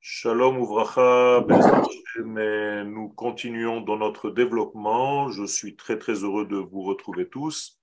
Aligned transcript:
Shalom 0.00 0.58
Ouvracha, 0.58 1.44
nous 2.84 3.08
continuons 3.08 3.80
dans 3.80 3.96
notre 3.96 4.30
développement. 4.30 5.28
Je 5.28 5.44
suis 5.44 5.74
très 5.74 5.98
très 5.98 6.22
heureux 6.22 6.46
de 6.46 6.56
vous 6.56 6.82
retrouver 6.82 7.28
tous. 7.28 7.80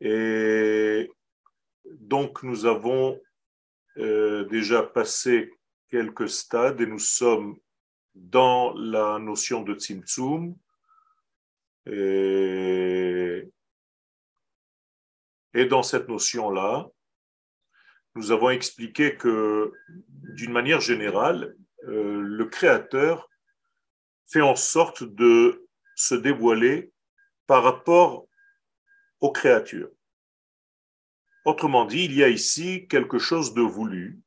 Et 0.00 1.10
donc 2.00 2.42
nous 2.42 2.64
avons 2.64 3.20
euh, 3.98 4.44
déjà 4.44 4.82
passé 4.82 5.52
quelques 5.90 6.30
stades 6.30 6.80
et 6.80 6.86
nous 6.86 6.98
sommes 6.98 7.58
dans 8.14 8.72
la 8.72 9.18
notion 9.18 9.62
de 9.62 9.74
Tzimtzum. 9.74 10.56
Et, 11.84 13.50
et 15.52 15.66
dans 15.66 15.82
cette 15.82 16.08
notion-là, 16.08 16.88
nous 18.18 18.32
avons 18.32 18.50
expliqué 18.50 19.16
que, 19.16 19.72
d'une 20.34 20.50
manière 20.50 20.80
générale, 20.80 21.56
euh, 21.84 22.20
le 22.20 22.46
Créateur 22.46 23.30
fait 24.26 24.40
en 24.40 24.56
sorte 24.56 25.04
de 25.04 25.68
se 25.94 26.16
dévoiler 26.16 26.90
par 27.46 27.62
rapport 27.62 28.26
aux 29.20 29.30
créatures. 29.30 29.90
Autrement 31.44 31.84
dit, 31.84 32.06
il 32.06 32.14
y 32.14 32.24
a 32.24 32.28
ici 32.28 32.88
quelque 32.88 33.20
chose 33.20 33.54
de 33.54 33.62
voulu, 33.62 34.20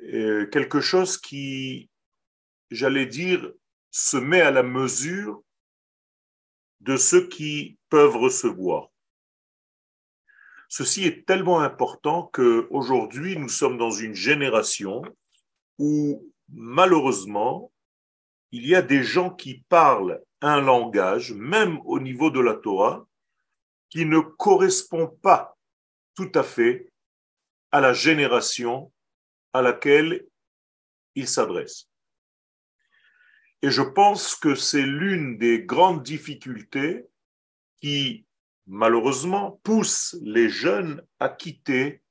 quelque 0.00 0.80
chose 0.80 1.16
qui, 1.16 1.90
j'allais 2.70 3.06
dire, 3.06 3.52
se 3.92 4.16
met 4.16 4.40
à 4.40 4.50
la 4.50 4.64
mesure 4.64 5.42
de 6.80 6.96
ceux 6.96 7.28
qui 7.28 7.78
peuvent 7.88 8.16
recevoir. 8.16 8.91
Ceci 10.74 11.04
est 11.04 11.26
tellement 11.26 11.60
important 11.60 12.30
qu'aujourd'hui, 12.32 13.36
nous 13.36 13.50
sommes 13.50 13.76
dans 13.76 13.90
une 13.90 14.14
génération 14.14 15.02
où, 15.78 16.32
malheureusement, 16.48 17.70
il 18.52 18.66
y 18.66 18.74
a 18.74 18.80
des 18.80 19.02
gens 19.02 19.28
qui 19.28 19.66
parlent 19.68 20.22
un 20.40 20.62
langage, 20.62 21.34
même 21.34 21.78
au 21.84 22.00
niveau 22.00 22.30
de 22.30 22.40
la 22.40 22.54
Torah, 22.54 23.06
qui 23.90 24.06
ne 24.06 24.20
correspond 24.20 25.08
pas 25.20 25.58
tout 26.14 26.32
à 26.34 26.42
fait 26.42 26.90
à 27.70 27.82
la 27.82 27.92
génération 27.92 28.90
à 29.52 29.60
laquelle 29.60 30.26
ils 31.14 31.28
s'adressent. 31.28 31.90
Et 33.60 33.70
je 33.70 33.82
pense 33.82 34.34
que 34.34 34.54
c'est 34.54 34.86
l'une 34.86 35.36
des 35.36 35.64
grandes 35.64 36.02
difficultés 36.02 37.04
qui 37.82 38.24
malheureusement, 38.72 39.60
pousse 39.64 40.16
les 40.22 40.48
jeunes 40.48 41.02
à 41.20 41.28
quitter 41.28 42.02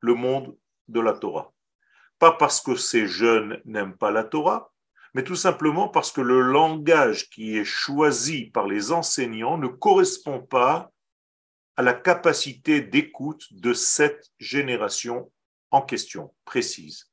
le 0.00 0.14
monde 0.14 0.54
de 0.88 1.00
la 1.00 1.14
Torah. 1.14 1.54
Pas 2.18 2.32
parce 2.32 2.60
que 2.60 2.76
ces 2.76 3.06
jeunes 3.06 3.58
n'aiment 3.64 3.96
pas 3.96 4.10
la 4.10 4.24
Torah, 4.24 4.70
mais 5.14 5.24
tout 5.24 5.34
simplement 5.34 5.88
parce 5.88 6.12
que 6.12 6.20
le 6.20 6.42
langage 6.42 7.30
qui 7.30 7.56
est 7.56 7.64
choisi 7.64 8.50
par 8.50 8.68
les 8.68 8.92
enseignants 8.92 9.56
ne 9.56 9.66
correspond 9.66 10.40
pas 10.40 10.92
à 11.76 11.82
la 11.82 11.94
capacité 11.94 12.82
d'écoute 12.82 13.46
de 13.52 13.72
cette 13.72 14.30
génération 14.38 15.32
en 15.70 15.80
question 15.80 16.34
précise. 16.44 17.10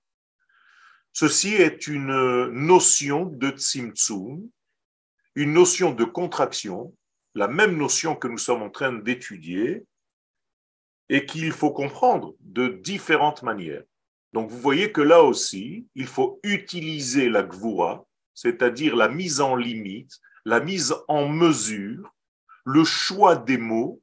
Ceci 1.13 1.53
est 1.53 1.87
une 1.87 2.47
notion 2.47 3.25
de 3.25 3.51
tzimtzum, 3.51 4.49
une 5.35 5.53
notion 5.53 5.93
de 5.93 6.03
contraction 6.03 6.93
la 7.37 7.47
même 7.47 7.77
notion 7.77 8.15
que 8.15 8.27
nous 8.27 8.39
sommes 8.39 8.63
en 8.63 8.71
train 8.71 8.91
d'étudier 8.91 9.85
et 11.07 11.27
qu'il 11.27 11.51
faut 11.51 11.71
comprendre 11.71 12.33
de 12.39 12.67
différentes 12.67 13.43
manières. 13.43 13.83
Donc 14.33 14.49
vous 14.49 14.59
voyez 14.59 14.91
que 14.91 15.01
là 15.01 15.21
aussi, 15.21 15.87
il 15.93 16.07
faut 16.07 16.39
utiliser 16.41 17.29
la 17.29 17.43
gvura, 17.43 18.07
c'est-à-dire 18.33 18.95
la 18.95 19.07
mise 19.07 19.39
en 19.39 19.55
limite, 19.55 20.19
la 20.45 20.59
mise 20.59 20.95
en 21.07 21.29
mesure, 21.29 22.11
le 22.65 22.83
choix 22.83 23.35
des 23.35 23.59
mots, 23.59 24.01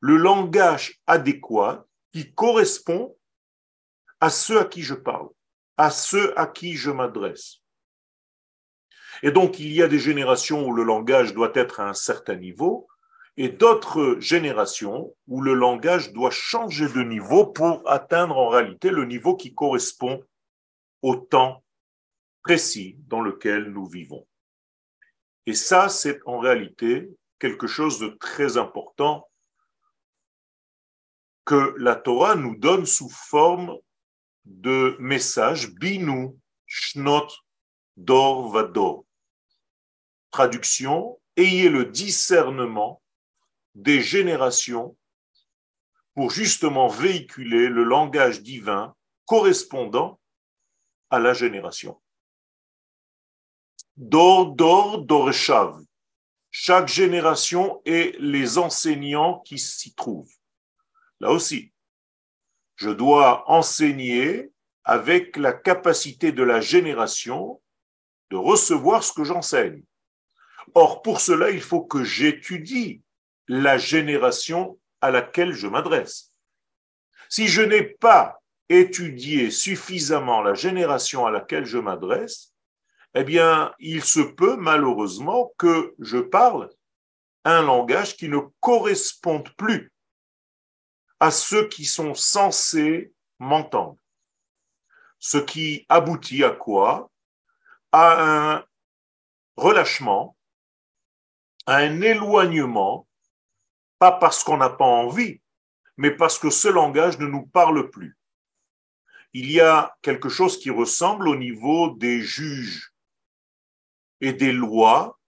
le 0.00 0.18
langage 0.18 1.00
adéquat 1.06 1.86
qui 2.12 2.34
correspond 2.34 3.16
à 4.20 4.28
ceux 4.28 4.60
à 4.60 4.66
qui 4.66 4.82
je 4.82 4.94
parle, 4.94 5.30
à 5.78 5.90
ceux 5.90 6.38
à 6.38 6.46
qui 6.46 6.74
je 6.74 6.90
m'adresse. 6.90 7.62
Et 9.22 9.30
donc, 9.30 9.58
il 9.58 9.72
y 9.72 9.82
a 9.82 9.88
des 9.88 9.98
générations 9.98 10.66
où 10.66 10.72
le 10.72 10.82
langage 10.82 11.34
doit 11.34 11.52
être 11.54 11.80
à 11.80 11.88
un 11.88 11.94
certain 11.94 12.36
niveau 12.36 12.86
et 13.36 13.48
d'autres 13.48 14.16
générations 14.18 15.14
où 15.26 15.42
le 15.42 15.54
langage 15.54 16.12
doit 16.12 16.30
changer 16.30 16.88
de 16.88 17.02
niveau 17.02 17.46
pour 17.46 17.82
atteindre 17.90 18.38
en 18.38 18.48
réalité 18.48 18.90
le 18.90 19.04
niveau 19.04 19.36
qui 19.36 19.54
correspond 19.54 20.24
au 21.02 21.16
temps 21.16 21.62
précis 22.42 22.96
dans 23.08 23.20
lequel 23.20 23.64
nous 23.64 23.86
vivons. 23.86 24.26
Et 25.44 25.54
ça, 25.54 25.88
c'est 25.88 26.20
en 26.26 26.38
réalité 26.38 27.10
quelque 27.38 27.66
chose 27.66 27.98
de 27.98 28.08
très 28.08 28.56
important 28.56 29.28
que 31.44 31.74
la 31.78 31.94
Torah 31.94 32.34
nous 32.34 32.56
donne 32.56 32.86
sous 32.86 33.08
forme 33.08 33.76
de 34.44 34.96
message 34.98 35.70
binu 35.74 36.30
shnot 36.66 37.28
dor 37.96 38.50
vador 38.50 39.05
ayez 41.36 41.68
le 41.68 41.84
discernement 41.84 43.02
des 43.74 44.00
générations 44.00 44.96
pour 46.14 46.30
justement 46.30 46.88
véhiculer 46.88 47.68
le 47.68 47.84
langage 47.84 48.42
divin 48.42 48.94
correspondant 49.26 50.18
à 51.10 51.18
la 51.18 51.34
génération. 51.34 52.00
Dor, 53.96 54.54
dor, 54.54 55.02
doreshav. 55.02 55.78
Chaque 56.50 56.88
génération 56.88 57.82
et 57.84 58.16
les 58.18 58.56
enseignants 58.56 59.40
qui 59.40 59.58
s'y 59.58 59.94
trouvent. 59.94 60.32
Là 61.20 61.30
aussi, 61.30 61.72
je 62.76 62.90
dois 62.90 63.50
enseigner 63.50 64.50
avec 64.84 65.36
la 65.36 65.52
capacité 65.52 66.32
de 66.32 66.42
la 66.42 66.60
génération 66.60 67.60
de 68.30 68.36
recevoir 68.36 69.02
ce 69.02 69.12
que 69.12 69.24
j'enseigne. 69.24 69.82
Or, 70.74 71.02
pour 71.02 71.20
cela, 71.20 71.50
il 71.50 71.62
faut 71.62 71.82
que 71.82 72.04
j'étudie 72.04 73.02
la 73.48 73.78
génération 73.78 74.78
à 75.00 75.10
laquelle 75.10 75.52
je 75.52 75.66
m'adresse. 75.66 76.32
Si 77.28 77.48
je 77.48 77.62
n'ai 77.62 77.82
pas 77.82 78.42
étudié 78.68 79.50
suffisamment 79.50 80.42
la 80.42 80.54
génération 80.54 81.26
à 81.26 81.30
laquelle 81.30 81.64
je 81.64 81.78
m'adresse, 81.78 82.52
eh 83.14 83.24
bien, 83.24 83.72
il 83.78 84.04
se 84.04 84.20
peut 84.20 84.56
malheureusement 84.56 85.52
que 85.56 85.94
je 85.98 86.18
parle 86.18 86.68
un 87.44 87.62
langage 87.62 88.16
qui 88.16 88.28
ne 88.28 88.40
corresponde 88.60 89.48
plus 89.56 89.92
à 91.20 91.30
ceux 91.30 91.68
qui 91.68 91.84
sont 91.84 92.14
censés 92.14 93.12
m'entendre. 93.38 93.96
Ce 95.18 95.38
qui 95.38 95.86
aboutit 95.88 96.44
à 96.44 96.50
quoi? 96.50 97.10
À 97.92 98.54
un 98.54 98.64
relâchement 99.56 100.35
un 101.66 102.00
éloignement, 102.00 103.06
pas 103.98 104.12
parce 104.12 104.44
qu'on 104.44 104.56
n'a 104.56 104.70
pas 104.70 104.84
envie, 104.84 105.40
mais 105.96 106.10
parce 106.10 106.38
que 106.38 106.50
ce 106.50 106.68
langage 106.68 107.18
ne 107.18 107.26
nous 107.26 107.46
parle 107.46 107.90
plus. 107.90 108.16
Il 109.32 109.50
y 109.50 109.60
a 109.60 109.96
quelque 110.02 110.28
chose 110.28 110.58
qui 110.58 110.70
ressemble 110.70 111.28
au 111.28 111.36
niveau 111.36 111.94
des 111.94 112.20
juges 112.20 112.92
et 114.20 114.32
des 114.32 114.52
lois 114.52 115.18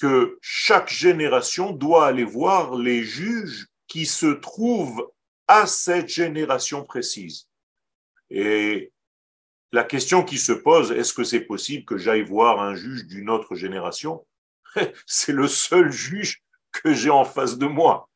que 0.00 0.38
chaque 0.40 0.88
génération 0.88 1.72
doit 1.72 2.06
aller 2.06 2.24
voir 2.24 2.74
les 2.74 3.02
juges 3.02 3.66
qui 3.86 4.06
se 4.06 4.26
trouvent 4.26 5.10
à 5.46 5.66
cette 5.66 6.08
génération 6.08 6.84
précise. 6.84 7.48
Et 8.30 8.92
la 9.72 9.84
question 9.84 10.24
qui 10.24 10.38
se 10.38 10.52
pose, 10.52 10.90
est-ce 10.92 11.12
que 11.12 11.24
c'est 11.24 11.40
possible 11.40 11.84
que 11.84 11.98
j'aille 11.98 12.22
voir 12.22 12.60
un 12.60 12.74
juge 12.74 13.06
d'une 13.06 13.28
autre 13.28 13.54
génération? 13.54 14.24
c'est 15.06 15.32
le 15.32 15.48
seul 15.48 15.90
juge 15.90 16.42
que 16.72 16.92
j'ai 16.92 17.10
en 17.10 17.24
face 17.24 17.58
de 17.58 17.66
moi. 17.66 18.08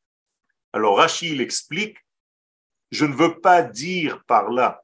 Alors 0.73 0.99
Rachid 0.99 1.41
explique, 1.41 1.99
je 2.91 3.05
ne 3.05 3.15
veux 3.15 3.41
pas 3.41 3.63
dire 3.63 4.25
par 4.25 4.51
là 4.51 4.83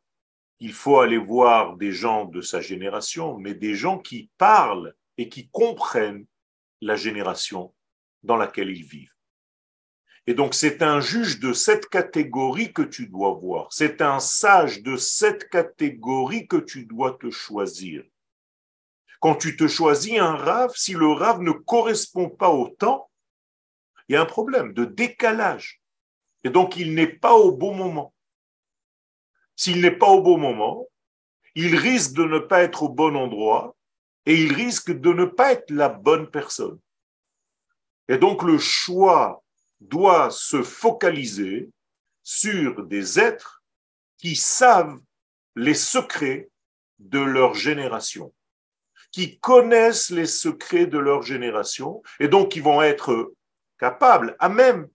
qu'il 0.59 0.73
faut 0.73 1.01
aller 1.01 1.19
voir 1.19 1.77
des 1.77 1.93
gens 1.93 2.25
de 2.25 2.41
sa 2.41 2.61
génération, 2.61 3.39
mais 3.39 3.55
des 3.55 3.75
gens 3.75 3.99
qui 3.99 4.31
parlent 4.39 4.95
et 5.19 5.29
qui 5.29 5.49
comprennent 5.49 6.27
la 6.81 6.97
génération 6.97 7.75
dans 8.23 8.37
laquelle 8.37 8.71
ils 8.71 8.85
vivent. 8.85 9.15
Et 10.27 10.35
donc 10.35 10.55
c'est 10.55 10.83
un 10.83 11.01
juge 11.01 11.39
de 11.39 11.53
cette 11.53 11.89
catégorie 11.89 12.73
que 12.73 12.83
tu 12.83 13.09
dois 13.09 13.35
voir, 13.35 13.69
c'est 13.71 14.01
un 14.01 14.21
sage 14.21 14.83
de 14.83 14.97
cette 14.97 15.51
catégorie 15.51 16.47
que 16.47 16.57
tu 16.57 16.87
dois 16.87 17.19
te 17.21 17.31
choisir. 17.31 18.05
Quand 19.25 19.37
tu 19.37 19.57
te 19.57 19.67
choisis 19.67 20.19
un 20.19 20.37
rave, 20.37 20.75
si 20.77 20.93
le 20.93 21.11
rave 21.11 21.41
ne 21.41 21.53
correspond 21.53 22.29
pas 22.29 22.51
au 22.51 22.69
temps, 22.69 23.11
il 24.07 24.13
y 24.13 24.17
a 24.17 24.21
un 24.21 24.27
problème 24.27 24.75
de 24.75 24.85
décalage. 24.85 25.81
Et 26.45 26.51
donc, 26.51 26.77
il 26.77 26.95
n'est 26.95 27.07
pas 27.07 27.33
au 27.33 27.51
bon 27.51 27.75
moment. 27.75 28.13
S'il 29.57 29.81
n'est 29.81 29.97
pas 29.97 30.09
au 30.09 30.21
bon 30.21 30.37
moment, 30.37 30.87
il 31.55 31.75
risque 31.75 32.13
de 32.13 32.25
ne 32.25 32.39
pas 32.39 32.65
être 32.65 32.83
au 32.83 32.91
bon 32.91 33.17
endroit 33.17 33.75
et 34.27 34.39
il 34.39 34.53
risque 34.53 34.93
de 34.93 35.15
ne 35.15 35.25
pas 35.25 35.53
être 35.53 35.71
la 35.71 35.89
bonne 35.89 36.31
personne. 36.31 36.79
Et 38.09 38.19
donc 38.19 38.43
le 38.43 38.59
choix 38.59 39.43
doit 39.81 40.31
se 40.31 40.63
focaliser 40.63 41.71
sur 42.23 42.85
des 42.85 43.19
êtres 43.19 43.65
qui 44.19 44.37
savent 44.37 45.01
les 45.57 45.73
secrets 45.73 46.51
de 46.99 47.21
leur 47.21 47.55
génération, 47.55 48.31
qui 49.15 49.39
connaissent 49.39 50.11
les 50.11 50.27
secrets 50.27 50.87
de 50.87 50.99
leur 50.99 51.23
génération 51.23 52.03
et 52.19 52.27
donc 52.27 52.49
qui 52.49 52.59
vont 52.59 52.83
être 52.83 53.33
capables, 53.79 54.35
à 54.41 54.49
même, 54.49 54.89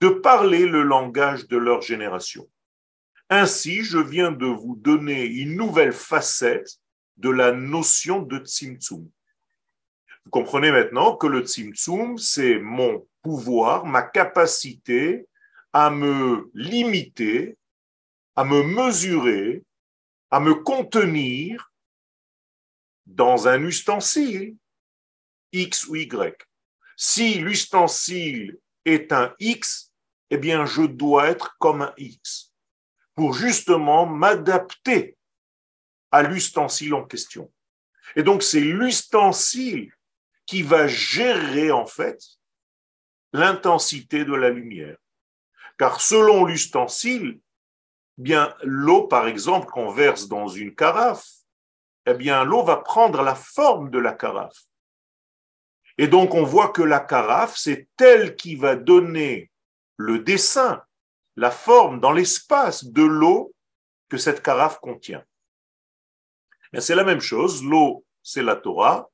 de 0.00 0.08
parler 0.08 0.66
le 0.66 0.82
langage 0.82 1.46
de 1.46 1.56
leur 1.56 1.80
génération. 1.80 2.50
Ainsi, 3.28 3.84
je 3.84 3.98
viens 3.98 4.32
de 4.32 4.46
vous 4.46 4.74
donner 4.74 5.26
une 5.26 5.54
nouvelle 5.54 5.92
facette 5.92 6.80
de 7.18 7.30
la 7.30 7.52
notion 7.52 8.20
de 8.20 8.38
Tzimtzum. 8.38 9.08
Vous 10.24 10.30
comprenez 10.32 10.72
maintenant 10.72 11.14
que 11.14 11.28
le 11.28 11.46
Tzimtzum, 11.46 12.18
c'est 12.18 12.58
mon 12.58 13.06
pouvoir, 13.22 13.86
ma 13.86 14.02
capacité 14.02 15.28
à 15.72 15.90
me 15.90 16.50
limiter, 16.52 17.56
à 18.34 18.42
me 18.42 18.64
mesurer, 18.64 19.62
à 20.32 20.40
me 20.40 20.54
contenir 20.54 21.69
dans 23.10 23.48
un 23.48 23.62
ustensile 23.62 24.56
X 25.52 25.86
ou 25.86 25.96
Y. 25.96 26.36
Si 26.96 27.34
l'ustensile 27.34 28.58
est 28.84 29.12
un 29.12 29.34
X, 29.38 29.92
eh 30.30 30.38
bien, 30.38 30.64
je 30.64 30.82
dois 30.82 31.28
être 31.28 31.56
comme 31.58 31.82
un 31.82 31.92
X 31.96 32.52
pour 33.14 33.34
justement 33.34 34.06
m'adapter 34.06 35.16
à 36.10 36.22
l'ustensile 36.22 36.94
en 36.94 37.04
question. 37.04 37.52
Et 38.16 38.22
donc, 38.22 38.42
c'est 38.42 38.60
l'ustensile 38.60 39.92
qui 40.46 40.62
va 40.62 40.86
gérer, 40.86 41.70
en 41.70 41.86
fait, 41.86 42.22
l'intensité 43.32 44.24
de 44.24 44.34
la 44.34 44.50
lumière. 44.50 44.96
Car 45.78 46.00
selon 46.00 46.44
l'ustensile, 46.44 47.40
bien, 48.18 48.54
l'eau, 48.62 49.06
par 49.06 49.26
exemple, 49.28 49.66
qu'on 49.66 49.90
verse 49.90 50.28
dans 50.28 50.48
une 50.48 50.74
carafe, 50.74 51.39
eh 52.06 52.14
bien, 52.14 52.44
l'eau 52.44 52.62
va 52.62 52.78
prendre 52.78 53.22
la 53.22 53.34
forme 53.34 53.90
de 53.90 53.98
la 53.98 54.12
carafe. 54.12 54.66
Et 55.98 56.08
donc, 56.08 56.34
on 56.34 56.44
voit 56.44 56.68
que 56.68 56.82
la 56.82 57.00
carafe, 57.00 57.56
c'est 57.56 57.88
elle 58.00 58.36
qui 58.36 58.56
va 58.56 58.74
donner 58.74 59.50
le 59.96 60.18
dessin, 60.18 60.82
la 61.36 61.50
forme 61.50 62.00
dans 62.00 62.12
l'espace 62.12 62.84
de 62.84 63.02
l'eau 63.02 63.54
que 64.08 64.16
cette 64.16 64.42
carafe 64.42 64.80
contient. 64.80 65.24
C'est 66.78 66.94
la 66.94 67.04
même 67.04 67.20
chose, 67.20 67.64
l'eau, 67.64 68.04
c'est 68.22 68.42
la 68.42 68.56
Torah. 68.56 69.10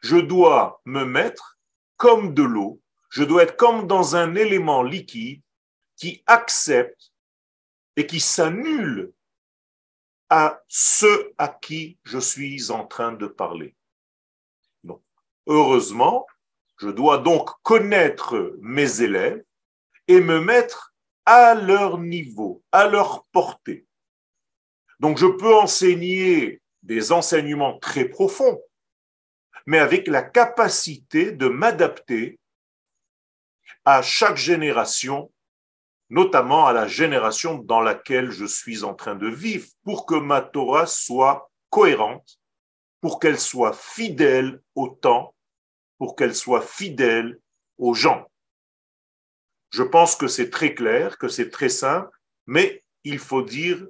Je 0.00 0.16
dois 0.16 0.80
me 0.84 1.04
mettre 1.04 1.58
comme 1.96 2.32
de 2.34 2.42
l'eau, 2.42 2.80
je 3.10 3.24
dois 3.24 3.42
être 3.42 3.56
comme 3.56 3.86
dans 3.86 4.16
un 4.16 4.34
élément 4.34 4.82
liquide 4.82 5.42
qui 5.96 6.22
accepte 6.26 7.12
et 7.96 8.06
qui 8.06 8.20
s'annule 8.20 9.12
à 10.30 10.62
ce 10.68 11.32
à 11.38 11.48
qui 11.48 11.98
je 12.04 12.18
suis 12.18 12.70
en 12.70 12.86
train 12.86 13.12
de 13.12 13.26
parler. 13.26 13.74
Heureusement, 15.46 16.26
je 16.78 16.88
dois 16.88 17.18
donc 17.18 17.50
connaître 17.62 18.56
mes 18.60 19.02
élèves 19.02 19.42
et 20.06 20.20
me 20.20 20.40
mettre 20.40 20.94
à 21.26 21.54
leur 21.54 21.98
niveau, 21.98 22.62
à 22.72 22.86
leur 22.86 23.24
portée. 23.32 23.86
Donc 25.00 25.18
je 25.18 25.26
peux 25.26 25.54
enseigner 25.54 26.62
des 26.82 27.10
enseignements 27.10 27.78
très 27.78 28.04
profonds, 28.04 28.62
mais 29.66 29.78
avec 29.78 30.06
la 30.06 30.22
capacité 30.22 31.32
de 31.32 31.48
m'adapter 31.48 32.38
à 33.84 34.02
chaque 34.02 34.36
génération, 34.36 35.32
notamment 36.10 36.66
à 36.66 36.72
la 36.72 36.88
génération 36.88 37.58
dans 37.58 37.80
laquelle 37.80 38.30
je 38.30 38.44
suis 38.44 38.82
en 38.82 38.94
train 38.94 39.14
de 39.14 39.28
vivre, 39.28 39.66
pour 39.84 40.06
que 40.06 40.16
ma 40.16 40.40
Torah 40.42 40.86
soit 40.86 41.50
cohérente, 41.70 42.38
pour 43.00 43.20
qu'elle 43.20 43.38
soit 43.38 43.72
fidèle 43.72 44.60
au 44.74 44.88
temps, 44.88 45.34
pour 45.98 46.16
qu'elle 46.16 46.34
soit 46.34 46.62
fidèle 46.62 47.40
aux 47.78 47.94
gens. 47.94 48.26
Je 49.70 49.84
pense 49.84 50.16
que 50.16 50.26
c'est 50.26 50.50
très 50.50 50.74
clair, 50.74 51.16
que 51.16 51.28
c'est 51.28 51.50
très 51.50 51.68
simple, 51.68 52.10
mais 52.46 52.82
il 53.04 53.20
faut 53.20 53.42
dire 53.42 53.86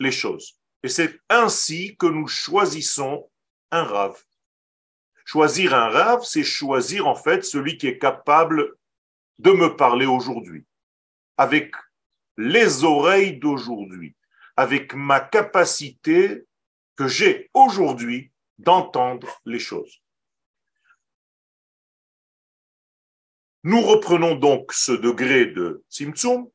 les 0.00 0.10
choses. 0.10 0.58
Et 0.82 0.88
c'est 0.88 1.20
ainsi 1.28 1.96
que 1.96 2.06
nous 2.06 2.26
choisissons 2.26 3.30
un 3.70 3.84
rave. 3.84 4.22
Choisir 5.26 5.74
un 5.74 5.88
rave, 5.88 6.22
c'est 6.24 6.44
choisir 6.44 7.06
en 7.06 7.14
fait 7.14 7.44
celui 7.44 7.76
qui 7.76 7.86
est 7.86 7.98
capable 7.98 8.74
de 9.38 9.50
me 9.52 9.76
parler 9.76 10.06
aujourd'hui, 10.06 10.64
avec 11.38 11.74
les 12.36 12.84
oreilles 12.84 13.38
d'aujourd'hui, 13.38 14.14
avec 14.56 14.94
ma 14.94 15.20
capacité 15.20 16.44
que 16.96 17.08
j'ai 17.08 17.48
aujourd'hui 17.54 18.32
d'entendre 18.58 19.40
les 19.46 19.60
choses. 19.60 20.02
Nous 23.62 23.80
reprenons 23.80 24.34
donc 24.34 24.72
ce 24.72 24.92
degré 24.92 25.46
de 25.46 25.84
Tzimtzum 25.90 26.48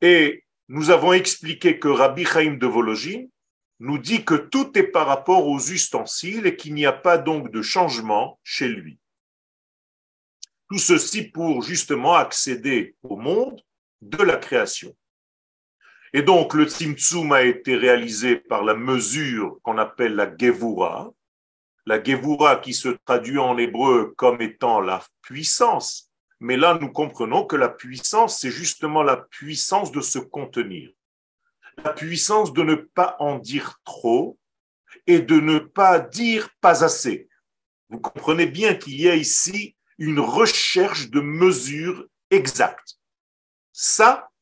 et 0.00 0.44
nous 0.68 0.90
avons 0.90 1.12
expliqué 1.12 1.78
que 1.78 1.88
Rabbi 1.88 2.24
Chaim 2.24 2.54
de 2.54 2.66
Vologine 2.66 3.30
nous 3.78 3.98
dit 3.98 4.24
que 4.24 4.34
tout 4.34 4.76
est 4.78 4.86
par 4.86 5.06
rapport 5.06 5.46
aux 5.46 5.58
ustensiles 5.58 6.46
et 6.46 6.56
qu'il 6.56 6.74
n'y 6.74 6.86
a 6.86 6.92
pas 6.92 7.18
donc 7.18 7.50
de 7.50 7.62
changement 7.62 8.38
chez 8.44 8.68
lui. 8.68 8.98
Tout 10.72 10.78
ceci 10.78 11.24
pour 11.24 11.60
justement 11.60 12.14
accéder 12.14 12.96
au 13.02 13.16
monde 13.16 13.60
de 14.00 14.22
la 14.22 14.38
création. 14.38 14.96
Et 16.14 16.22
donc 16.22 16.54
le 16.54 16.64
Tzimtzum 16.64 17.30
a 17.32 17.42
été 17.42 17.76
réalisé 17.76 18.36
par 18.36 18.64
la 18.64 18.72
mesure 18.72 19.58
qu'on 19.64 19.76
appelle 19.76 20.14
la 20.14 20.34
Gevura, 20.34 21.12
la 21.84 22.02
Gevura 22.02 22.56
qui 22.56 22.72
se 22.72 22.88
traduit 22.88 23.36
en 23.36 23.58
hébreu 23.58 24.14
comme 24.16 24.40
étant 24.40 24.80
la 24.80 25.04
puissance, 25.20 26.10
mais 26.40 26.56
là, 26.56 26.78
nous 26.80 26.90
comprenons 26.90 27.44
que 27.44 27.56
la 27.56 27.68
puissance, 27.68 28.40
c'est 28.40 28.50
justement 28.50 29.02
la 29.02 29.18
puissance 29.18 29.92
de 29.92 30.00
se 30.00 30.20
contenir. 30.20 30.90
La 31.84 31.92
puissance 31.92 32.54
de 32.54 32.62
ne 32.62 32.76
pas 32.76 33.16
en 33.18 33.38
dire 33.38 33.78
trop 33.84 34.38
et 35.06 35.20
de 35.20 35.38
ne 35.38 35.58
pas 35.58 35.98
dire 35.98 36.48
pas 36.62 36.82
assez. 36.82 37.28
Vous 37.90 38.00
comprenez 38.00 38.46
bien 38.46 38.74
qu'il 38.74 38.98
y 38.98 39.10
a 39.10 39.14
ici 39.14 39.76
une 40.02 40.18
recherche 40.18 41.10
de 41.10 41.20
mesures 41.20 42.08
exactes. 42.28 42.98
Ça, 43.72 44.32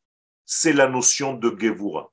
c'est 0.46 0.72
la 0.72 0.88
notion 0.88 1.34
de 1.34 1.50
Gevura. 1.50 2.10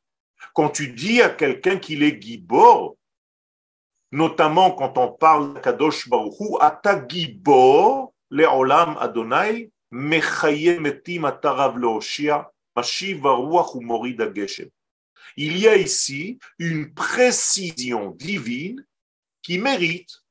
Quand 0.53 0.69
tu 0.69 0.91
dis 0.91 1.21
à 1.21 1.29
quelqu'un 1.29 1.77
qu'il 1.77 2.03
est 2.03 2.21
Gibor, 2.21 2.97
notamment 4.11 4.71
quand 4.71 4.97
on 4.97 5.13
parle 5.13 5.61
Kadosh 5.61 6.09
Baruch 6.09 6.35
Ata 6.59 7.07
Gibor, 7.07 8.13
Leolam 8.31 8.97
Adonai, 8.99 9.71
il 15.37 15.57
y 15.57 15.67
a 15.69 15.77
ici 15.77 16.39
une 16.59 16.93
précision 16.93 18.11
divine 18.11 18.85
qui 19.41 19.57
mérite 19.57 20.25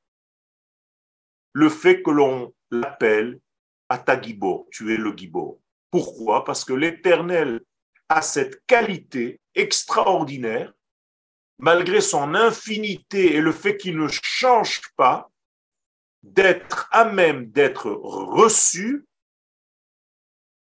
le 1.53 1.69
fait 1.69 2.03
que 2.03 2.11
l'on 2.11 2.53
l'appelle 2.71 3.39
Atagibor, 3.89 4.67
tu 4.71 4.93
es 4.93 4.97
le 4.97 5.15
Gibor. 5.15 5.59
Pourquoi? 5.91 6.43
Parce 6.43 6.65
que 6.65 6.73
l'Éternel 6.73 7.61
a 8.09 8.21
cette 8.21 8.65
qualité 8.65 9.39
extraordinaire, 9.55 10.73
malgré 11.57 12.01
son 12.01 12.35
infinité 12.35 13.35
et 13.35 13.41
le 13.41 13.51
fait 13.51 13.77
qu'il 13.77 13.97
ne 13.97 14.07
change 14.07 14.81
pas, 14.95 15.31
d'être 16.23 16.89
à 16.91 17.05
même 17.05 17.49
d'être 17.51 17.89
reçu 17.89 19.05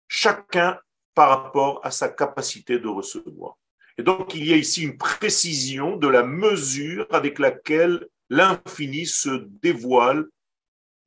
chacun 0.08 0.80
par 1.14 1.30
rapport 1.30 1.80
à 1.84 1.92
sa 1.92 2.10
capacité 2.10 2.78
de 2.78 2.88
recevoir. 2.88 3.58
Et 3.98 4.04
donc, 4.04 4.34
il 4.36 4.46
y 4.46 4.54
a 4.54 4.58
ici 4.58 4.84
une 4.84 4.98
précision 4.98 5.96
de 5.96 6.08
la 6.08 6.24
mesure 6.24 7.08
avec 7.12 7.40
laquelle 7.40 8.08
l'infini 8.30 9.06
se 9.06 9.48
dévoile 9.62 10.26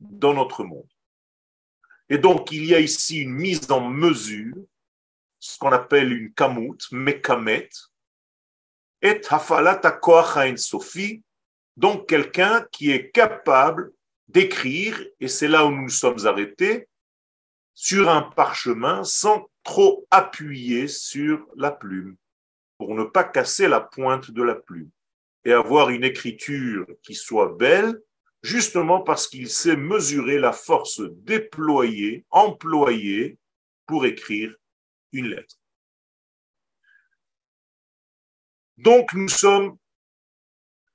dans 0.00 0.34
notre 0.34 0.64
monde. 0.64 0.88
Et 2.08 2.18
donc, 2.18 2.52
il 2.52 2.64
y 2.64 2.74
a 2.74 2.80
ici 2.80 3.20
une 3.20 3.32
mise 3.32 3.70
en 3.70 3.80
mesure, 3.80 4.56
ce 5.38 5.58
qu'on 5.58 5.72
appelle 5.72 6.12
une 6.12 6.32
kamut, 6.32 6.78
mekamet, 6.90 7.68
et 9.02 9.20
hafalat 9.28 9.80
sofi, 10.56 11.22
donc 11.76 12.08
quelqu'un 12.08 12.66
qui 12.72 12.90
est 12.90 13.10
capable 13.10 13.92
d'écrire, 14.26 14.98
et 15.20 15.28
c'est 15.28 15.48
là 15.48 15.64
où 15.64 15.70
nous 15.70 15.82
nous 15.82 15.88
sommes 15.88 16.26
arrêtés, 16.26 16.88
sur 17.74 18.08
un 18.08 18.22
parchemin 18.22 19.04
sans 19.04 19.48
trop 19.62 20.06
appuyer 20.10 20.88
sur 20.88 21.46
la 21.56 21.70
plume. 21.70 22.16
pour 22.78 22.94
ne 22.94 23.04
pas 23.04 23.24
casser 23.24 23.68
la 23.68 23.80
pointe 23.80 24.30
de 24.30 24.42
la 24.42 24.54
plume 24.54 24.90
et 25.44 25.52
avoir 25.52 25.90
une 25.90 26.04
écriture 26.04 26.86
qui 27.02 27.14
soit 27.14 27.56
belle, 27.56 28.00
justement 28.42 29.00
parce 29.00 29.26
qu'il 29.26 29.49
sait 29.49 29.76
mesurer 29.76 30.38
la 30.38 30.52
force 30.52 31.00
déployée, 31.00 32.25
employée 32.30 33.38
pour 33.87 34.07
écrire 34.07 34.54
une 35.12 35.28
lettre. 35.28 35.57
Donc 38.76 39.12
nous 39.14 39.28
sommes 39.28 39.76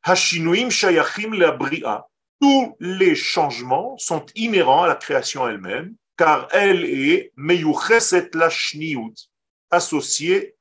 Hashinuim 0.04 0.70
Shayachim 0.70 1.34
la 1.34 1.52
Bria. 1.52 2.08
Tous 2.40 2.76
les 2.80 3.16
changements 3.16 3.98
sont 3.98 4.26
inhérents 4.36 4.84
à 4.84 4.88
la 4.88 4.96
création 4.96 5.48
elle-même, 5.48 5.96
car 6.18 6.48
elle 6.52 6.84
est 6.84 7.32
Meyucheset 7.36 8.30
la 8.34 8.50
associée 9.70 10.56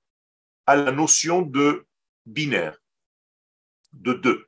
à 0.66 0.76
la 0.76 0.92
notion 0.92 1.42
de 1.42 1.86
binaire, 2.24 2.78
de 3.92 4.12
deux. 4.12 4.46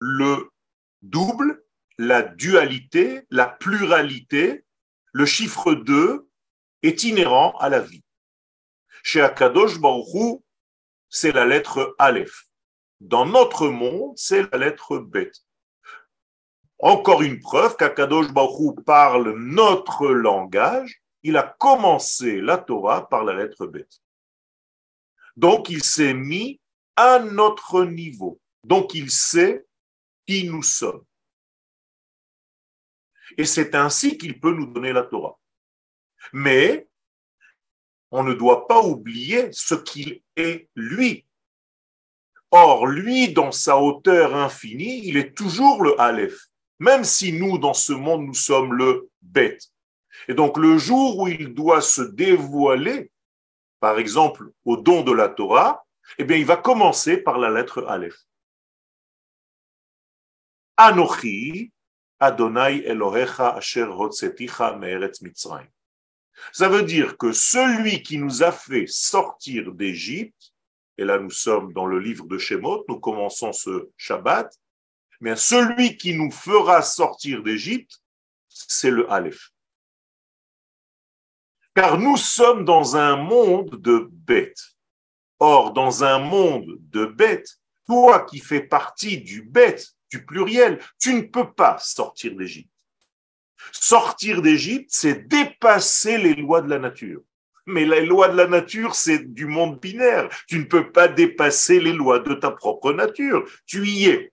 Le 0.00 0.50
double, 1.02 1.64
la 1.98 2.22
dualité, 2.22 3.26
la 3.30 3.46
pluralité, 3.46 4.64
le 5.12 5.26
chiffre 5.26 5.74
2 5.74 6.28
est 6.82 7.04
inhérent 7.04 7.56
à 7.58 7.68
la 7.68 7.80
vie. 7.80 8.04
Chez 9.02 9.20
Akadosh 9.20 9.78
Baruch 9.78 10.42
c'est 11.08 11.32
la 11.32 11.46
lettre 11.46 11.94
Aleph. 11.98 12.46
Dans 13.00 13.26
notre 13.26 13.68
monde, 13.68 14.12
c'est 14.16 14.50
la 14.52 14.58
lettre 14.58 14.98
Bet. 14.98 15.32
Encore 16.78 17.22
une 17.22 17.40
preuve 17.40 17.76
qu'Akadosh 17.76 18.32
Baruch 18.32 18.84
parle 18.84 19.34
notre 19.36 20.08
langage. 20.08 21.02
Il 21.22 21.36
a 21.36 21.42
commencé 21.58 22.40
la 22.40 22.58
Torah 22.58 23.08
par 23.08 23.24
la 23.24 23.34
lettre 23.34 23.66
Bet. 23.66 23.88
Donc, 25.36 25.68
il 25.68 25.82
s'est 25.82 26.14
mis 26.14 26.60
à 26.96 27.18
notre 27.18 27.84
niveau. 27.84 28.40
Donc, 28.64 28.94
il 28.94 29.10
sait 29.10 29.65
qui 30.26 30.48
nous 30.48 30.62
sommes. 30.62 31.04
Et 33.38 33.44
c'est 33.44 33.74
ainsi 33.74 34.18
qu'il 34.18 34.40
peut 34.40 34.52
nous 34.52 34.66
donner 34.66 34.92
la 34.92 35.02
Torah. 35.02 35.38
Mais 36.32 36.88
on 38.10 38.22
ne 38.22 38.34
doit 38.34 38.66
pas 38.66 38.82
oublier 38.82 39.48
ce 39.52 39.74
qu'il 39.74 40.22
est 40.36 40.68
lui. 40.74 41.26
Or, 42.50 42.86
lui, 42.86 43.32
dans 43.32 43.52
sa 43.52 43.78
hauteur 43.78 44.34
infinie, 44.34 45.06
il 45.06 45.16
est 45.16 45.36
toujours 45.36 45.82
le 45.82 46.00
Aleph, 46.00 46.46
même 46.78 47.04
si 47.04 47.32
nous, 47.32 47.58
dans 47.58 47.74
ce 47.74 47.92
monde, 47.92 48.24
nous 48.24 48.34
sommes 48.34 48.72
le 48.72 49.10
Bet. 49.20 49.58
Et 50.28 50.34
donc, 50.34 50.56
le 50.56 50.78
jour 50.78 51.18
où 51.18 51.28
il 51.28 51.52
doit 51.52 51.82
se 51.82 52.02
dévoiler, 52.02 53.10
par 53.80 53.98
exemple, 53.98 54.50
au 54.64 54.76
don 54.76 55.02
de 55.02 55.12
la 55.12 55.28
Torah, 55.28 55.84
eh 56.18 56.24
bien, 56.24 56.36
il 56.36 56.46
va 56.46 56.56
commencer 56.56 57.16
par 57.16 57.38
la 57.38 57.50
lettre 57.50 57.84
Aleph. 57.88 58.25
Ça 66.52 66.68
veut 66.68 66.82
dire 66.82 67.16
que 67.16 67.32
celui 67.32 68.02
qui 68.02 68.18
nous 68.18 68.42
a 68.42 68.52
fait 68.52 68.86
sortir 68.86 69.72
d'Égypte, 69.72 70.52
et 70.98 71.04
là 71.04 71.18
nous 71.18 71.30
sommes 71.30 71.72
dans 71.72 71.86
le 71.86 71.98
livre 71.98 72.26
de 72.26 72.36
Shemot, 72.36 72.84
nous 72.88 73.00
commençons 73.00 73.52
ce 73.52 73.90
Shabbat, 73.96 74.54
mais 75.20 75.36
celui 75.36 75.96
qui 75.96 76.14
nous 76.14 76.30
fera 76.30 76.82
sortir 76.82 77.42
d'Égypte, 77.42 78.02
c'est 78.48 78.90
le 78.90 79.10
Aleph. 79.10 79.50
Car 81.74 81.98
nous 81.98 82.16
sommes 82.16 82.64
dans 82.64 82.96
un 82.96 83.16
monde 83.16 83.80
de 83.80 84.08
bêtes. 84.10 84.76
Or, 85.38 85.72
dans 85.72 86.04
un 86.04 86.18
monde 86.18 86.78
de 86.80 87.04
bêtes, 87.04 87.58
toi 87.86 88.24
qui 88.24 88.38
fais 88.38 88.62
partie 88.62 89.18
du 89.18 89.42
bête, 89.42 89.95
du 90.10 90.24
pluriel, 90.24 90.80
tu 90.98 91.14
ne 91.14 91.22
peux 91.22 91.52
pas 91.52 91.78
sortir 91.78 92.34
d'Égypte. 92.36 92.70
Sortir 93.72 94.42
d'Égypte, 94.42 94.90
c'est 94.90 95.26
dépasser 95.28 96.18
les 96.18 96.34
lois 96.34 96.62
de 96.62 96.70
la 96.70 96.78
nature. 96.78 97.22
Mais 97.66 97.84
les 97.84 98.06
lois 98.06 98.28
de 98.28 98.36
la 98.36 98.46
nature, 98.46 98.94
c'est 98.94 99.32
du 99.32 99.46
monde 99.46 99.80
binaire. 99.80 100.28
Tu 100.46 100.58
ne 100.58 100.64
peux 100.64 100.92
pas 100.92 101.08
dépasser 101.08 101.80
les 101.80 101.92
lois 101.92 102.20
de 102.20 102.34
ta 102.34 102.52
propre 102.52 102.92
nature. 102.92 103.48
Tu 103.66 103.86
y 103.86 104.06
es. 104.06 104.32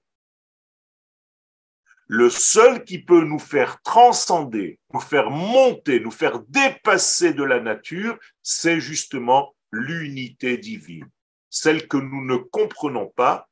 Le 2.05 2.29
seul 2.29 2.83
qui 2.83 2.99
peut 2.99 3.23
nous 3.23 3.39
faire 3.39 3.81
transcender, 3.81 4.79
nous 4.93 4.99
faire 4.99 5.31
monter, 5.31 5.99
nous 5.99 6.11
faire 6.11 6.41
dépasser 6.47 7.33
de 7.33 7.43
la 7.43 7.59
nature, 7.59 8.19
c'est 8.43 8.79
justement 8.79 9.55
l'unité 9.71 10.57
divine, 10.57 11.09
celle 11.49 11.87
que 11.87 11.97
nous 11.97 12.23
ne 12.23 12.35
comprenons 12.35 13.07
pas, 13.07 13.49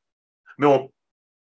mais 0.58 0.66
on 0.66 0.92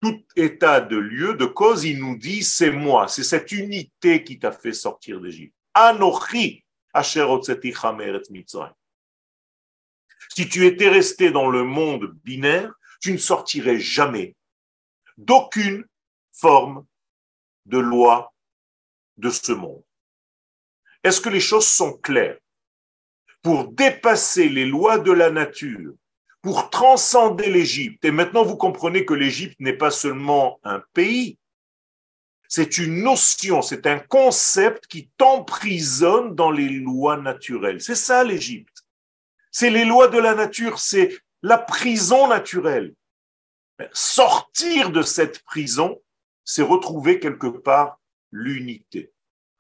tout 0.01 0.25
état 0.37 0.81
de 0.81 0.97
lieu, 0.97 1.35
de 1.35 1.47
cause, 1.47 1.85
il 1.85 1.99
nous 1.99 2.17
dit 2.17 2.43
c'est 2.43 2.71
moi, 2.71 3.09
c'est 3.09 3.25
cette 3.25 3.53
unité 3.53 4.25
qui 4.25 4.39
t'a 4.39 4.53
fait 4.53 4.73
sortir 4.73 5.21
d'Égypte. 5.21 5.55
Anochi, 5.75 6.65
si 10.35 10.49
tu 10.49 10.67
étais 10.67 10.89
resté 10.89 11.31
dans 11.31 11.49
le 11.49 11.65
monde 11.65 12.15
binaire, 12.25 12.73
tu 13.01 13.13
ne 13.13 13.19
sortirais 13.19 13.79
jamais 13.79 14.35
d'aucune 15.17 15.85
forme 16.33 16.87
de 17.67 17.79
loi 17.79 18.33
de 19.17 19.31
ce 19.31 19.53
monde. 19.53 19.83
Est-ce 21.03 21.21
que 21.21 21.29
les 21.29 21.41
choses 21.41 21.69
sont 21.69 21.97
claires? 21.99 22.39
Pour 23.43 23.71
dépasser 23.73 24.49
les 24.49 24.67
lois 24.67 24.99
de 24.99 25.13
la 25.13 25.31
nature, 25.31 25.95
pour 26.47 26.71
transcender 26.71 27.51
l'Égypte. 27.51 28.05
Et 28.05 28.13
maintenant, 28.13 28.45
vous 28.45 28.57
comprenez 28.57 29.05
que 29.05 29.15
l'Égypte 29.15 29.59
n'est 29.59 29.73
pas 29.73 29.91
seulement 29.91 30.61
un 30.63 30.81
pays, 30.93 31.39
c'est 32.47 32.79
une 32.79 33.03
notion, 33.03 33.63
c'est 33.63 33.85
un 33.89 33.99
concept 33.99 34.87
qui 34.87 35.11
t'emprisonne 35.17 36.37
dans 36.37 36.53
les 36.53 36.69
lois 36.69 37.17
naturelles. 37.17 37.81
C'est 37.83 37.97
ça 37.97 38.23
l'Égypte. 38.23 38.85
C'est 39.51 39.71
les 39.71 39.85
lois 39.85 40.07
de 40.07 40.19
la 40.19 40.37
nature, 40.37 40.79
c'est 40.79 41.19
la 41.43 41.59
prison 41.59 42.29
naturelle. 42.29 42.95
Sortir 43.93 44.91
de 44.91 45.03
cette 45.03 45.43
prison, 45.43 46.01
c'est 46.45 46.63
retrouver 46.63 47.19
quelque 47.19 47.49
part 47.49 47.99
l'unité. 48.31 49.11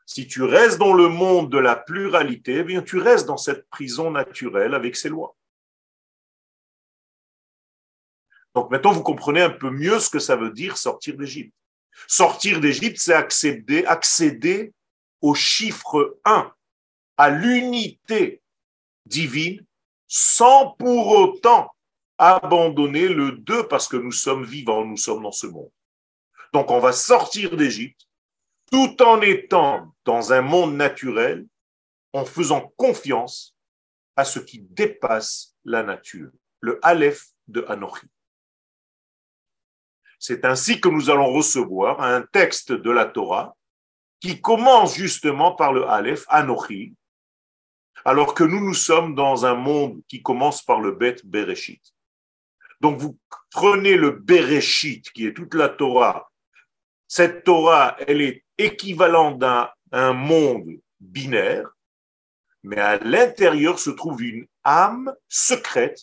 Si 0.07 0.29
tu 0.29 0.45
restes 0.45 0.79
dans 0.79 0.95
le 0.95 1.09
monde 1.09 1.51
de 1.51 1.59
la 1.59 1.75
pluralité, 1.75 2.59
eh 2.59 2.63
bien 2.63 2.83
tu 2.83 2.99
restes 2.99 3.27
dans 3.27 3.37
cette 3.37 3.69
prison 3.71 4.13
naturelle 4.13 4.73
avec 4.73 4.95
ses 4.95 5.09
lois. 5.09 5.36
Donc 8.57 8.71
maintenant, 8.71 8.93
vous 8.93 9.03
comprenez 9.03 9.43
un 9.43 9.51
peu 9.51 9.69
mieux 9.69 10.01
ce 10.01 10.09
que 10.09 10.19
ça 10.19 10.35
veut 10.35 10.51
dire 10.51 10.79
sortir 10.79 11.15
d'Égypte. 11.15 11.55
Sortir 12.09 12.59
d'Égypte, 12.59 12.97
c'est 12.99 13.13
accéder, 13.13 13.85
accéder 13.85 14.73
au 15.21 15.35
chiffre 15.35 16.19
1, 16.25 16.51
à 17.19 17.29
l'unité 17.29 18.41
divine, 19.05 19.63
sans 20.09 20.71
pour 20.71 21.09
autant 21.09 21.71
abandonner 22.17 23.09
le 23.09 23.33
2 23.33 23.69
parce 23.69 23.89
que 23.89 23.99
nous 23.99 24.13
sommes 24.13 24.45
vivants, 24.45 24.87
nous 24.87 24.97
sommes 24.97 25.23
dans 25.23 25.33
ce 25.33 25.47
monde. 25.47 25.71
Donc 26.55 26.71
on 26.71 26.81
va 26.81 26.93
sortir 26.93 27.59
d'Égypte 27.59 28.09
tout 28.73 29.03
en 29.03 29.21
étant 29.21 29.95
dans 30.07 30.33
un 30.33 30.41
monde 30.41 30.77
naturel, 30.77 31.47
en 32.15 32.25
faisant 32.25 32.73
confiance 32.79 33.55
à 34.17 34.25
ce 34.25 34.39
qui 34.39 34.61
dépasse 34.61 35.55
la 35.67 35.83
nature, 35.83 36.31
le 36.61 36.81
Aleph 36.83 37.27
de 37.49 37.63
Anochi. 37.69 38.07
C'est 40.19 40.45
ainsi 40.45 40.81
que 40.81 40.89
nous 40.89 41.11
allons 41.11 41.33
recevoir 41.33 42.01
un 42.01 42.23
texte 42.23 42.73
de 42.73 42.91
la 42.91 43.05
Torah 43.05 43.55
qui 44.21 44.41
commence 44.41 44.97
justement 44.97 45.53
par 45.53 45.73
le 45.73 45.87
Aleph, 45.87 46.25
Anochi, 46.29 46.95
alors 48.05 48.35
que 48.35 48.45
nous, 48.45 48.61
nous 48.61 48.75
sommes 48.75 49.15
dans 49.15 49.45
un 49.47 49.55
monde 49.55 50.01
qui 50.09 50.23
commence 50.23 50.63
par 50.63 50.81
le 50.81 50.93
Bet 50.93 51.17
Bereshit. 51.25 51.83
Donc 52.81 52.99
vous 52.99 53.19
prenez 53.51 53.97
le 53.97 54.11
Bereshit, 54.11 55.11
qui 55.13 55.27
est 55.27 55.35
toute 55.35 55.55
la 55.55 55.69
Torah. 55.69 56.31
Cette 57.09 57.45
Torah, 57.45 57.97
elle 58.07 58.21
est 58.21 58.45
équivalente 58.59 59.39
d'un 59.39 59.69
un 59.93 60.13
monde 60.13 60.81
binaire, 61.01 61.69
mais 62.63 62.79
à 62.79 62.99
l'intérieur 62.99 63.79
se 63.79 63.91
trouve 63.91 64.23
une 64.23 64.47
âme 64.65 65.15
secrète 65.29 66.01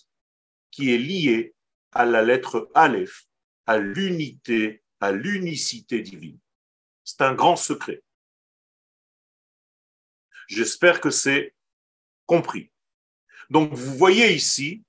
qui 0.71 0.93
est 0.93 0.97
liée 0.97 1.53
à 1.91 2.05
la 2.05 2.21
lettre 2.21 2.69
Aleph, 2.73 3.25
à 3.65 3.77
l'unité, 3.77 4.83
à 4.99 5.11
l'unicité 5.11 6.01
divine. 6.01 6.39
C'est 7.03 7.21
un 7.21 7.33
grand 7.33 7.55
secret. 7.55 8.03
J'espère 10.47 11.01
que 11.01 11.09
c'est 11.09 11.53
compris. 12.25 12.71
Donc 13.49 13.73
vous 13.73 13.97
voyez 13.97 14.33
ici 14.33 14.83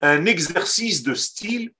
un 0.00 0.24
exercice 0.26 1.02
de 1.02 1.14
style 1.14 1.72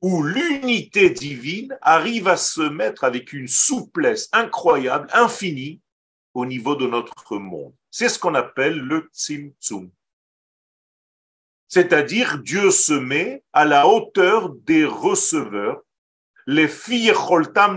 où 0.00 0.24
l'unité 0.24 1.10
divine 1.10 1.78
arrive 1.80 2.26
à 2.26 2.36
se 2.36 2.62
mettre 2.62 3.04
avec 3.04 3.32
une 3.32 3.46
souplesse 3.46 4.28
incroyable, 4.32 5.08
infinie, 5.12 5.80
au 6.34 6.46
niveau 6.46 6.74
de 6.74 6.86
notre 6.86 7.36
monde. 7.38 7.74
C'est 7.90 8.08
ce 8.08 8.18
qu'on 8.18 8.34
appelle 8.34 8.78
le 8.78 9.08
Tzimtzum. 9.12 9.90
C'est-à-dire 11.74 12.36
Dieu 12.36 12.70
se 12.70 12.92
met 12.92 13.42
à 13.54 13.64
la 13.64 13.86
hauteur 13.86 14.50
des 14.50 14.84
receveurs, 14.84 15.80
les 16.46 16.68
filles 16.68 17.14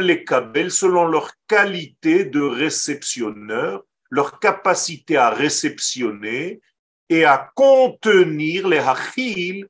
les 0.02 0.26
kabel 0.26 0.70
selon 0.70 1.08
leur 1.08 1.32
qualité 1.48 2.26
de 2.26 2.42
réceptionneur, 2.42 3.86
leur 4.10 4.40
capacité 4.40 5.16
à 5.16 5.30
réceptionner 5.30 6.60
et 7.08 7.24
à 7.24 7.50
contenir 7.56 8.68
les 8.68 8.80
hachil, 8.80 9.66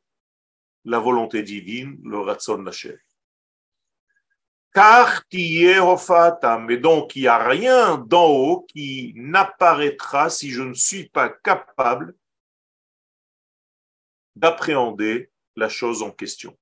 la 0.86 0.98
volonté 0.98 1.44
divine, 1.44 2.00
le 2.04 2.18
ratson 2.18 2.58
nachel. 2.58 3.00
Car 4.74 5.22
mais 6.66 6.78
donc 6.78 7.16
il 7.16 7.22
n'y 7.22 7.28
a 7.28 7.48
rien 7.48 8.00
d'en 8.00 8.26
haut 8.26 8.66
qui 8.74 9.14
n'apparaîtra 9.18 10.32
si 10.32 10.50
je 10.50 10.64
ne 10.64 10.74
suis 10.74 11.10
pas 11.10 11.30
capable 11.30 12.16
d'appréhender 14.36 15.30
la 15.56 15.70
chose 15.70 16.04
en 16.04 16.12
question. 16.12 16.58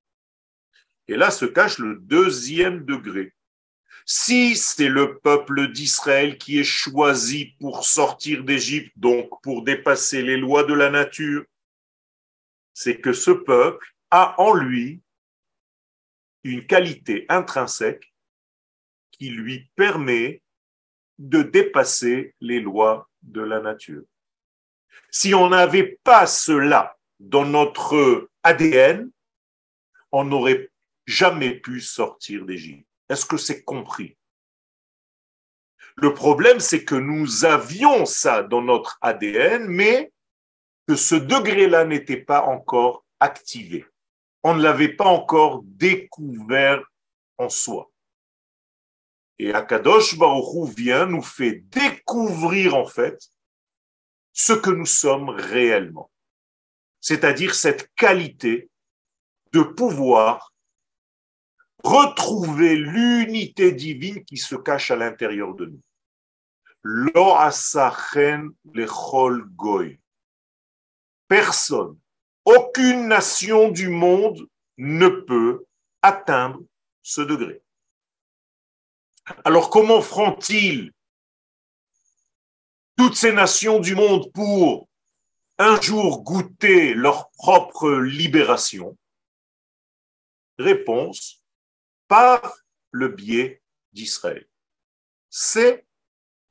Et 1.07 1.15
là 1.15 1.31
se 1.31 1.45
cache 1.45 1.79
le 1.79 1.95
deuxième 1.95 2.85
degré. 2.85 3.33
Si 4.05 4.55
c'est 4.55 4.89
le 4.89 5.19
peuple 5.19 5.71
d'Israël 5.71 6.37
qui 6.37 6.59
est 6.59 6.65
choisi 6.65 7.55
pour 7.59 7.85
sortir 7.85 8.43
d'Égypte, 8.43 8.91
donc 8.97 9.29
pour 9.41 9.63
dépasser 9.63 10.21
les 10.21 10.37
lois 10.37 10.63
de 10.63 10.73
la 10.73 10.89
nature, 10.89 11.45
c'est 12.73 12.99
que 12.99 13.13
ce 13.13 13.31
peuple 13.31 13.87
a 14.11 14.39
en 14.41 14.53
lui 14.53 15.01
une 16.43 16.65
qualité 16.65 17.25
intrinsèque 17.29 18.13
qui 19.11 19.29
lui 19.29 19.69
permet 19.75 20.41
de 21.17 21.41
dépasser 21.41 22.35
les 22.41 22.59
lois 22.59 23.09
de 23.21 23.41
la 23.41 23.61
nature. 23.61 24.03
Si 25.11 25.33
on 25.33 25.49
n'avait 25.49 25.99
pas 26.03 26.27
cela 26.27 26.97
dans 27.23 27.45
notre 27.45 28.29
ADN, 28.43 29.09
on 30.11 30.23
n'aurait 30.23 30.69
jamais 31.05 31.59
pu 31.59 31.81
sortir 31.81 32.45
d'Égypte. 32.45 32.87
Est-ce 33.09 33.25
que 33.25 33.37
c'est 33.37 33.63
compris? 33.63 34.17
Le 35.95 36.13
problème, 36.13 36.59
c'est 36.59 36.85
que 36.85 36.95
nous 36.95 37.45
avions 37.45 38.05
ça 38.05 38.43
dans 38.43 38.61
notre 38.61 38.97
ADN, 39.01 39.67
mais 39.67 40.11
que 40.87 40.95
ce 40.95 41.15
degré-là 41.15 41.85
n'était 41.85 42.21
pas 42.21 42.43
encore 42.43 43.05
activé 43.19 43.85
on 44.43 44.55
ne 44.55 44.61
l'avait 44.61 44.93
pas 44.93 45.05
encore 45.05 45.61
découvert 45.63 46.83
en 47.37 47.49
soi. 47.49 47.89
Et 49.39 49.53
Akadosh 49.53 50.17
Baruchou 50.17 50.65
vient 50.65 51.05
nous 51.05 51.21
fait 51.21 51.63
découvrir 51.69 52.75
en 52.75 52.85
fait 52.85 53.17
ce 54.33 54.53
que 54.53 54.69
nous 54.69 54.85
sommes 54.85 55.29
réellement. 55.29 56.11
C'est-à-dire 57.03 57.53
cette 57.53 57.93
qualité 57.95 58.69
de 59.51 59.61
pouvoir 59.61 60.53
retrouver 61.83 62.77
l'unité 62.77 63.73
divine 63.73 64.23
qui 64.23 64.37
se 64.37 64.55
cache 64.55 64.89
à 64.89 64.95
l'intérieur 64.95 65.53
de 65.53 65.65
nous. 65.65 65.81
Lo 66.81 67.35
asachen 67.35 68.51
lechol 68.73 69.43
goy. 69.49 69.99
Personne 71.27 71.99
aucune 72.45 73.09
nation 73.09 73.69
du 73.69 73.89
monde 73.89 74.47
ne 74.77 75.09
peut 75.09 75.65
atteindre 76.01 76.61
ce 77.01 77.19
degré. 77.19 77.61
Alors 79.43 79.69
comment 79.69 80.01
feront-ils 80.01 80.93
toutes 82.95 83.15
ces 83.15 83.33
nations 83.33 83.79
du 83.79 83.93
monde 83.93 84.31
pour 84.31 84.87
un 85.57 85.79
jour 85.79 86.23
goûter 86.23 86.93
leur 86.93 87.29
propre 87.31 87.91
libération? 87.91 88.97
Réponse, 90.57 91.43
par 92.07 92.57
le 92.91 93.07
biais 93.07 93.61
d'Israël. 93.91 94.47
C'est 95.29 95.85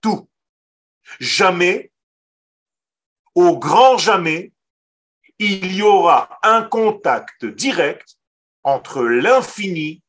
tout. 0.00 0.29
Jamais, 1.20 1.92
au 3.35 3.59
grand 3.59 3.98
jamais, 3.98 4.53
il 5.38 5.74
y 5.74 5.83
aura 5.83 6.38
un 6.42 6.62
contact 6.62 7.44
direct 7.44 8.16
entre 8.62 9.03
l'infini 9.03 10.03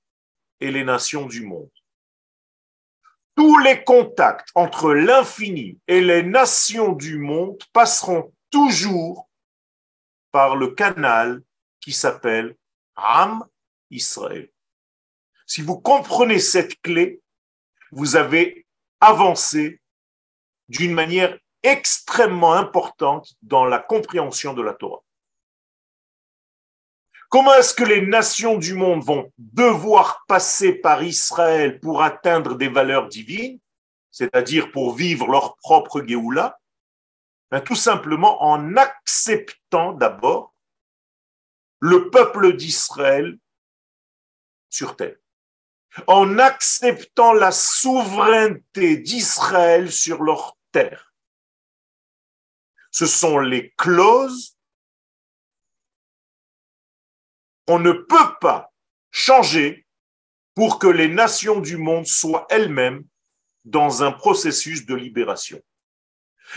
et 0.60 0.72
les 0.72 0.84
nations 0.84 1.26
du 1.26 1.46
monde. 1.46 1.72
Tous 3.36 3.58
les 3.60 3.84
contacts 3.84 4.50
entre 4.54 4.94
l'infini 4.94 5.80
et 5.88 6.02
les 6.02 6.22
nations 6.22 6.92
du 6.94 7.18
monde 7.18 7.62
passeront 7.74 8.32
toujours 8.54 9.28
par 10.32 10.56
le 10.56 10.68
canal 10.68 11.42
qui 11.82 11.92
s'appelle 11.92 12.56
Am 12.96 13.44
Israël. 13.90 14.48
Si 15.48 15.64
vous 15.64 15.80
comprenez 15.80 16.38
cette 16.38 16.80
clé, 16.82 17.20
vous 17.92 18.16
avez 18.16 18.68
avancé 19.02 19.82
d'une 20.70 20.94
manière 20.94 21.36
extrêmement 21.64 22.54
importante 22.54 23.34
dans 23.42 23.66
la 23.66 23.80
compréhension 23.80 24.54
de 24.54 24.62
la 24.62 24.74
Torah. 24.74 25.02
Comment 27.30 27.56
est-ce 27.56 27.74
que 27.74 27.84
les 27.84 28.06
nations 28.06 28.60
du 28.60 28.76
monde 28.76 29.04
vont 29.04 29.32
devoir 29.40 30.24
passer 30.28 30.74
par 30.74 31.02
Israël 31.02 31.80
pour 31.80 32.04
atteindre 32.04 32.54
des 32.56 32.70
valeurs 32.70 33.08
divines, 33.08 33.60
c'est-à-dire 34.12 34.72
pour 34.72 34.94
vivre 34.94 35.26
leur 35.28 35.56
propre 35.58 36.04
Géoula? 36.06 36.60
Ben, 37.54 37.62
Tout 37.62 37.76
simplement 37.76 38.42
en 38.42 38.76
acceptant 38.78 39.94
d'abord 39.94 40.56
le 41.80 42.10
peuple 42.10 42.56
d'Israël 42.56 43.38
sur 44.72 44.96
terre, 44.96 45.18
en 46.08 46.40
acceptant 46.40 47.34
la 47.34 47.52
souveraineté 47.52 48.98
d'Israël 48.98 49.92
sur 49.92 50.24
leur 50.24 50.58
terre. 50.72 51.14
Ce 52.90 53.06
sont 53.06 53.38
les 53.38 53.72
clauses 53.78 54.58
on 57.68 57.78
ne 57.78 57.92
peut 57.92 58.36
pas 58.42 58.74
changer 59.12 59.86
pour 60.56 60.80
que 60.80 60.88
les 60.88 61.08
nations 61.08 61.60
du 61.60 61.78
monde 61.78 62.08
soient 62.08 62.48
elles-mêmes 62.50 63.06
dans 63.64 64.02
un 64.02 64.12
processus 64.12 64.88
de 64.88 64.96
libération. 64.96 65.62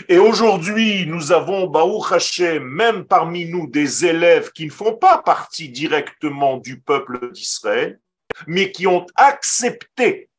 Et 0.07 0.17
aujourd'hui, 0.17 1.05
nous 1.07 1.31
avons, 1.31 1.67
Baou 1.67 2.03
Hashem, 2.03 2.63
même 2.63 3.05
parmi 3.05 3.45
nous, 3.45 3.67
des 3.67 4.05
élèves 4.05 4.51
qui 4.51 4.65
ne 4.65 4.71
font 4.71 4.95
pas 4.95 5.17
partie 5.19 5.69
directement 5.69 6.57
du 6.57 6.79
peuple 6.79 7.31
d'Israël, 7.31 7.99
mais 8.45 8.71
qui 8.71 8.85
ont 8.85 9.05
accepté 9.15 10.29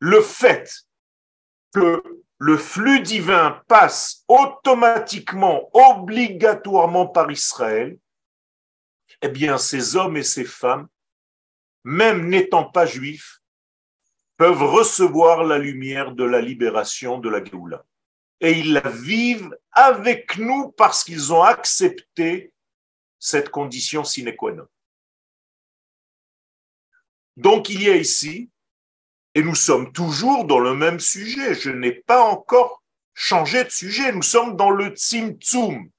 le 0.00 0.20
fait 0.20 0.86
que 1.72 2.02
le 2.38 2.56
flux 2.56 3.00
divin 3.00 3.62
passe 3.68 4.24
automatiquement, 4.26 5.70
obligatoirement 5.72 7.06
par 7.06 7.30
Israël, 7.30 7.98
eh 9.22 9.28
bien, 9.28 9.58
ces 9.58 9.96
hommes 9.96 10.16
et 10.16 10.22
ces 10.22 10.44
femmes, 10.44 10.88
même 11.84 12.28
n'étant 12.28 12.64
pas 12.64 12.86
juifs, 12.86 13.40
peuvent 14.36 14.62
recevoir 14.62 15.44
la 15.44 15.58
lumière 15.58 16.12
de 16.12 16.24
la 16.24 16.40
libération 16.40 17.18
de 17.18 17.28
la 17.28 17.44
Géoula. 17.44 17.84
Et 18.40 18.52
ils 18.58 18.72
la 18.72 18.88
vivent 18.88 19.56
avec 19.72 20.38
nous 20.38 20.70
parce 20.72 21.04
qu'ils 21.04 21.32
ont 21.32 21.42
accepté 21.42 22.52
cette 23.18 23.50
condition 23.50 24.02
sine 24.02 24.34
qua 24.34 24.52
non. 24.52 24.66
Donc 27.36 27.68
il 27.68 27.82
y 27.82 27.90
a 27.90 27.96
ici, 27.96 28.50
et 29.34 29.42
nous 29.42 29.54
sommes 29.54 29.92
toujours 29.92 30.44
dans 30.44 30.58
le 30.58 30.74
même 30.74 31.00
sujet, 31.00 31.54
je 31.54 31.70
n'ai 31.70 31.92
pas 31.92 32.22
encore 32.22 32.82
changé 33.14 33.64
de 33.64 33.70
sujet, 33.70 34.12
nous 34.12 34.22
sommes 34.22 34.56
dans 34.56 34.70
le 34.70 34.90
Tzimtzum. 34.90 35.90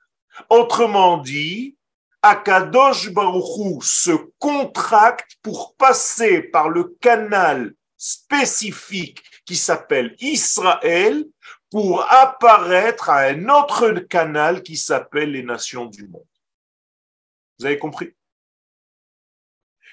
Autrement 0.50 1.18
dit, 1.18 1.78
Akadosh 2.22 3.10
Baruchou 3.12 3.82
se 3.82 4.12
contracte 4.38 5.38
pour 5.42 5.76
passer 5.76 6.42
par 6.42 6.70
le 6.70 6.96
canal 7.00 7.74
spécifique 7.98 9.24
qui 9.46 9.56
s'appelle 9.56 10.16
Israël 10.20 11.26
pour 11.72 12.04
apparaître 12.12 13.10
à 13.10 13.22
un 13.22 13.48
autre 13.48 13.92
canal 13.92 14.62
qui 14.62 14.76
s'appelle 14.76 15.32
les 15.32 15.42
nations 15.42 15.86
du 15.86 16.08
monde. 16.08 16.28
Vous 17.58 17.66
avez 17.66 17.80
compris? 17.80 18.14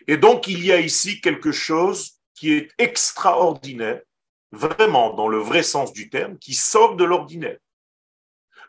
Et 0.08 0.16
donc 0.16 0.48
il 0.48 0.64
y 0.64 0.72
a 0.72 0.80
ici 0.80 1.20
quelque 1.20 1.52
chose 1.52 2.18
qui 2.34 2.52
est 2.52 2.72
extraordinaire, 2.78 4.02
vraiment 4.50 5.14
dans 5.14 5.28
le 5.28 5.38
vrai 5.38 5.62
sens 5.62 5.92
du 5.92 6.10
terme, 6.10 6.36
qui 6.38 6.54
sort 6.54 6.96
de 6.96 7.04
l'ordinaire. 7.04 7.58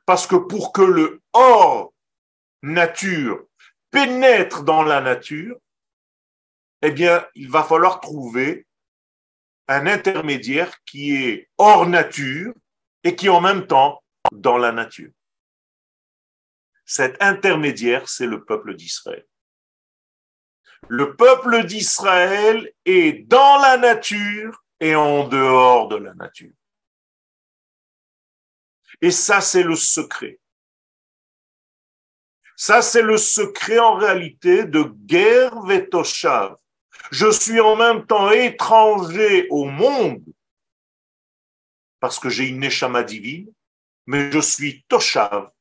Parce 0.05 0.27
que 0.27 0.35
pour 0.35 0.71
que 0.71 0.81
le 0.81 1.21
hors 1.33 1.93
nature 2.61 3.45
pénètre 3.89 4.63
dans 4.63 4.83
la 4.83 5.01
nature, 5.01 5.57
eh 6.81 6.91
bien, 6.91 7.25
il 7.35 7.49
va 7.49 7.63
falloir 7.63 7.99
trouver 7.99 8.67
un 9.67 9.87
intermédiaire 9.87 10.83
qui 10.85 11.15
est 11.15 11.49
hors 11.57 11.87
nature 11.87 12.53
et 13.03 13.15
qui 13.15 13.29
en 13.29 13.41
même 13.41 13.67
temps 13.67 14.03
dans 14.31 14.57
la 14.57 14.71
nature. 14.71 15.11
Cet 16.85 17.21
intermédiaire, 17.21 18.09
c'est 18.09 18.25
le 18.25 18.43
peuple 18.43 18.75
d'Israël. 18.75 19.25
Le 20.87 21.15
peuple 21.15 21.65
d'Israël 21.65 22.71
est 22.85 23.27
dans 23.27 23.57
la 23.57 23.77
nature 23.77 24.63
et 24.79 24.95
en 24.95 25.27
dehors 25.27 25.87
de 25.87 25.97
la 25.97 26.13
nature. 26.13 26.53
Et 29.01 29.11
ça, 29.11 29.41
c'est 29.41 29.63
le 29.63 29.75
secret. 29.75 30.39
Ça, 32.55 32.81
c'est 32.81 33.01
le 33.01 33.17
secret 33.17 33.79
en 33.79 33.95
réalité 33.95 34.65
de 34.65 34.83
guerre 34.83 35.61
Vetoshav. 35.61 36.57
Je 37.11 37.31
suis 37.31 37.59
en 37.59 37.75
même 37.75 38.05
temps 38.05 38.31
étranger 38.31 39.47
au 39.49 39.65
monde 39.65 40.23
parce 41.99 42.19
que 42.19 42.29
j'ai 42.29 42.47
une 42.47 42.59
neshama 42.59 43.03
divine, 43.03 43.51
mais 44.05 44.31
je 44.31 44.39
suis 44.39 44.83
Toshav. 44.87 45.51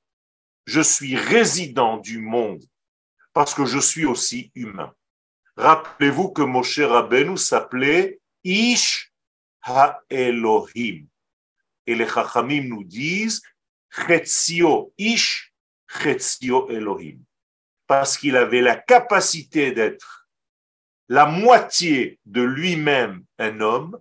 Je 0.66 0.81
suis 0.81 1.16
résident 1.16 1.96
du 1.96 2.18
monde 2.18 2.62
parce 3.33 3.55
que 3.55 3.64
je 3.64 3.79
suis 3.79 4.05
aussi 4.05 4.51
humain. 4.55 4.94
Rappelez-vous 5.57 6.31
que 6.31 6.42
Moshe 6.42 6.81
Rabbeinu 6.81 7.37
s'appelait 7.37 8.20
Ish 8.44 9.12
Ha-Elohim. 9.62 11.07
Et 11.87 11.94
les 11.94 12.07
Chachamim 12.07 12.68
nous 12.68 12.85
disent 12.85 13.42
Chetzio 13.90 14.92
Ish, 14.98 15.53
Chetzio 15.88 16.68
Elohim. 16.70 17.18
Parce 17.87 18.18
qu'il 18.18 18.37
avait 18.37 18.61
la 18.61 18.77
capacité 18.77 19.72
d'être 19.72 20.18
la 21.09 21.24
moitié 21.24 22.20
de 22.27 22.42
lui-même 22.42 23.24
un 23.38 23.61
homme 23.61 23.98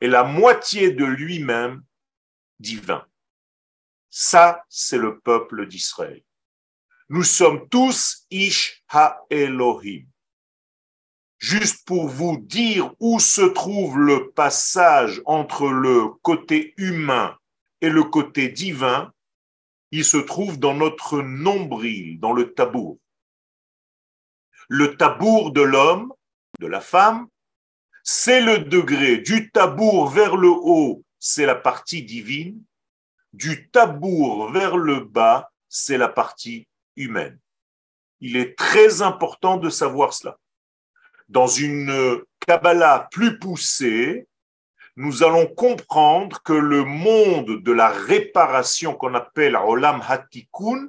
et 0.00 0.08
la 0.08 0.24
moitié 0.24 0.90
de 0.90 1.04
lui-même 1.04 1.82
divin. 2.58 3.06
Ça, 4.10 4.64
c'est 4.68 4.98
le 4.98 5.20
peuple 5.20 5.66
d'Israël. 5.66 6.22
Nous 7.08 7.22
sommes 7.22 7.68
tous 7.68 8.26
Ish 8.30 8.82
Ha-Elohim 8.88 10.06
juste 11.38 11.86
pour 11.86 12.08
vous 12.08 12.38
dire 12.38 12.92
où 13.00 13.20
se 13.20 13.42
trouve 13.42 13.98
le 13.98 14.30
passage 14.30 15.22
entre 15.26 15.68
le 15.68 16.08
côté 16.22 16.74
humain 16.76 17.36
et 17.80 17.90
le 17.90 18.04
côté 18.04 18.48
divin, 18.48 19.12
il 19.90 20.04
se 20.04 20.16
trouve 20.16 20.58
dans 20.58 20.74
notre 20.74 21.20
nombril, 21.20 22.18
dans 22.20 22.32
le 22.32 22.52
tabour. 22.52 22.98
Le 24.68 24.96
tabour 24.96 25.52
de 25.52 25.60
l'homme, 25.60 26.12
de 26.58 26.66
la 26.66 26.80
femme, 26.80 27.28
c'est 28.08 28.40
le 28.40 28.60
degré 28.60 29.18
du 29.18 29.50
tabour 29.50 30.08
vers 30.08 30.36
le 30.36 30.50
haut, 30.50 31.02
c'est 31.18 31.44
la 31.44 31.56
partie 31.56 32.04
divine, 32.04 32.62
du 33.32 33.68
tabour 33.70 34.52
vers 34.52 34.76
le 34.76 35.00
bas, 35.00 35.50
c'est 35.68 35.98
la 35.98 36.08
partie 36.08 36.68
humaine. 36.94 37.38
Il 38.20 38.36
est 38.36 38.56
très 38.56 39.02
important 39.02 39.56
de 39.56 39.70
savoir 39.70 40.14
cela 40.14 40.38
dans 41.28 41.48
une 41.48 42.22
Kabbalah 42.46 43.08
plus 43.10 43.38
poussée, 43.38 44.28
nous 44.96 45.22
allons 45.22 45.46
comprendre 45.46 46.40
que 46.42 46.52
le 46.52 46.84
monde 46.84 47.62
de 47.62 47.72
la 47.72 47.88
réparation 47.88 48.94
qu'on 48.94 49.14
appelle 49.14 49.56
Olam 49.56 50.02
Hatikun, 50.06 50.88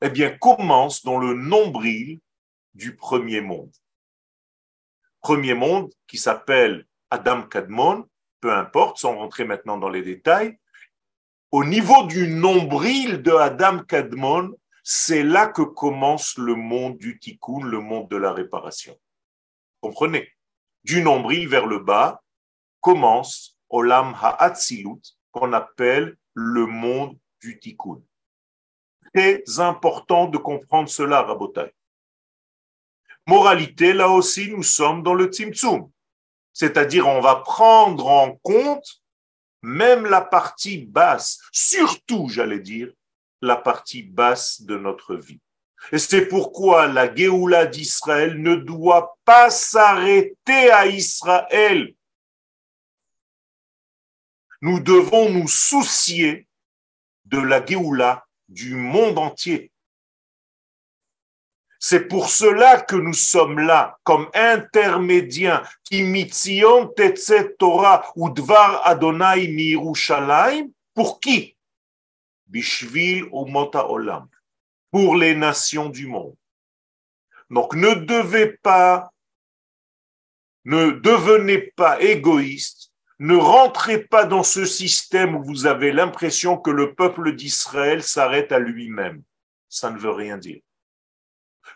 eh 0.00 0.10
bien, 0.10 0.30
commence 0.38 1.04
dans 1.04 1.18
le 1.18 1.34
nombril 1.34 2.20
du 2.74 2.96
premier 2.96 3.40
monde. 3.40 3.72
Premier 5.24 5.54
monde 5.54 5.90
qui 6.06 6.18
s'appelle 6.18 6.86
Adam 7.08 7.44
Kadmon, 7.44 8.06
peu 8.42 8.52
importe, 8.52 8.98
sans 8.98 9.16
rentrer 9.16 9.46
maintenant 9.46 9.78
dans 9.78 9.88
les 9.88 10.02
détails. 10.02 10.58
Au 11.50 11.64
niveau 11.64 12.02
du 12.02 12.28
nombril 12.28 13.22
de 13.22 13.30
Adam 13.30 13.78
Kadmon, 13.84 14.54
c'est 14.82 15.22
là 15.22 15.46
que 15.46 15.62
commence 15.62 16.36
le 16.36 16.54
monde 16.54 16.98
du 16.98 17.18
tikkun, 17.18 17.64
le 17.64 17.80
monde 17.80 18.10
de 18.10 18.18
la 18.18 18.34
réparation. 18.34 19.00
Comprenez? 19.80 20.28
Du 20.82 21.00
nombril 21.00 21.48
vers 21.48 21.64
le 21.64 21.78
bas 21.78 22.22
commence 22.82 23.58
Olam 23.70 24.14
Ha'atzilut, 24.20 25.00
qu'on 25.32 25.54
appelle 25.54 26.18
le 26.34 26.66
monde 26.66 27.16
du 27.40 27.58
tikkun. 27.58 28.02
Très 29.14 29.42
important 29.58 30.26
de 30.26 30.36
comprendre 30.36 30.90
cela, 30.90 31.22
Rabotai. 31.22 31.72
Moralité, 33.26 33.92
là 33.92 34.08
aussi, 34.08 34.50
nous 34.50 34.62
sommes 34.62 35.02
dans 35.02 35.14
le 35.14 35.26
Tzimtzum. 35.26 35.90
C'est-à-dire, 36.52 37.08
on 37.08 37.20
va 37.20 37.36
prendre 37.36 38.06
en 38.06 38.36
compte 38.42 39.02
même 39.62 40.04
la 40.04 40.20
partie 40.20 40.84
basse, 40.84 41.40
surtout, 41.50 42.28
j'allais 42.28 42.60
dire, 42.60 42.92
la 43.40 43.56
partie 43.56 44.02
basse 44.02 44.60
de 44.62 44.76
notre 44.76 45.16
vie. 45.16 45.40
Et 45.92 45.98
c'est 45.98 46.26
pourquoi 46.26 46.86
la 46.86 47.14
Géoula 47.14 47.66
d'Israël 47.66 48.40
ne 48.40 48.56
doit 48.56 49.18
pas 49.24 49.50
s'arrêter 49.50 50.70
à 50.70 50.86
Israël. 50.86 51.94
Nous 54.60 54.80
devons 54.80 55.30
nous 55.30 55.48
soucier 55.48 56.46
de 57.24 57.38
la 57.38 57.64
Géoula 57.64 58.26
du 58.48 58.74
monde 58.74 59.18
entier. 59.18 59.72
C'est 61.86 62.08
pour 62.08 62.30
cela 62.30 62.80
que 62.80 62.96
nous 62.96 63.12
sommes 63.12 63.58
là 63.58 63.98
comme 64.04 64.26
intermédiaires 64.32 65.70
qui 65.84 66.02
Torah 67.58 68.10
ou 68.16 68.30
dvar 68.30 68.80
Adonai 68.86 69.48
mi 69.48 69.76
Pour 70.94 71.20
qui? 71.20 71.58
Bishvil 72.46 73.28
Mota 73.30 73.90
Olam, 73.90 74.26
pour 74.90 75.14
les 75.16 75.34
nations 75.34 75.90
du 75.90 76.06
monde. 76.06 76.34
Donc 77.50 77.74
ne 77.74 77.92
devez 77.92 78.56
pas, 78.62 79.12
ne 80.64 80.90
devenez 80.90 81.70
pas 81.76 82.00
égoïste, 82.00 82.92
ne 83.18 83.36
rentrez 83.36 83.98
pas 83.98 84.24
dans 84.24 84.42
ce 84.42 84.64
système 84.64 85.36
où 85.36 85.44
vous 85.44 85.66
avez 85.66 85.92
l'impression 85.92 86.56
que 86.56 86.70
le 86.70 86.94
peuple 86.94 87.34
d'Israël 87.34 88.02
s'arrête 88.02 88.52
à 88.52 88.58
lui-même. 88.58 89.22
Ça 89.68 89.90
ne 89.90 89.98
veut 89.98 90.12
rien 90.12 90.38
dire. 90.38 90.62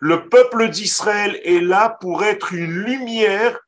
Le 0.00 0.28
peuple 0.28 0.68
d'Israël 0.68 1.40
est 1.44 1.60
là 1.60 1.90
pour 2.00 2.24
être 2.24 2.52
une 2.52 2.70
lumière 2.70 3.58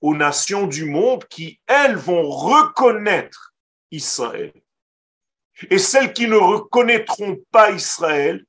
aux 0.00 0.14
nations 0.14 0.66
du 0.66 0.84
monde 0.84 1.24
qui, 1.26 1.60
elles, 1.66 1.96
vont 1.96 2.28
reconnaître 2.28 3.54
Israël. 3.90 4.52
Et 5.70 5.78
celles 5.78 6.12
qui 6.12 6.26
ne 6.26 6.36
reconnaîtront 6.36 7.38
pas 7.50 7.70
Israël 7.70 8.44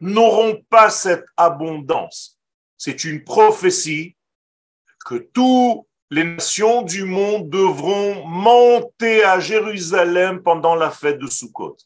n'auront 0.00 0.62
pas 0.68 0.90
cette 0.90 1.24
abondance. 1.36 2.38
C'est 2.76 3.04
une 3.04 3.24
prophétie 3.24 4.16
que 5.04 5.16
toutes 5.16 5.86
les 6.10 6.24
nations 6.24 6.82
du 6.82 7.04
monde 7.04 7.48
devront 7.48 8.24
monter 8.26 9.24
à 9.24 9.40
Jérusalem 9.40 10.42
pendant 10.42 10.74
la 10.74 10.90
fête 10.90 11.18
de 11.18 11.26
Sukkot. 11.26 11.76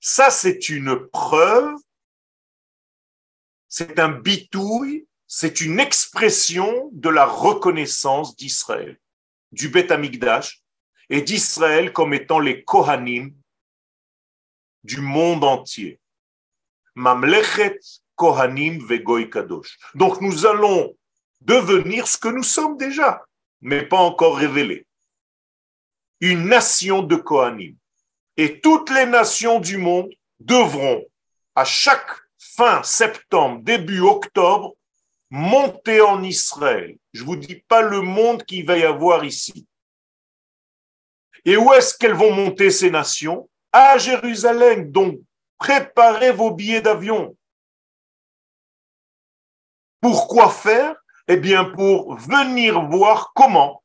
Ça, 0.00 0.30
c'est 0.30 0.68
une 0.68 1.08
preuve, 1.08 1.74
c'est 3.68 3.98
un 3.98 4.08
bitouille, 4.08 5.06
c'est 5.26 5.60
une 5.60 5.78
expression 5.78 6.90
de 6.92 7.08
la 7.08 7.26
reconnaissance 7.26 8.36
d'Israël, 8.36 8.98
du 9.52 9.68
Beth 9.68 9.90
Amikdash, 9.90 10.62
et 11.10 11.22
d'Israël 11.22 11.92
comme 11.92 12.14
étant 12.14 12.38
les 12.38 12.64
Kohanim 12.64 13.34
du 14.84 15.00
monde 15.00 15.44
entier. 15.44 16.00
Mamlechet 16.94 17.78
Kohanim 18.14 18.84
Vegoy 18.86 19.30
Kadosh. 19.30 19.78
Donc 19.94 20.20
nous 20.20 20.46
allons 20.46 20.94
devenir 21.40 22.08
ce 22.08 22.18
que 22.18 22.28
nous 22.28 22.42
sommes 22.42 22.76
déjà, 22.76 23.24
mais 23.60 23.86
pas 23.86 23.98
encore 23.98 24.36
révélés. 24.36 24.86
Une 26.20 26.46
nation 26.46 27.02
de 27.02 27.16
Kohanim. 27.16 27.76
Et 28.36 28.60
toutes 28.60 28.90
les 28.90 29.06
nations 29.06 29.60
du 29.60 29.78
monde 29.78 30.10
devront, 30.40 31.04
à 31.54 31.64
chaque 31.64 32.27
fin 32.38 32.82
septembre, 32.82 33.62
début 33.62 34.00
octobre, 34.00 34.74
monter 35.30 36.00
en 36.00 36.22
Israël. 36.22 36.96
Je 37.12 37.24
vous 37.24 37.36
dis 37.36 37.62
pas 37.68 37.82
le 37.82 38.00
monde 38.00 38.44
qu'il 38.44 38.64
va 38.64 38.78
y 38.78 38.84
avoir 38.84 39.24
ici. 39.24 39.66
Et 41.44 41.56
où 41.56 41.72
est-ce 41.72 41.96
qu'elles 41.96 42.14
vont 42.14 42.34
monter 42.34 42.70
ces 42.70 42.90
nations? 42.90 43.48
À 43.72 43.98
Jérusalem. 43.98 44.90
Donc, 44.90 45.20
préparez 45.58 46.32
vos 46.32 46.50
billets 46.50 46.80
d'avion. 46.80 47.36
Pourquoi 50.00 50.50
faire? 50.50 50.96
Eh 51.26 51.36
bien, 51.36 51.64
pour 51.64 52.16
venir 52.16 52.80
voir 52.88 53.32
comment 53.34 53.82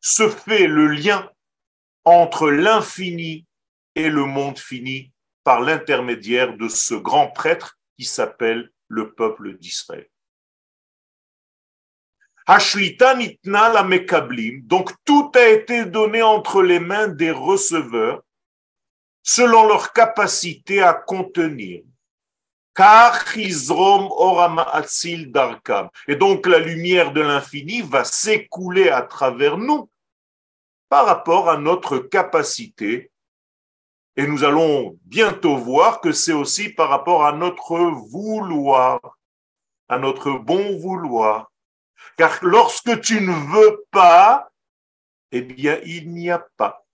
se 0.00 0.28
fait 0.28 0.66
le 0.66 0.88
lien 0.88 1.30
entre 2.04 2.50
l'infini 2.50 3.46
et 3.94 4.10
le 4.10 4.24
monde 4.24 4.58
fini 4.58 5.13
par 5.44 5.60
l'intermédiaire 5.60 6.56
de 6.56 6.68
ce 6.68 6.94
grand 6.94 7.28
prêtre 7.28 7.78
qui 7.96 8.04
s'appelle 8.04 8.70
le 8.88 9.14
peuple 9.14 9.56
d'Israël. 9.58 10.08
Donc 14.62 14.90
tout 15.04 15.32
a 15.34 15.48
été 15.48 15.84
donné 15.86 16.22
entre 16.22 16.62
les 16.62 16.80
mains 16.80 17.08
des 17.08 17.30
receveurs. 17.30 18.22
selon 19.26 19.66
leur 19.66 19.94
capacité 19.94 20.82
à 20.82 20.92
contenir. 20.92 21.82
Et 26.08 26.16
donc 26.16 26.46
la 26.46 26.58
lumière 26.58 27.12
de 27.12 27.22
l'infini 27.22 27.80
va 27.80 28.04
s'écouler 28.04 28.90
à 28.90 29.00
travers 29.02 29.56
nous 29.56 29.88
par 30.90 31.06
rapport 31.06 31.48
à 31.48 31.56
notre 31.56 31.98
capacité. 31.98 33.10
Et 34.16 34.26
nous 34.26 34.44
allons 34.44 34.98
bientôt 35.04 35.56
voir 35.56 36.00
que 36.00 36.12
c'est 36.12 36.32
aussi 36.32 36.68
par 36.68 36.88
rapport 36.88 37.26
à 37.26 37.32
notre 37.32 37.78
vouloir, 38.10 39.00
à 39.88 39.98
notre 39.98 40.32
bon 40.32 40.78
vouloir. 40.78 41.50
Car 42.16 42.38
lorsque 42.42 43.00
tu 43.00 43.20
ne 43.20 43.32
veux 43.32 43.84
pas, 43.90 44.50
eh 45.32 45.42
bien, 45.42 45.80
il 45.84 46.12
n'y 46.12 46.30
a 46.30 46.38
pas. 46.56 46.86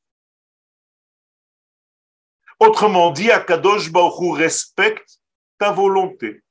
Autrement 2.59 3.11
dit, 3.11 3.31
Akadosh 3.31 3.91
Baruch 3.91 4.39
respecte 4.39 5.21
ta 5.59 5.73
volonté. 5.73 6.43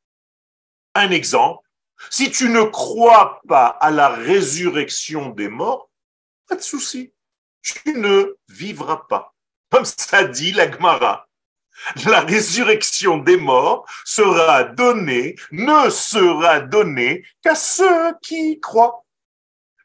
Un 0.93 1.11
exemple, 1.11 1.67
si 2.09 2.31
tu 2.31 2.49
ne 2.49 2.63
crois 2.63 3.41
pas 3.47 3.67
à 3.67 3.91
la 3.91 4.09
résurrection 4.09 5.29
des 5.29 5.49
morts, 5.49 5.89
pas 6.47 6.55
de 6.55 6.61
souci, 6.61 7.13
tu 7.61 7.93
ne 7.93 8.35
vivras 8.47 9.05
pas. 9.09 9.35
Comme 9.69 9.85
ça 9.85 10.23
dit 10.23 10.51
la 10.51 10.71
Gemara. 10.71 11.27
La 12.05 12.21
résurrection 12.21 13.17
des 13.19 13.37
morts 13.37 13.87
sera 14.03 14.63
donnée, 14.63 15.35
ne 15.51 15.89
sera 15.89 16.59
donnée 16.59 17.23
qu'à 17.41 17.55
ceux 17.55 18.13
qui 18.21 18.51
y 18.51 18.59
croient. 18.59 19.05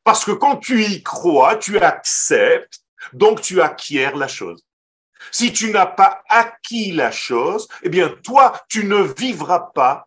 Parce 0.03 0.25
que 0.25 0.33
quand 0.33 0.57
tu 0.57 0.83
y 0.83 1.03
crois, 1.03 1.57
tu 1.57 1.79
acceptes, 1.79 2.81
donc 3.13 3.41
tu 3.41 3.63
acquiers 3.63 4.11
la 4.15 4.29
chose. 4.29 4.65
Si 5.31 5.53
tu 5.53 5.71
n'as 5.71 5.87
pas 5.87 6.23
acquis 6.29 6.93
la 6.93 7.11
chose, 7.11 7.69
eh 7.83 7.89
bien, 7.89 8.09
toi, 8.23 8.61
tu 8.69 8.85
ne 8.85 9.01
vivras 9.03 9.71
pas 9.75 10.07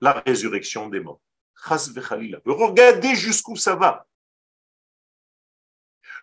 la 0.00 0.12
résurrection 0.26 0.88
des 0.88 1.00
morts. 1.00 1.20
Regardez 1.64 3.14
jusqu'où 3.14 3.56
ça 3.56 3.74
va. 3.74 4.06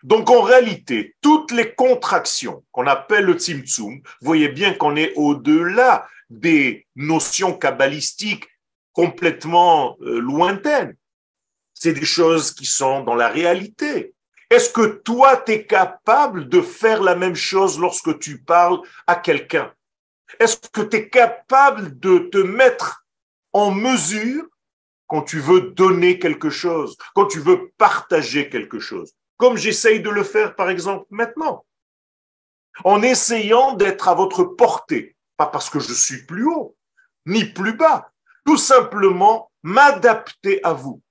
Donc, 0.04 0.30
en 0.30 0.42
réalité, 0.42 1.16
toutes 1.22 1.52
les 1.52 1.74
contractions 1.74 2.64
qu'on 2.72 2.88
appelle 2.88 3.26
le 3.26 3.34
tzimtzum, 3.34 4.02
voyez 4.22 4.48
bien 4.48 4.74
qu'on 4.74 4.96
est 4.96 5.14
au-delà 5.16 6.08
des 6.30 6.88
notions 6.96 7.58
kabbalistiques 7.58 8.48
complètement 8.94 9.98
euh, 10.02 10.20
lointaines. 10.20 10.96
C'est 11.74 11.94
des 11.94 12.06
choses 12.06 12.52
qui 12.52 12.66
sont 12.66 13.04
dans 13.04 13.16
la 13.16 13.30
réalité. 13.30 14.14
Est-ce 14.50 14.70
que 14.72 15.02
toi, 15.04 15.38
tu 15.38 15.54
es 15.54 15.66
capable 15.66 16.50
de 16.50 16.62
faire 16.62 17.02
la 17.02 17.16
même 17.16 17.36
chose 17.36 17.80
lorsque 17.80 18.20
tu 18.20 18.42
parles 18.42 18.80
à 19.06 19.16
quelqu'un? 19.16 19.72
Est-ce 20.40 20.58
que 20.72 20.82
tu 20.82 20.98
es 20.98 21.10
capable 21.10 22.00
de 22.00 22.20
te 22.20 22.38
mettre 22.38 23.06
en 23.54 23.72
mesure 23.72 24.46
quand 25.08 25.24
tu 25.24 25.40
veux 25.40 25.72
donner 25.72 26.20
quelque 26.20 26.50
chose, 26.50 26.98
quand 27.16 27.26
tu 27.26 27.40
veux 27.40 27.72
partager 27.78 28.50
quelque 28.50 28.80
chose? 28.80 29.14
Comme 29.40 29.56
j'essaye 29.56 30.02
de 30.02 30.10
le 30.10 30.26
faire, 30.26 30.54
par 30.54 30.70
exemple, 30.70 31.06
maintenant. 31.10 31.66
En 32.84 33.02
essayant 33.02 33.74
d'être 33.74 34.10
à 34.10 34.14
votre 34.14 34.44
portée, 34.44 35.16
pas 35.38 35.48
parce 35.48 35.70
que 35.70 35.80
je 35.80 35.94
suis 35.94 36.26
plus 36.26 36.46
haut, 36.46 36.76
ni 37.26 37.46
plus 37.46 37.74
bas, 37.74 38.12
tout 38.46 38.58
simplement 38.58 39.50
m'adapter 39.64 40.62
à 40.64 40.74
vous. 40.74 41.02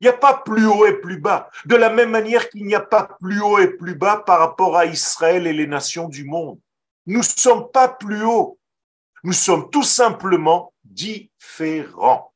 Il 0.00 0.04
n'y 0.04 0.10
a 0.10 0.16
pas 0.16 0.34
plus 0.34 0.66
haut 0.66 0.86
et 0.86 1.00
plus 1.00 1.18
bas. 1.20 1.50
De 1.66 1.76
la 1.76 1.88
même 1.88 2.10
manière 2.10 2.50
qu'il 2.50 2.66
n'y 2.66 2.74
a 2.74 2.80
pas 2.80 3.16
plus 3.20 3.40
haut 3.40 3.58
et 3.58 3.68
plus 3.68 3.94
bas 3.94 4.16
par 4.26 4.40
rapport 4.40 4.76
à 4.76 4.86
Israël 4.86 5.46
et 5.46 5.52
les 5.52 5.66
nations 5.68 6.08
du 6.08 6.24
monde. 6.24 6.58
Nous 7.06 7.20
ne 7.20 7.24
sommes 7.24 7.70
pas 7.70 7.88
plus 7.88 8.24
haut. 8.24 8.58
Nous 9.22 9.32
sommes 9.32 9.70
tout 9.70 9.84
simplement 9.84 10.72
différents. 10.82 12.32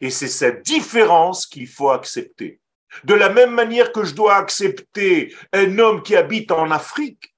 Et 0.00 0.10
c'est 0.10 0.28
cette 0.28 0.64
différence 0.64 1.46
qu'il 1.46 1.68
faut 1.68 1.90
accepter. 1.90 2.60
De 3.04 3.14
la 3.14 3.28
même 3.28 3.52
manière 3.52 3.92
que 3.92 4.04
je 4.04 4.14
dois 4.14 4.36
accepter 4.36 5.34
un 5.52 5.78
homme 5.78 6.02
qui 6.02 6.16
habite 6.16 6.50
en 6.50 6.70
Afrique 6.70 7.34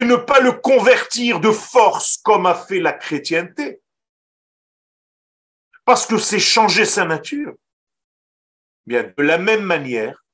et 0.00 0.04
ne 0.04 0.16
pas 0.16 0.40
le 0.40 0.52
convertir 0.52 1.40
de 1.40 1.50
force 1.50 2.18
comme 2.18 2.46
a 2.46 2.54
fait 2.54 2.80
la 2.80 2.92
chrétienté. 2.92 3.80
Parce 5.84 6.06
que 6.06 6.18
c'est 6.18 6.38
changer 6.38 6.84
sa 6.84 7.04
nature. 7.04 7.54
Bien, 8.86 9.12
de 9.16 9.22
la 9.22 9.38
même 9.38 9.64
manière, 9.64 10.24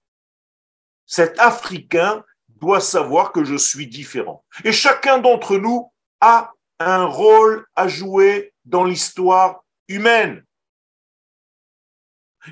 cet 1.07 1.39
Africain 1.39 2.25
doit 2.49 2.81
savoir 2.81 3.33
que 3.33 3.45
je 3.45 3.57
suis 3.57 3.87
différent. 3.87 4.45
Et 4.65 4.73
chacun 4.73 5.19
d'entre 5.19 5.57
nous 5.57 5.93
a 6.21 6.53
un 6.79 7.05
rôle 7.05 7.67
à 7.77 7.89
jouer 7.89 8.55
dans 8.65 8.85
l'histoire 8.85 9.65
humaine. 9.89 10.45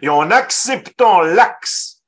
Et 0.01 0.09
en 0.09 0.31
acceptant 0.31 1.21
l'axe 1.21 2.03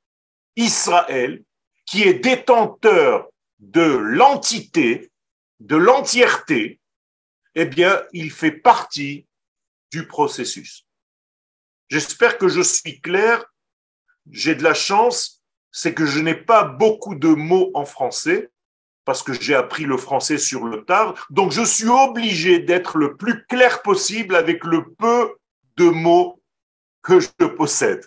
Israël, 0.55 1.43
qui 1.85 2.03
est 2.03 2.15
détenteur 2.15 3.27
de 3.59 3.83
l'entité, 3.83 5.11
de 5.59 5.75
l'entièreté, 5.75 6.79
eh 7.53 7.65
bien, 7.65 8.01
il 8.11 8.31
fait 8.31 8.51
partie 8.51 9.27
du 9.91 10.07
processus. 10.07 10.85
J'espère 11.89 12.37
que 12.37 12.47
je 12.47 12.61
suis 12.61 12.99
clair 12.99 13.45
j'ai 14.31 14.55
de 14.55 14.63
la 14.63 14.73
chance, 14.73 15.43
c'est 15.71 15.93
que 15.93 16.05
je 16.05 16.19
n'ai 16.19 16.35
pas 16.35 16.63
beaucoup 16.63 17.15
de 17.15 17.29
mots 17.29 17.71
en 17.73 17.85
français 17.85 18.49
parce 19.03 19.21
que 19.21 19.33
j'ai 19.33 19.53
appris 19.53 19.83
le 19.83 19.97
français 19.97 20.39
sur 20.39 20.63
le 20.65 20.83
tard. 20.83 21.27
Donc, 21.29 21.51
je 21.51 21.63
suis 21.63 21.87
obligé 21.87 22.59
d'être 22.59 22.97
le 22.97 23.17
plus 23.17 23.45
clair 23.45 23.83
possible 23.83 24.35
avec 24.35 24.63
le 24.63 24.93
peu 24.95 25.35
de 25.77 25.85
mots 25.85 26.41
que 27.05 27.19
je 27.19 27.45
possède. 27.45 28.05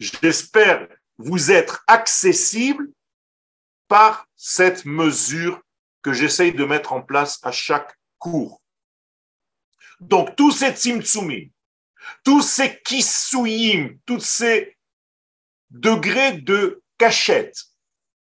J'espère 0.00 0.88
vous 1.18 1.52
être 1.52 1.84
accessible 1.86 2.88
par 3.86 4.26
cette 4.34 4.86
mesure 4.86 5.60
que 6.02 6.14
j'essaye 6.14 6.52
de 6.52 6.64
mettre 6.64 6.94
en 6.94 7.02
place 7.02 7.38
à 7.42 7.52
chaque 7.52 7.96
cours. 8.18 8.62
Donc, 10.00 10.34
tous 10.34 10.50
ces 10.50 10.72
tzimtzumim, 10.72 11.50
tous 12.24 12.42
ces 12.42 12.80
kisuyim, 12.80 13.98
tous 14.06 14.20
ces 14.20 14.76
degrés 15.70 16.32
de 16.32 16.82
cachette, 16.96 17.62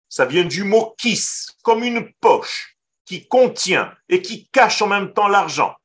ça 0.08 0.24
vient 0.24 0.44
du 0.44 0.62
mot 0.62 0.94
kis, 0.96 1.48
comme 1.62 1.82
une 1.82 2.14
poche 2.20 2.78
qui 3.04 3.26
contient 3.26 3.94
et 4.08 4.22
qui 4.22 4.48
cache 4.48 4.80
en 4.80 4.86
même 4.86 5.12
temps 5.12 5.28
l'argent. 5.28 5.76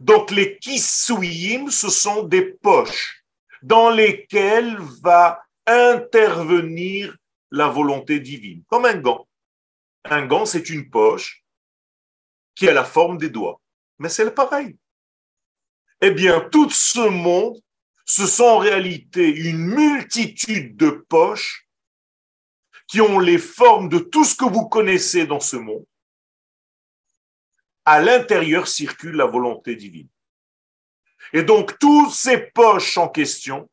Donc 0.00 0.30
les 0.30 0.58
kisuyim, 0.58 1.70
ce 1.70 1.88
sont 1.88 2.22
des 2.22 2.42
poches 2.42 3.24
dans 3.62 3.90
lesquelles 3.90 4.76
va 5.02 5.42
intervenir 5.66 7.16
la 7.50 7.68
volonté 7.68 8.20
divine, 8.20 8.62
comme 8.68 8.84
un 8.84 8.96
gant. 8.96 9.26
Un 10.04 10.26
gant, 10.26 10.46
c'est 10.46 10.70
une 10.70 10.88
poche 10.90 11.44
qui 12.54 12.68
a 12.68 12.72
la 12.72 12.84
forme 12.84 13.18
des 13.18 13.30
doigts. 13.30 13.60
Mais 13.98 14.08
c'est 14.08 14.24
le 14.24 14.34
pareil. 14.34 14.76
Eh 16.00 16.10
bien, 16.12 16.40
tout 16.52 16.70
ce 16.70 17.08
monde, 17.08 17.56
ce 18.04 18.26
sont 18.26 18.44
en 18.44 18.58
réalité 18.58 19.28
une 19.28 19.58
multitude 19.58 20.76
de 20.76 20.90
poches 20.90 21.68
qui 22.86 23.00
ont 23.00 23.18
les 23.18 23.38
formes 23.38 23.88
de 23.88 23.98
tout 23.98 24.24
ce 24.24 24.34
que 24.34 24.44
vous 24.44 24.68
connaissez 24.68 25.26
dans 25.26 25.40
ce 25.40 25.56
monde. 25.56 25.84
À 27.90 28.02
l'intérieur 28.02 28.68
circule 28.68 29.16
la 29.16 29.24
volonté 29.24 29.74
divine. 29.74 30.08
Et 31.32 31.42
donc, 31.42 31.78
toutes 31.78 32.12
ces 32.12 32.36
poches 32.36 32.98
en 32.98 33.08
question, 33.08 33.70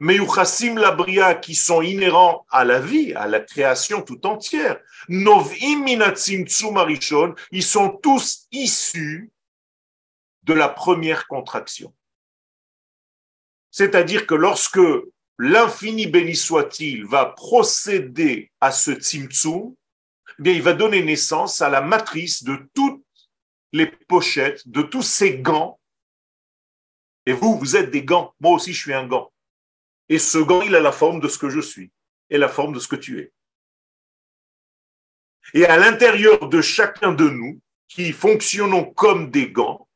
Meyuchasim 0.00 0.78
Labria, 0.78 1.34
qui 1.34 1.54
sont 1.54 1.82
inhérents 1.82 2.46
à 2.48 2.64
la 2.64 2.80
vie, 2.80 3.12
à 3.12 3.26
la 3.26 3.40
création 3.40 4.00
tout 4.00 4.24
entière, 4.26 4.80
Novim 5.10 5.82
Minatzim 5.84 6.46
Tsumarishon, 6.46 7.34
ils 7.50 7.62
sont 7.62 7.90
tous 7.90 8.46
issus 8.52 9.30
de 10.44 10.54
la 10.54 10.70
première 10.70 11.26
contraction. 11.26 11.92
C'est-à-dire 13.70 14.26
que 14.26 14.34
lorsque 14.34 14.80
l'infini 15.38 16.06
béni 16.06 16.36
soit-il 16.36 17.04
va 17.04 17.26
procéder 17.26 18.50
à 18.62 18.72
ce 18.72 18.92
tzimtzum, 18.92 19.74
eh 20.38 20.42
bien, 20.42 20.54
il 20.54 20.62
va 20.62 20.72
donner 20.72 21.02
naissance 21.02 21.60
à 21.60 21.68
la 21.68 21.82
matrice 21.82 22.44
de 22.44 22.56
toutes 22.72 23.02
les 23.72 23.86
pochettes, 23.86 24.66
de 24.68 24.82
tous 24.82 25.02
ces 25.02 25.38
gants. 25.38 25.78
Et 27.26 27.32
vous, 27.32 27.58
vous 27.58 27.76
êtes 27.76 27.90
des 27.90 28.04
gants. 28.04 28.34
Moi 28.40 28.52
aussi, 28.52 28.72
je 28.72 28.80
suis 28.80 28.94
un 28.94 29.06
gant. 29.06 29.32
Et 30.08 30.18
ce 30.18 30.38
gant, 30.38 30.62
il 30.62 30.74
a 30.74 30.80
la 30.80 30.92
forme 30.92 31.20
de 31.20 31.28
ce 31.28 31.38
que 31.38 31.50
je 31.50 31.60
suis 31.60 31.90
et 32.30 32.38
la 32.38 32.48
forme 32.48 32.74
de 32.74 32.80
ce 32.80 32.88
que 32.88 32.96
tu 32.96 33.20
es. 33.20 33.32
Et 35.54 35.64
à 35.64 35.76
l'intérieur 35.76 36.48
de 36.48 36.60
chacun 36.60 37.12
de 37.12 37.28
nous, 37.28 37.60
qui 37.88 38.12
fonctionnons 38.12 38.84
comme 38.84 39.30
des 39.30 39.50
gants, 39.50 39.88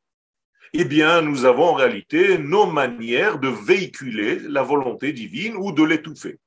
eh 0.73 0.85
bien, 0.85 1.21
nous 1.21 1.45
avons 1.45 1.65
en 1.65 1.73
réalité 1.73 2.39
nos 2.39 2.65
manières 2.65 3.37
de 3.37 3.47
véhiculer 3.47 4.39
la 4.39 4.63
volonté 4.63 5.13
divine 5.13 5.55
ou 5.55 5.71
de 5.71 5.83
l'étouffer. 5.83 6.39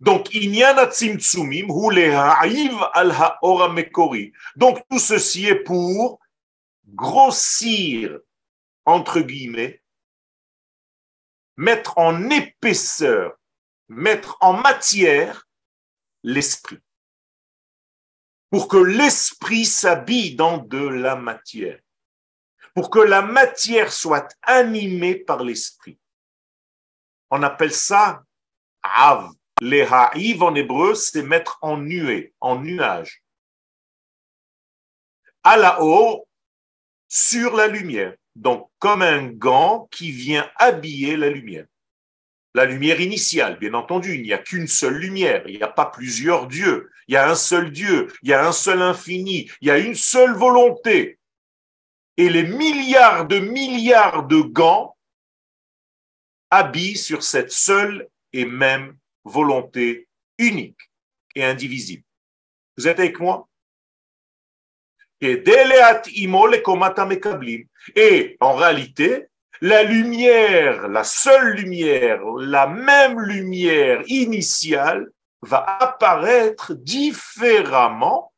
Donc. 0.00 0.30
Donc, 4.56 4.88
tout 4.90 4.98
ceci 4.98 5.46
est 5.46 5.62
pour 5.64 6.20
grossir, 6.86 8.18
entre 8.84 9.20
guillemets, 9.20 9.82
mettre 11.56 11.98
en 11.98 12.30
épaisseur, 12.30 13.36
mettre 13.88 14.36
en 14.40 14.52
matière 14.54 15.48
l'esprit. 16.22 16.78
Pour 18.50 18.68
que 18.68 18.76
l'esprit 18.76 19.64
s'habille 19.64 20.36
dans 20.36 20.58
de 20.58 20.86
la 20.86 21.16
matière. 21.16 21.80
Pour 22.74 22.90
que 22.90 22.98
la 22.98 23.22
matière 23.22 23.92
soit 23.92 24.28
animée 24.42 25.16
par 25.16 25.42
l'esprit. 25.42 25.98
On 27.30 27.42
appelle 27.42 27.72
ça 27.72 28.22
av. 28.82 29.32
Les 29.60 29.82
haïv 29.82 30.42
en 30.42 30.54
hébreu, 30.54 30.94
c'est 30.94 31.22
mettre 31.22 31.58
en 31.62 31.78
nuée, 31.78 32.34
en 32.40 32.60
nuage. 32.60 33.22
À 35.42 35.56
la 35.56 35.82
haut, 35.82 36.26
sur 37.08 37.56
la 37.56 37.66
lumière. 37.66 38.14
Donc, 38.34 38.70
comme 38.78 39.00
un 39.00 39.28
gant 39.28 39.88
qui 39.90 40.10
vient 40.10 40.50
habiller 40.56 41.16
la 41.16 41.30
lumière. 41.30 41.66
La 42.54 42.64
lumière 42.64 43.00
initiale, 43.00 43.58
bien 43.58 43.74
entendu, 43.74 44.14
il 44.14 44.22
n'y 44.22 44.32
a 44.32 44.38
qu'une 44.38 44.66
seule 44.66 44.96
lumière, 44.96 45.42
il 45.46 45.56
n'y 45.56 45.62
a 45.62 45.68
pas 45.68 45.86
plusieurs 45.86 46.46
dieux, 46.46 46.90
il 47.06 47.14
y 47.14 47.16
a 47.16 47.28
un 47.28 47.34
seul 47.34 47.70
Dieu, 47.70 48.08
il 48.22 48.30
y 48.30 48.34
a 48.34 48.46
un 48.46 48.52
seul 48.52 48.82
infini, 48.82 49.50
il 49.60 49.68
y 49.68 49.70
a 49.70 49.78
une 49.78 49.94
seule 49.94 50.34
volonté. 50.34 51.18
Et 52.16 52.30
les 52.30 52.44
milliards 52.44 53.26
de 53.26 53.38
milliards 53.38 54.26
de 54.26 54.40
gants 54.40 54.96
habillent 56.50 56.96
sur 56.96 57.22
cette 57.22 57.52
seule 57.52 58.08
et 58.32 58.46
même 58.46 58.96
volonté 59.26 60.08
unique 60.38 60.80
et 61.34 61.44
indivisible. 61.44 62.04
Vous 62.76 62.88
êtes 62.88 62.98
avec 62.98 63.20
moi? 63.20 63.48
Et 65.20 65.44
en 68.40 68.54
réalité, 68.54 69.26
la 69.60 69.82
lumière, 69.82 70.88
la 70.88 71.04
seule 71.04 71.54
lumière, 71.54 72.24
la 72.24 72.66
même 72.66 73.20
lumière 73.20 74.02
initiale 74.06 75.10
va 75.40 75.64
apparaître 75.80 76.74
différemment 76.74 78.32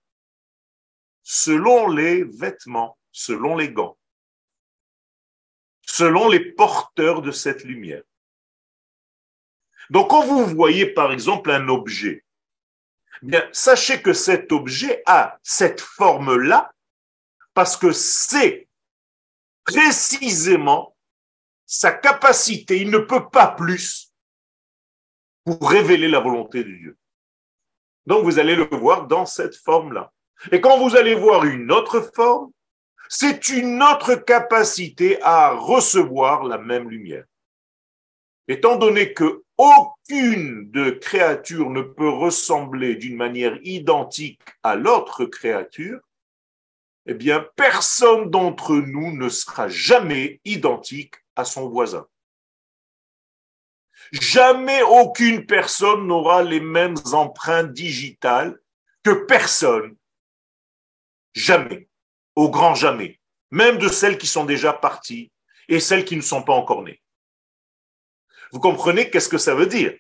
selon 1.23 1.89
les 1.89 2.25
vêtements, 2.25 2.99
selon 3.13 3.57
les 3.57 3.73
gants, 3.73 3.99
selon 5.83 6.29
les 6.29 6.53
porteurs 6.53 7.23
de 7.23 7.33
cette 7.33 7.65
lumière. 7.65 8.03
Donc, 9.91 10.11
quand 10.11 10.25
vous 10.25 10.47
voyez 10.47 10.87
par 10.87 11.13
exemple 11.13 11.51
un 11.51 11.69
objet, 11.69 12.25
bien, 13.23 13.49
sachez 13.53 14.03
que 14.03 14.13
cet 14.13 14.53
objet 14.53 15.03
a 15.07 15.39
cette 15.43 15.81
forme-là 15.81 16.73
parce 17.55 17.77
que 17.77 17.93
c'est 17.93 18.69
précisément 19.65 20.95
sa 21.67 21.93
capacité, 21.93 22.81
il 22.81 22.91
ne 22.91 22.99
peut 22.99 23.29
pas 23.29 23.49
plus 23.49 24.13
pour 25.45 25.71
révéler 25.71 26.09
la 26.09 26.21
volonté 26.21 26.65
de 26.65 26.71
Dieu. 26.71 26.97
Donc 28.07 28.25
vous 28.25 28.39
allez 28.39 28.57
le 28.57 28.65
voir 28.65 29.07
dans 29.07 29.27
cette 29.27 29.57
forme-là. 29.57 30.13
Et 30.53 30.61
quand 30.61 30.79
vous 30.79 30.97
allez 30.97 31.15
voir 31.15 31.45
une 31.45 31.71
autre 31.71 32.11
forme, 32.15 32.51
c'est 33.09 33.49
une 33.49 33.83
autre 33.83 34.15
capacité 34.15 35.21
à 35.23 35.51
recevoir 35.51 36.45
la 36.45 36.59
même 36.59 36.89
lumière. 36.89 37.25
Étant 38.49 38.77
donné 38.77 39.13
que 39.13 39.45
aucune 39.59 40.71
de 40.71 40.91
créatures 40.91 41.69
ne 41.69 41.83
peut 41.83 42.09
ressembler 42.09 42.95
d'une 42.97 43.17
manière 43.17 43.59
identique 43.63 44.41
à 44.63 44.75
l'autre 44.75 45.27
créature, 45.27 46.01
eh 47.05 47.15
bien, 47.15 47.47
personne 47.57 48.31
d'entre 48.31 48.77
nous 48.77 49.17
ne 49.17 49.29
sera 49.29 49.69
jamais 49.69 50.41
identique 50.45 51.15
à 51.37 51.45
son 51.45 51.69
voisin. 51.69 52.07
Jamais 54.13 54.83
aucune 54.83 55.45
personne 55.45 56.07
n'aura 56.07 56.43
les 56.43 56.61
mêmes 56.61 56.97
empreintes 57.13 57.73
digitales 57.73 58.59
que 59.03 59.25
personne. 59.27 59.97
Jamais. 61.35 61.89
Au 62.35 62.51
grand 62.51 62.75
jamais. 62.75 63.21
Même 63.51 63.79
de 63.79 63.89
celles 63.89 64.19
qui 64.19 64.27
sont 64.27 64.45
déjà 64.45 64.73
parties 64.73 65.31
et 65.69 65.81
celles 65.81 66.05
qui 66.05 66.17
ne 66.17 66.23
sont 66.23 66.43
pas 66.43 66.55
encore 66.55 66.83
nées. 66.83 67.03
Vous 68.53 68.61
comprenez 68.61 69.11
qu'est-ce 69.11 69.29
que 69.29 69.39
ça 69.39 69.55
veut 69.55 69.67
dire? 69.67 69.95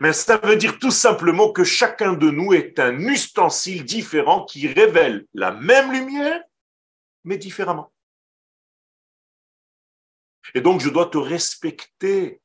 Mais 0.00 0.12
ça 0.12 0.38
veut 0.38 0.56
dire 0.56 0.78
tout 0.78 0.90
simplement 0.90 1.52
que 1.52 1.64
chacun 1.64 2.14
de 2.14 2.30
nous 2.30 2.52
est 2.52 2.78
un 2.78 2.98
ustensile 2.98 3.84
différent 3.84 4.44
qui 4.44 4.68
révèle 4.68 5.26
la 5.34 5.52
même 5.52 5.92
lumière, 5.92 6.42
mais 7.24 7.36
différemment. 7.36 7.92
Et 10.54 10.60
donc 10.60 10.80
je 10.80 10.88
dois 10.88 11.06
te 11.06 11.18
respecter. 11.18 12.40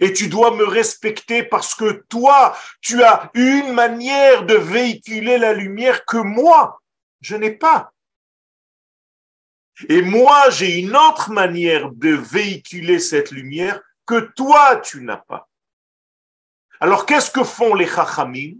Et 0.00 0.12
tu 0.12 0.28
dois 0.28 0.56
me 0.56 0.64
respecter 0.64 1.42
parce 1.44 1.74
que 1.74 2.04
toi, 2.08 2.56
tu 2.80 3.02
as 3.04 3.30
une 3.34 3.72
manière 3.72 4.46
de 4.46 4.54
véhiculer 4.54 5.38
la 5.38 5.52
lumière 5.52 6.04
que 6.06 6.16
moi, 6.16 6.80
je 7.20 7.36
n'ai 7.36 7.52
pas. 7.52 7.93
Et 9.88 10.02
moi, 10.02 10.50
j'ai 10.50 10.78
une 10.78 10.96
autre 10.96 11.30
manière 11.30 11.90
de 11.90 12.10
véhiculer 12.10 12.98
cette 12.98 13.30
lumière 13.30 13.80
que 14.06 14.20
toi, 14.36 14.76
tu 14.76 15.02
n'as 15.02 15.16
pas. 15.16 15.48
Alors, 16.80 17.06
qu'est-ce 17.06 17.30
que 17.30 17.44
font 17.44 17.74
les 17.74 17.86
chachamim? 17.86 18.56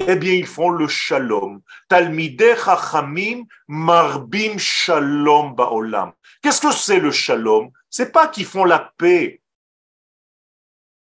Eh 0.00 0.16
bien, 0.16 0.32
ils 0.32 0.46
font 0.46 0.70
le 0.70 0.88
shalom. 0.88 1.60
Talmideh 1.88 2.56
chachamim 2.56 3.44
marbim 3.66 4.56
shalom 4.58 5.54
ba'olam. 5.54 6.12
Qu'est-ce 6.42 6.60
que 6.60 6.72
c'est 6.72 7.00
le 7.00 7.10
shalom? 7.10 7.70
C'est 7.90 8.12
pas 8.12 8.28
qu'ils 8.28 8.46
font 8.46 8.64
la 8.64 8.92
paix. 8.96 9.42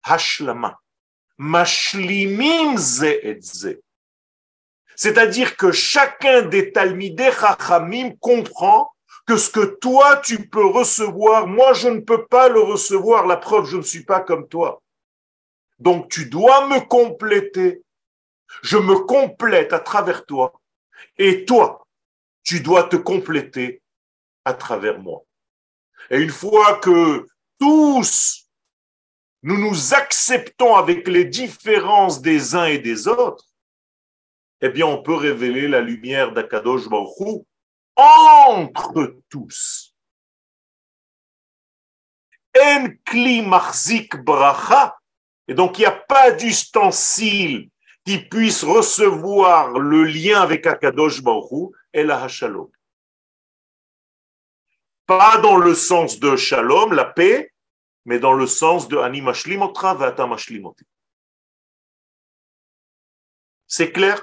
Hashlama. 0.02 0.80
Mashlimim 1.38 2.76
ze 2.76 3.18
et 3.22 3.40
ze. 3.40 3.80
C'est-à-dire 4.96 5.56
que 5.56 5.72
chacun 5.72 6.42
des 6.42 6.72
Talmideh 6.72 7.32
Chachamim 7.32 8.12
comprend 8.20 8.92
que 9.26 9.36
ce 9.36 9.50
que 9.50 9.78
toi 9.80 10.16
tu 10.18 10.48
peux 10.48 10.66
recevoir, 10.66 11.46
moi 11.46 11.72
je 11.72 11.88
ne 11.88 12.00
peux 12.00 12.26
pas 12.26 12.48
le 12.48 12.60
recevoir. 12.60 13.26
La 13.26 13.36
preuve, 13.36 13.66
je 13.66 13.76
ne 13.76 13.82
suis 13.82 14.04
pas 14.04 14.20
comme 14.20 14.48
toi. 14.48 14.82
Donc 15.78 16.10
tu 16.10 16.26
dois 16.26 16.68
me 16.68 16.80
compléter. 16.80 17.82
Je 18.62 18.76
me 18.76 18.96
complète 19.06 19.72
à 19.72 19.78
travers 19.78 20.26
toi. 20.26 20.52
Et 21.16 21.44
toi, 21.44 21.86
tu 22.44 22.60
dois 22.60 22.84
te 22.84 22.96
compléter 22.96 23.82
à 24.44 24.52
travers 24.52 24.98
moi. 24.98 25.22
Et 26.10 26.18
une 26.18 26.30
fois 26.30 26.76
que 26.78 27.26
tous 27.58 28.42
nous 29.44 29.58
nous 29.58 29.94
acceptons 29.94 30.76
avec 30.76 31.08
les 31.08 31.24
différences 31.24 32.22
des 32.22 32.54
uns 32.54 32.66
et 32.66 32.78
des 32.78 33.08
autres, 33.08 33.44
eh 34.64 34.68
bien, 34.68 34.86
on 34.86 35.02
peut 35.02 35.16
révéler 35.16 35.66
la 35.66 35.80
lumière 35.80 36.32
d'Akadosh 36.32 36.88
Baruch 36.88 37.44
entre 37.96 39.18
tous. 39.28 39.92
En 42.56 42.88
kli 43.04 43.44
bracha. 44.22 44.96
Et 45.48 45.54
donc, 45.54 45.78
il 45.78 45.80
n'y 45.80 45.86
a 45.86 45.90
pas 45.90 46.30
d'ustensile 46.30 47.70
qui 48.04 48.18
puisse 48.18 48.62
recevoir 48.62 49.78
le 49.78 50.04
lien 50.04 50.40
avec 50.40 50.64
Akadosh 50.66 51.22
Baruch 51.22 51.74
et 51.92 52.04
la 52.04 52.22
Hashalom. 52.22 52.70
Pas 55.06 55.38
dans 55.38 55.56
le 55.56 55.74
sens 55.74 56.20
de 56.20 56.36
Shalom, 56.36 56.92
la 56.92 57.06
paix, 57.06 57.52
mais 58.04 58.20
dans 58.20 58.32
le 58.32 58.46
sens 58.46 58.86
de 58.86 58.96
Animashlimotra 58.96 59.94
Vatamashlimoti. 59.94 60.84
C'est 63.66 63.90
clair? 63.90 64.22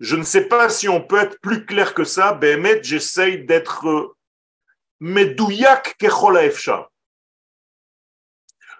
Je 0.00 0.16
ne 0.16 0.22
sais 0.22 0.46
pas 0.46 0.68
si 0.68 0.88
on 0.88 1.00
peut 1.00 1.18
être 1.18 1.40
plus 1.40 1.66
clair 1.66 1.94
que 1.94 2.04
ça. 2.04 2.32
Bémet, 2.32 2.82
j'essaye 2.82 3.44
d'être 3.44 3.86
euh, 3.88 4.16
medouyak 5.00 5.96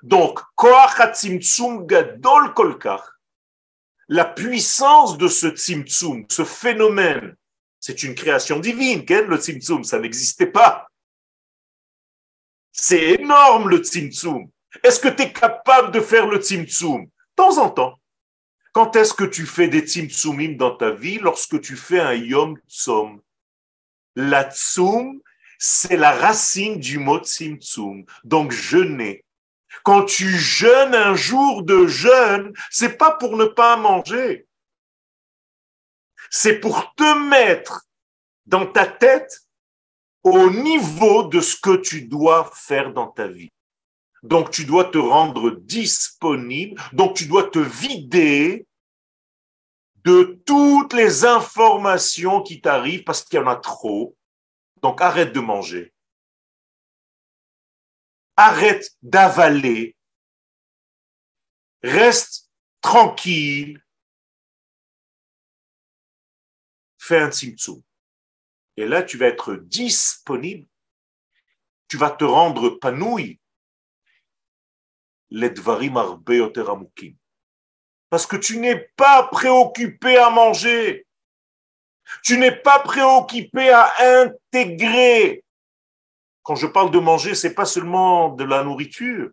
Donc, 0.02 0.40
gadol 1.86 2.54
la 4.08 4.24
puissance 4.24 5.18
de 5.18 5.28
ce 5.28 5.48
tzimtzum, 5.48 6.24
ce 6.30 6.44
phénomène, 6.44 7.36
c'est 7.78 8.02
une 8.02 8.14
création 8.14 8.58
divine. 8.58 9.04
Quel 9.04 9.26
le 9.26 9.36
tzimtzum 9.36 9.84
Ça 9.84 9.98
n'existait 9.98 10.46
pas. 10.46 10.88
C'est 12.72 13.20
énorme 13.20 13.68
le 13.68 13.78
tzimtzum. 13.78 14.50
Est-ce 14.82 15.00
que 15.00 15.08
tu 15.08 15.22
es 15.22 15.32
capable 15.32 15.92
de 15.92 16.00
faire 16.00 16.26
le 16.26 16.38
tzimtzum? 16.38 17.04
De 17.04 17.10
temps 17.36 17.58
en 17.58 17.70
temps. 17.70 17.98
Quand 18.79 18.95
est-ce 18.95 19.12
que 19.12 19.24
tu 19.24 19.45
fais 19.45 19.66
des 19.66 19.81
tzimtzumim 19.81 20.53
dans 20.57 20.76
ta 20.76 20.93
vie? 20.93 21.18
Lorsque 21.18 21.61
tu 21.61 21.74
fais 21.74 21.99
un 21.99 22.12
yom 22.14 22.57
tzom. 22.68 23.20
La 24.14 24.49
tzum, 24.53 25.20
c'est 25.59 25.97
la 25.97 26.12
racine 26.12 26.79
du 26.79 26.99
mot 26.99 27.18
tzimtzum. 27.18 28.05
Donc 28.22 28.53
jeûner. 28.53 29.24
Quand 29.83 30.05
tu 30.05 30.29
jeûnes 30.29 30.95
un 30.95 31.16
jour 31.16 31.64
de 31.64 31.89
jeûne, 31.89 32.53
c'est 32.70 32.97
pas 32.97 33.11
pour 33.11 33.37
ne 33.37 33.47
pas 33.47 33.76
manger. 33.76 34.47
C'est 36.31 36.61
pour 36.61 36.95
te 36.95 37.29
mettre 37.29 37.85
dans 38.47 38.64
ta 38.64 38.87
tête 38.87 39.41
au 40.22 40.51
niveau 40.51 41.24
de 41.24 41.41
ce 41.41 41.57
que 41.61 41.79
tu 41.79 42.03
dois 42.03 42.49
faire 42.55 42.93
dans 42.93 43.09
ta 43.09 43.26
vie. 43.26 43.51
Donc 44.22 44.53
tu 44.53 44.64
dois 44.64 44.85
te 44.85 44.99
rendre 44.99 45.51
disponible, 45.51 46.81
donc 46.93 47.16
tu 47.16 47.26
dois 47.26 47.51
te 47.51 47.59
vider 47.59 48.67
de 50.09 50.40
toutes 50.46 50.94
les 50.94 51.26
informations 51.26 52.42
qui 52.42 52.62
t'arrivent 52.62 53.04
parce 53.04 53.22
qu'il 53.22 53.38
y 53.38 53.42
en 53.42 53.46
a 53.46 53.56
trop. 53.56 54.16
Donc 54.80 55.02
arrête 55.02 55.34
de 55.34 55.40
manger. 55.40 55.92
Arrête 58.34 58.96
d'avaler. 59.02 59.96
Reste 61.82 62.50
tranquille. 62.80 63.84
Fais 66.96 67.20
un 67.20 67.30
tzimtzum. 67.30 67.82
Et 68.78 68.86
là, 68.86 69.02
tu 69.02 69.18
vas 69.18 69.26
être 69.26 69.56
disponible. 69.56 70.66
Tu 71.86 71.98
vas 71.98 72.12
te 72.12 72.24
rendre 72.24 72.70
panouille. 72.70 73.38
Parce 78.11 78.26
que 78.26 78.36
tu 78.36 78.59
n'es 78.59 78.90
pas 78.96 79.24
préoccupé 79.24 80.16
à 80.16 80.30
manger. 80.30 81.06
Tu 82.22 82.38
n'es 82.38 82.52
pas 82.56 82.80
préoccupé 82.80 83.70
à 83.70 83.92
intégrer. 83.98 85.44
Quand 86.42 86.54
je 86.54 86.66
parle 86.66 86.90
de 86.90 86.98
manger, 86.98 87.34
c'est 87.34 87.54
pas 87.54 87.66
seulement 87.66 88.30
de 88.30 88.44
la 88.44 88.64
nourriture. 88.64 89.30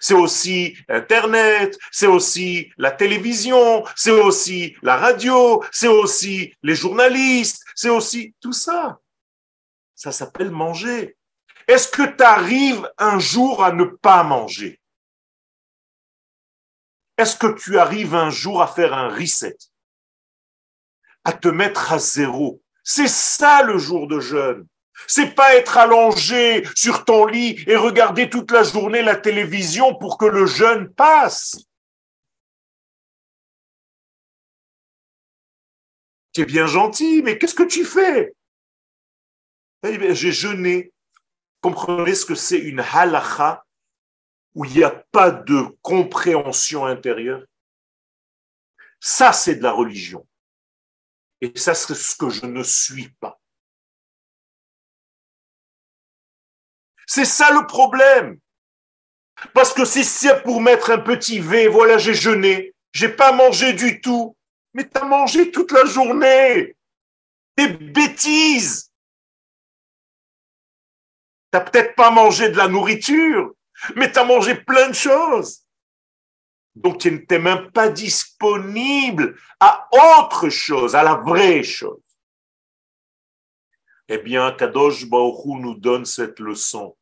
C'est 0.00 0.14
aussi 0.14 0.76
Internet, 0.88 1.78
c'est 1.90 2.06
aussi 2.06 2.72
la 2.78 2.92
télévision, 2.92 3.84
c'est 3.96 4.10
aussi 4.10 4.74
la 4.82 4.96
radio, 4.96 5.62
c'est 5.70 5.88
aussi 5.88 6.54
les 6.62 6.74
journalistes, 6.74 7.64
c'est 7.74 7.90
aussi 7.90 8.34
tout 8.40 8.52
ça. 8.52 9.00
Ça 9.94 10.12
s'appelle 10.12 10.50
manger. 10.50 11.16
Est-ce 11.68 11.88
que 11.88 12.02
tu 12.02 12.22
arrives 12.24 12.88
un 12.98 13.18
jour 13.18 13.62
à 13.62 13.72
ne 13.72 13.84
pas 13.84 14.22
manger? 14.22 14.80
Est-ce 17.22 17.36
que 17.36 17.56
tu 17.56 17.78
arrives 17.78 18.16
un 18.16 18.30
jour 18.30 18.62
à 18.62 18.66
faire 18.66 18.94
un 18.94 19.08
reset? 19.08 19.56
À 21.22 21.32
te 21.32 21.46
mettre 21.46 21.92
à 21.92 22.00
zéro 22.00 22.60
C'est 22.82 23.06
ça 23.06 23.62
le 23.62 23.78
jour 23.78 24.08
de 24.08 24.18
jeûne. 24.18 24.66
C'est 25.06 25.32
pas 25.36 25.54
être 25.54 25.78
allongé 25.78 26.66
sur 26.74 27.04
ton 27.04 27.26
lit 27.26 27.62
et 27.68 27.76
regarder 27.76 28.28
toute 28.28 28.50
la 28.50 28.64
journée 28.64 29.02
la 29.02 29.14
télévision 29.14 29.94
pour 29.94 30.18
que 30.18 30.24
le 30.24 30.46
jeûne 30.46 30.92
passe. 30.92 31.58
Tu 36.32 36.40
es 36.40 36.44
bien 36.44 36.66
gentil, 36.66 37.22
mais 37.22 37.38
qu'est-ce 37.38 37.54
que 37.54 37.62
tu 37.62 37.84
fais? 37.84 38.34
Eh 39.84 40.12
J'ai 40.16 40.32
jeûné. 40.32 40.92
Comprenez 41.60 42.16
ce 42.16 42.26
que 42.26 42.34
c'est 42.34 42.58
une 42.58 42.80
halacha 42.80 43.64
où 44.54 44.64
il 44.64 44.72
n'y 44.76 44.84
a 44.84 44.90
pas 44.90 45.30
de 45.30 45.62
compréhension 45.82 46.84
intérieure 46.84 47.44
Ça, 49.00 49.32
c'est 49.32 49.56
de 49.56 49.62
la 49.62 49.72
religion. 49.72 50.26
Et 51.40 51.52
ça, 51.58 51.74
c'est 51.74 51.94
ce 51.94 52.14
que 52.14 52.30
je 52.30 52.46
ne 52.46 52.62
suis 52.62 53.08
pas. 53.20 53.40
C'est 57.06 57.24
ça 57.24 57.50
le 57.50 57.66
problème. 57.66 58.38
Parce 59.54 59.72
que 59.72 59.84
si 59.84 60.04
c'est 60.04 60.42
pour 60.42 60.60
mettre 60.60 60.90
un 60.90 60.98
petit 60.98 61.40
V, 61.40 61.66
voilà, 61.66 61.98
j'ai 61.98 62.14
jeûné, 62.14 62.74
j'ai 62.92 63.08
pas 63.08 63.32
mangé 63.32 63.72
du 63.72 64.00
tout. 64.00 64.36
Mais 64.74 64.88
tu 64.88 64.98
as 65.00 65.04
mangé 65.04 65.50
toute 65.50 65.72
la 65.72 65.84
journée. 65.84 66.76
Des 67.56 67.68
bêtises. 67.68 68.92
T'as 71.50 71.60
peut-être 71.60 71.94
pas 71.96 72.10
mangé 72.10 72.48
de 72.48 72.56
la 72.56 72.68
nourriture, 72.68 73.54
mais 73.96 74.10
tu 74.10 74.18
as 74.18 74.24
mangé 74.24 74.54
plein 74.54 74.88
de 74.88 74.94
choses. 74.94 75.62
Donc 76.74 76.98
tu 76.98 77.10
n'es 77.12 77.38
même 77.38 77.70
pas 77.70 77.88
disponible 77.88 79.38
à 79.60 79.88
autre 79.92 80.48
chose, 80.48 80.94
à 80.94 81.02
la 81.02 81.14
vraie 81.14 81.62
chose. 81.62 82.00
Eh 84.08 84.18
bien, 84.18 84.52
Kadosh 84.52 85.06
Baruch 85.06 85.44
nous 85.46 85.74
donne 85.74 86.04
cette 86.04 86.38
leçon. 86.40 86.96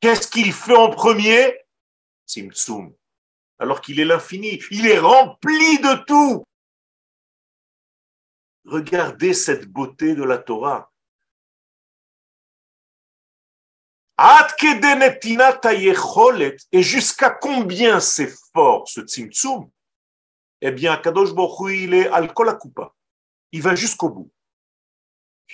Qu'est-ce 0.00 0.28
qu'il 0.28 0.52
fait 0.52 0.76
en 0.76 0.90
premier? 0.90 1.56
Tzimtzum. 2.26 2.92
Alors 3.58 3.80
qu'il 3.80 4.00
est 4.00 4.04
l'infini. 4.04 4.60
Il 4.70 4.86
est 4.86 4.98
rempli 4.98 5.78
de 5.78 6.04
tout. 6.04 6.44
Regardez 8.64 9.34
cette 9.34 9.66
beauté 9.66 10.14
de 10.14 10.24
la 10.24 10.38
Torah. 10.38 10.91
Et 16.72 16.82
jusqu'à 16.82 17.30
combien 17.30 17.98
c'est 17.98 18.32
fort 18.52 18.88
ce 18.88 19.00
tzimtzum? 19.00 19.68
Eh 20.60 20.70
bien, 20.70 20.96
Kadosh 20.96 21.34
Baruch 21.34 21.72
il 21.72 21.94
est 21.94 22.06
al 22.08 22.32
Il 23.50 23.62
va 23.62 23.74
jusqu'au 23.74 24.10
bout. 24.10 24.30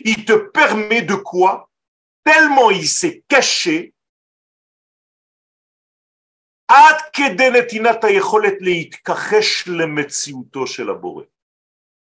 Il 0.00 0.26
te 0.26 0.34
permet 0.34 1.00
de 1.00 1.14
quoi? 1.14 1.70
Tellement 2.22 2.70
il 2.70 2.86
s'est 2.86 3.24
caché. 3.26 3.94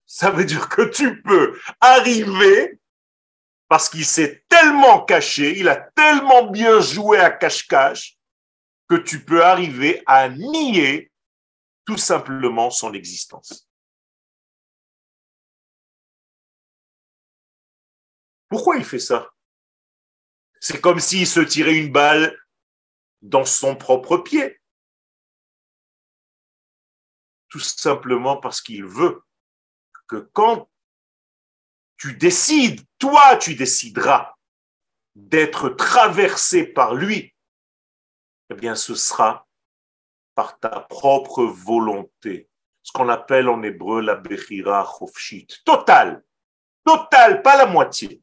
Ça 0.05 0.31
veut 0.31 0.45
dire 0.45 0.69
que 0.69 0.81
tu 0.89 1.21
peux 1.21 1.59
arriver 1.79 2.79
parce 3.67 3.89
qu'il 3.89 4.05
s'est 4.05 4.45
tellement 4.47 5.03
caché, 5.03 5.57
il 5.59 5.67
a 5.67 5.75
tellement 5.75 6.49
bien 6.49 6.79
joué 6.79 7.19
à 7.19 7.29
cache-cache 7.29 8.17
que 8.87 8.95
tu 8.95 9.23
peux 9.23 9.43
arriver 9.43 10.01
à 10.05 10.29
nier 10.29 11.11
tout 11.85 11.97
simplement 11.97 12.69
son 12.69 12.93
existence. 12.93 13.69
Pourquoi 18.49 18.77
il 18.77 18.85
fait 18.85 18.99
ça? 18.99 19.29
C'est 20.59 20.79
comme 20.79 20.99
s'il 20.99 21.27
se 21.27 21.41
tirait 21.41 21.77
une 21.77 21.91
balle 21.91 22.37
dans 23.21 23.45
son 23.45 23.75
propre 23.75 24.17
pied. 24.17 24.59
Tout 27.49 27.59
simplement 27.59 28.37
parce 28.37 28.61
qu'il 28.61 28.85
veut 28.85 29.21
que 30.07 30.29
quand 30.33 30.69
tu 31.97 32.15
décides, 32.15 32.81
toi 32.99 33.37
tu 33.37 33.55
décideras 33.55 34.35
d'être 35.15 35.69
traversé 35.69 36.63
par 36.65 36.93
lui, 36.93 37.33
eh 38.49 38.55
bien 38.55 38.75
ce 38.75 38.95
sera 38.95 39.47
par 40.35 40.59
ta 40.59 40.81
propre 40.81 41.43
volonté. 41.43 42.47
Ce 42.83 42.91
qu'on 42.91 43.09
appelle 43.09 43.49
en 43.49 43.63
hébreu 43.63 44.01
la 44.01 44.15
Bechira 44.15 44.85
Chofshit. 44.85 45.63
Total. 45.65 46.23
Total, 46.85 47.41
pas 47.41 47.57
la 47.57 47.65
moitié. 47.65 48.21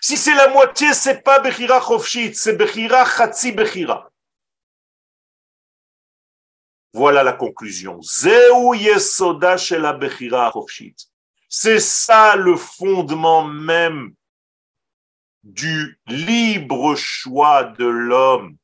Si 0.00 0.18
c'est 0.18 0.34
la 0.34 0.48
moitié, 0.48 0.92
c'est 0.92 1.22
pas 1.22 1.38
Bechira 1.38 1.80
Chofshit, 1.80 2.34
c'est 2.34 2.56
Bechira 2.56 3.06
Chatzi 3.06 3.52
Bechira. 3.52 4.10
Voilà 6.92 7.22
la 7.22 7.32
conclusion. 7.32 8.02
Zeu 8.02 8.74
Yesoda 8.74 9.56
la 9.70 9.92
Bechira 9.92 10.50
Chofshit. 10.52 11.13
C'est 11.56 11.78
ça 11.78 12.34
le 12.34 12.56
fondement 12.56 13.44
même 13.44 14.12
du 15.44 16.00
libre 16.08 16.96
choix 16.96 17.62
de 17.62 17.84
l'homme. 17.84 18.56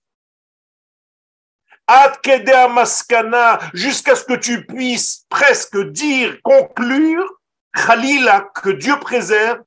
Jusqu'à 3.74 4.16
ce 4.16 4.24
que 4.24 4.34
tu 4.34 4.66
puisses 4.66 5.24
presque 5.28 5.78
dire, 5.93 6.43
conclure, 6.43 7.30
Khalila, 7.72 8.51
que 8.57 8.70
Dieu 8.70 8.99
préserve, 8.99 9.62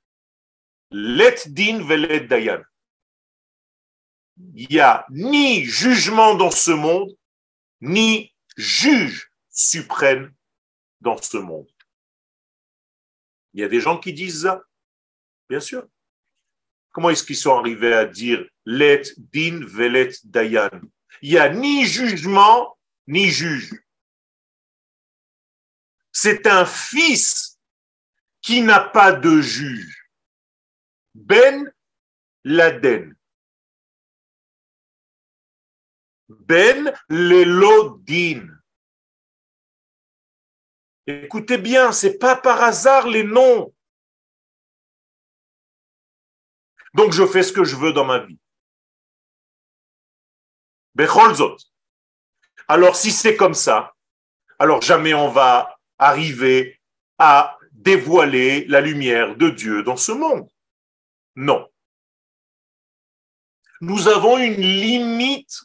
let 0.91 1.47
din 1.47 1.81
velet 1.81 2.27
dayan. 2.27 2.61
Il 4.53 4.67
n'y 4.69 4.81
a 4.81 5.05
ni 5.09 5.63
jugement 5.63 6.35
dans 6.35 6.51
ce 6.51 6.71
monde, 6.71 7.15
ni 7.79 8.33
juge 8.57 9.31
suprême 9.49 10.33
dans 10.99 11.21
ce 11.21 11.37
monde. 11.37 11.72
Il 13.53 13.61
y 13.61 13.63
a 13.63 13.69
des 13.69 13.81
gens 13.81 13.99
qui 13.99 14.13
disent 14.13 14.41
ça, 14.43 14.63
bien 15.49 15.59
sûr. 15.59 15.87
Comment 16.91 17.09
est-ce 17.09 17.23
qu'ils 17.23 17.37
sont 17.37 17.57
arrivés 17.57 17.93
à 17.93 18.05
dire 18.05 18.45
let 18.65 19.03
din 19.17 19.65
velet 19.65 20.11
dayan? 20.23 20.69
Il 21.21 21.31
n'y 21.31 21.37
a 21.37 21.49
ni 21.49 21.85
jugement, 21.85 22.77
ni 23.07 23.29
juge. 23.29 23.71
C'est 26.11 26.45
un 26.47 26.65
fils 26.65 27.59
qui 28.41 28.61
n'a 28.61 28.79
pas 28.79 29.11
de 29.11 29.41
juge. 29.41 30.09
Ben 31.15 31.71
Laden. 32.43 33.15
Ben 36.27 36.93
Lelodin. 37.09 38.52
Écoutez 41.05 41.57
bien, 41.57 41.91
c'est 41.91 42.17
pas 42.17 42.35
par 42.35 42.61
hasard 42.63 43.07
les 43.07 43.23
noms. 43.23 43.73
Donc 46.93 47.11
je 47.11 47.25
fais 47.25 47.43
ce 47.43 47.51
que 47.51 47.63
je 47.63 47.75
veux 47.75 47.91
dans 47.91 48.05
ma 48.05 48.19
vie. 48.19 48.39
Becholzot. 50.95 51.57
Alors 52.67 52.95
si 52.95 53.11
c'est 53.11 53.35
comme 53.35 53.55
ça, 53.55 53.93
alors 54.59 54.81
jamais 54.81 55.13
on 55.13 55.29
va 55.29 55.77
arriver 55.97 56.79
à 57.17 57.57
dévoiler 57.71 58.65
la 58.65 58.79
lumière 58.79 59.35
de 59.35 59.49
Dieu 59.49 59.83
dans 59.83 59.97
ce 59.97 60.11
monde. 60.11 60.49
Non. 61.35 61.69
Nous 63.81 64.07
avons 64.07 64.37
une 64.37 64.61
limite 64.61 65.59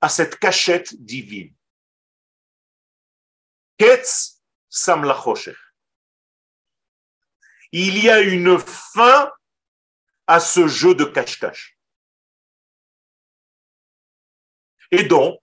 à 0.00 0.08
cette 0.08 0.38
cachette 0.38 0.94
divine. 1.00 1.54
Il 7.72 8.02
y 8.02 8.08
a 8.08 8.20
une 8.20 8.58
fin 8.58 9.32
à 10.26 10.40
ce 10.40 10.68
jeu 10.68 10.94
de 10.94 11.04
cache-cache. 11.04 11.76
Et 14.90 15.04
donc, 15.04 15.40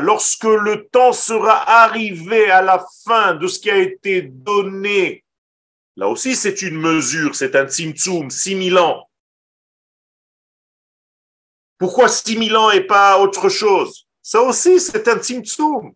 Lorsque 0.00 0.44
le 0.44 0.88
temps 0.92 1.12
sera 1.12 1.82
arrivé 1.82 2.50
à 2.50 2.62
la 2.62 2.84
fin 3.04 3.34
de 3.34 3.46
ce 3.46 3.58
qui 3.58 3.70
a 3.70 3.76
été 3.78 4.22
donné, 4.22 5.24
là 5.96 6.08
aussi 6.08 6.36
c'est 6.36 6.62
une 6.62 6.78
mesure, 6.78 7.34
c'est 7.34 7.56
un 7.56 7.66
tzimtzum, 7.66 8.30
6000 8.30 8.78
ans. 8.78 9.05
Pourquoi 11.78 12.08
6000 12.08 12.56
ans 12.56 12.70
et 12.70 12.82
pas 12.82 13.18
autre 13.18 13.48
chose? 13.48 14.06
Ça 14.22 14.40
aussi 14.42 14.80
c'est 14.80 15.08
un 15.08 15.18
tzimtzum. 15.18 15.92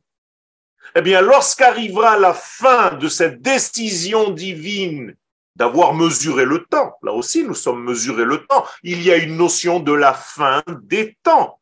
Eh 0.94 1.02
bien, 1.02 1.20
lorsqu'arrivera 1.20 2.18
la 2.18 2.34
fin 2.34 2.94
de 2.94 3.08
cette 3.08 3.40
décision 3.42 4.30
divine 4.30 5.14
d'avoir 5.54 5.94
mesuré 5.94 6.44
le 6.44 6.64
temps. 6.64 6.96
Là 7.02 7.12
aussi, 7.12 7.44
nous 7.44 7.54
sommes 7.54 7.84
mesurés 7.84 8.24
le 8.24 8.44
temps. 8.46 8.64
Il 8.82 9.02
y 9.02 9.12
a 9.12 9.16
une 9.16 9.36
notion 9.36 9.78
de 9.78 9.92
la 9.92 10.14
fin 10.14 10.62
des 10.68 11.16
temps. 11.22 11.60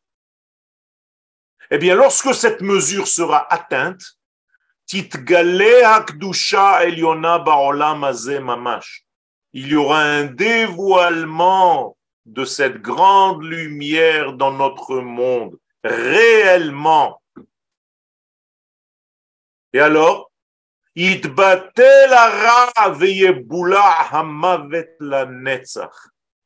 Eh 1.71 1.79
bien, 1.79 1.95
lorsque 1.95 2.35
cette 2.35 2.63
mesure 2.63 3.07
sera 3.09 3.53
atteinte, 3.53 4.01
il 4.91 5.09
y 9.53 9.77
aura 9.77 10.01
un 10.01 10.25
dévoilement 10.25 11.98
de 12.29 12.45
cette 12.45 12.83
grande 12.83 13.43
lumière 13.43 14.35
dans 14.35 14.53
notre 14.53 15.01
monde, 15.01 15.59
réellement. 15.83 17.23
Et 19.73 19.81
alors, 19.81 20.31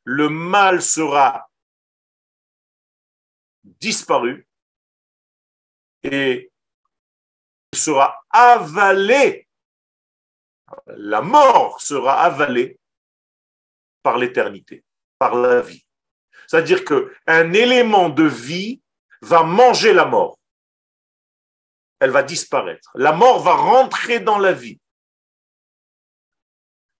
le 0.05 0.27
mal 0.27 0.81
sera 0.81 1.49
disparu 3.63 4.47
et 6.03 6.51
sera 7.73 8.21
avalé. 8.29 9.47
La 10.87 11.21
mort 11.21 11.81
sera 11.81 12.21
avalée 12.21 12.79
par 14.01 14.17
l'éternité, 14.17 14.83
par 15.19 15.35
la 15.35 15.61
vie. 15.61 15.85
C'est-à-dire 16.47 16.83
qu'un 16.85 17.53
élément 17.53 18.09
de 18.09 18.23
vie 18.23 18.81
va 19.21 19.43
manger 19.43 19.93
la 19.93 20.05
mort 20.05 20.37
elle 22.03 22.11
va 22.11 22.21
disparaître. 22.21 22.91
La 22.95 23.13
mort 23.13 23.41
va 23.41 23.53
rentrer 23.53 24.19
dans 24.19 24.37
la 24.37 24.51
vie. 24.51 24.77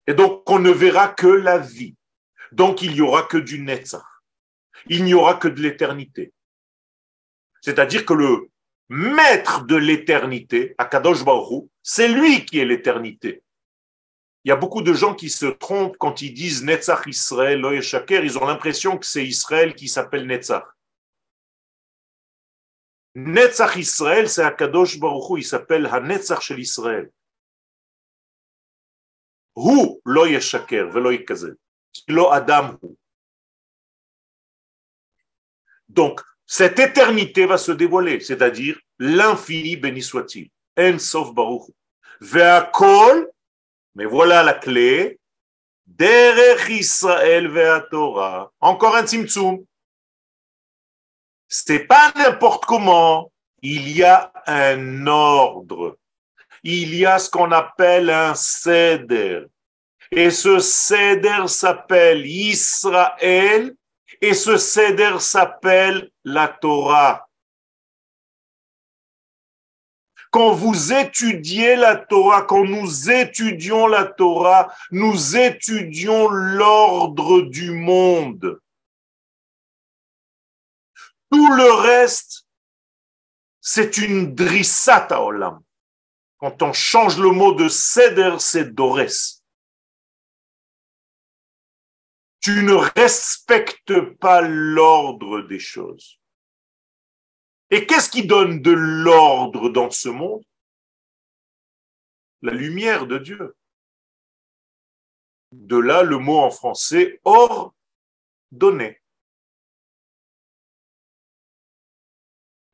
Et 0.07 0.13
donc, 0.13 0.49
on 0.49 0.59
ne 0.59 0.71
verra 0.71 1.09
que 1.09 1.27
la 1.27 1.57
vie. 1.57 1.95
Donc, 2.53 2.81
il 2.81 2.93
n'y 2.93 3.01
aura 3.01 3.23
que 3.23 3.37
du 3.37 3.59
Netzach. 3.59 4.01
Il 4.87 5.03
n'y 5.03 5.13
aura 5.13 5.35
que 5.35 5.49
de 5.49 5.61
l'éternité. 5.61 6.33
C'est-à-dire 7.59 8.05
que 8.05 8.13
le 8.13 8.49
maître 8.89 9.65
de 9.65 9.75
l'éternité, 9.75 10.73
Akadosh 10.77 11.23
Baruch 11.25 11.65
c'est 11.81 12.07
lui 12.07 12.45
qui 12.45 12.59
est 12.59 12.65
l'éternité. 12.65 13.43
Il 14.45 14.49
y 14.49 14.51
a 14.51 14.57
beaucoup 14.57 14.81
de 14.81 14.93
gens 14.93 15.15
qui 15.15 15.29
se 15.29 15.45
trompent 15.45 15.97
quand 15.97 16.21
ils 16.21 16.33
disent 16.33 16.63
Netzach 16.63 17.07
Israël, 17.07 17.81
Shaker, 17.81 18.23
ils 18.25 18.37
ont 18.37 18.45
l'impression 18.45 18.97
que 18.97 19.05
c'est 19.05 19.25
Israël 19.25 19.73
qui 19.73 19.87
s'appelle 19.87 20.27
Netzach. 20.27 20.65
Netzach 23.15 23.75
Israël, 23.77 24.27
c'est 24.27 24.43
Akadosh 24.43 24.99
Baruch 24.99 25.29
Hu, 25.29 25.39
il 25.39 25.45
s'appelle 25.45 25.85
Hanetzach 25.85 26.41
shel 26.41 26.59
Israël. 26.59 27.11
Hu 29.55 30.01
lo 30.03 30.25
yeshaker 30.25 30.89
velo 30.89 31.11
yikazel. 31.11 31.55
Lo 32.07 32.31
Adam 32.31 32.79
hu. 32.81 32.97
Donc, 35.87 36.21
cette 36.47 36.79
éternité 36.79 37.45
va 37.45 37.59
se 37.59 37.71
dévoiler, 37.71 38.19
c'est-à-dire 38.19 38.79
l'infini 38.97 39.77
béni 39.77 40.01
soit-il. 40.01 40.49
En 40.77 40.97
sof 40.97 41.33
Baruch 41.33 41.69
Hu. 41.69 41.73
Ve'akol, 42.19 43.31
mais 43.95 44.05
voilà 44.05 44.43
la 44.43 44.53
clé, 44.53 45.19
Derech 45.85 46.69
Israël 46.69 47.51
Torah. 47.89 48.51
Encore 48.59 48.95
un 48.95 49.05
tzimtzum 49.05 49.63
c'est 51.55 51.85
pas 51.85 52.11
n'importe 52.15 52.65
comment. 52.65 53.31
Il 53.61 53.87
y 53.95 54.03
a 54.03 54.33
un 54.47 55.05
ordre. 55.05 55.97
Il 56.63 56.95
y 56.95 57.05
a 57.05 57.19
ce 57.19 57.29
qu'on 57.29 57.51
appelle 57.51 58.09
un 58.09 58.33
ceder. 58.33 59.43
Et 60.09 60.31
ce 60.31 60.57
ceder 60.57 61.47
s'appelle 61.47 62.25
Israël 62.25 63.75
et 64.19 64.33
ce 64.33 64.57
ceder 64.57 65.19
s'appelle 65.19 66.09
la 66.23 66.47
Torah. 66.47 67.29
Quand 70.33 70.51
vous 70.51 70.91
étudiez 70.91 71.75
la 71.75 71.95
Torah, 71.95 72.41
quand 72.41 72.63
nous 72.63 73.11
étudions 73.11 73.85
la 73.85 74.05
Torah, 74.05 74.73
nous 74.89 75.37
étudions 75.37 76.27
l'ordre 76.27 77.41
du 77.41 77.69
monde. 77.69 78.59
Tout 81.31 81.53
le 81.53 81.71
reste, 81.71 82.47
c'est 83.61 83.97
une 83.97 84.33
drissata 84.33 85.21
olam. 85.21 85.61
Quand 86.39 86.63
on 86.63 86.73
change 86.73 87.19
le 87.19 87.29
mot 87.29 87.53
de 87.53 87.67
seder, 87.67 88.37
c'est 88.39 88.73
dores. 88.73 89.41
Tu 92.41 92.63
ne 92.63 92.73
respectes 92.73 93.99
pas 94.17 94.41
l'ordre 94.41 95.41
des 95.41 95.59
choses. 95.59 96.19
Et 97.73 97.87
qu'est-ce 97.87 98.11
qui 98.11 98.27
donne 98.27 98.61
de 98.61 98.69
l'ordre 98.69 99.67
dans 99.67 99.89
ce 99.89 100.07
monde? 100.07 100.43
La 102.43 102.53
lumière 102.53 103.07
de 103.07 103.17
Dieu. 103.17 103.57
De 105.51 105.77
là 105.77 106.03
le 106.03 106.19
mot 106.19 106.37
en 106.37 106.51
français 106.51 107.19
ordonné. 107.23 109.01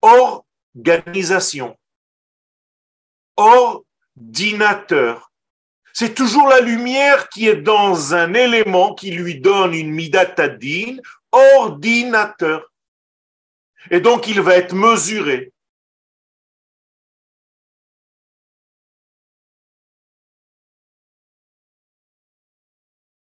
organisation, 0.01 1.77
ordinateur. 3.37 5.31
C'est 5.93 6.13
toujours 6.13 6.47
la 6.47 6.59
lumière 6.59 7.29
qui 7.29 7.47
est 7.47 7.61
dans 7.61 8.13
un 8.13 8.33
élément 8.33 8.95
qui 8.95 9.11
lui 9.11 9.39
donne 9.39 9.73
une 9.73 9.91
midatadine, 9.91 11.01
ordinateur. 11.31 12.69
Et 13.91 14.01
donc 14.01 14.27
il 14.27 14.41
va 14.41 14.55
être 14.55 14.73
mesuré. 14.73 15.53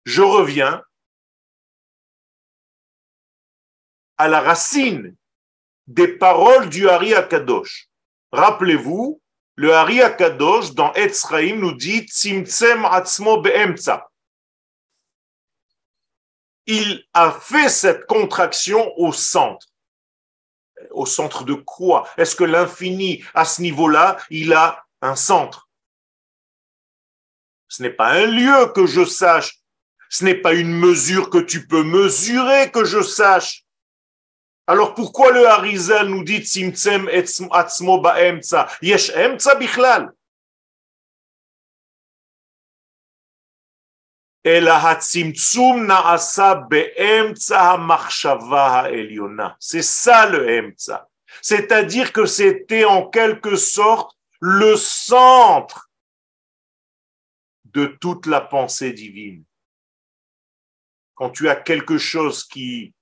Je 0.05 0.23
reviens 0.23 0.85
à 4.17 4.29
la 4.29 4.41
racine 4.41 5.17
des 5.87 6.09
paroles 6.09 6.69
du 6.69 6.89
Hari 6.89 7.15
Akadosh. 7.15 7.89
Rappelez-vous, 8.33 9.21
le 9.57 9.75
Hari 9.75 10.03
Akadosh 10.03 10.73
dans 10.73 10.93
Etzraim 10.95 11.57
nous 11.57 11.73
dit 11.73 12.07
Tzimtzem 12.07 12.85
Atzmo 12.85 13.41
Be'emtza. 13.41 14.11
Il 16.67 17.05
a 17.13 17.31
fait 17.33 17.69
cette 17.69 18.07
contraction 18.07 18.93
au 18.99 19.13
centre. 19.13 19.67
Au 20.91 21.07
centre 21.07 21.45
de 21.45 21.55
quoi? 21.55 22.09
Est-ce 22.17 22.37
que 22.37 22.45
l'infini, 22.45 23.25
à 23.35 23.45
ce 23.45 23.63
niveau-là, 23.63 24.17
il 24.31 24.53
a 24.53 24.85
un 25.03 25.17
centre? 25.17 25.69
Ce 27.69 27.83
n'est 27.83 27.91
pas 27.91 28.13
un 28.13 28.27
lieu 28.27 28.73
que 28.75 28.87
je 28.87 29.05
sache. 29.05 29.59
Ce 30.09 30.25
n'est 30.25 30.37
pas 30.37 30.55
une 30.55 30.73
mesure 30.73 31.29
que 31.29 31.39
tu 31.39 31.67
peux 31.67 31.83
mesurer, 31.83 32.71
que 32.71 32.85
je 32.85 33.03
sache. 33.03 33.65
Alors 34.67 34.95
pourquoi 34.95 35.33
le 35.33 35.47
Harizal 35.47 36.09
nous 36.09 36.25
dit 36.25 36.41
Tzimtzem 36.41 37.11
atzmo 37.53 38.01
ba'emtza? 38.01 38.69
Yesh 38.81 39.11
emtza 39.11 39.57
bichlal 39.57 40.14
C'est 49.59 49.83
ça 49.83 50.29
le 50.29 50.59
emtza. 50.59 51.09
C'est-à-dire 51.41 52.13
que 52.13 52.27
c'était 52.27 52.85
en 52.85 53.09
quelque 53.09 53.57
sorte 53.57 54.17
le 54.41 54.77
centre 54.77 55.91
de 57.65 57.87
toute 57.87 58.27
la 58.27 58.43
pensée 58.43 58.93
divine. 58.93 59.45
Quand 61.15 61.31
tu 61.31 61.49
as 61.49 61.57
quelque 61.57 61.97
chose 61.97 62.45
qui 62.45 62.95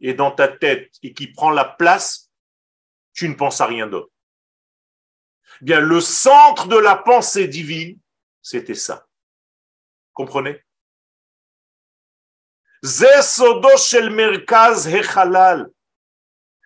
est 0.00 0.14
dans 0.14 0.30
ta 0.30 0.46
tête 0.46 0.94
et 1.02 1.12
qui 1.12 1.26
prend 1.26 1.50
la 1.50 1.64
place, 1.64 2.30
tu 3.14 3.28
ne 3.28 3.34
penses 3.34 3.60
à 3.60 3.66
rien 3.66 3.88
d'autre. 3.88 4.12
Bien, 5.60 5.80
le 5.80 6.00
centre 6.00 6.68
de 6.68 6.76
la 6.76 6.94
pensée 6.94 7.48
divine, 7.48 7.98
c'était 8.40 8.74
ça. 8.76 9.08
Comprenez? 10.12 10.62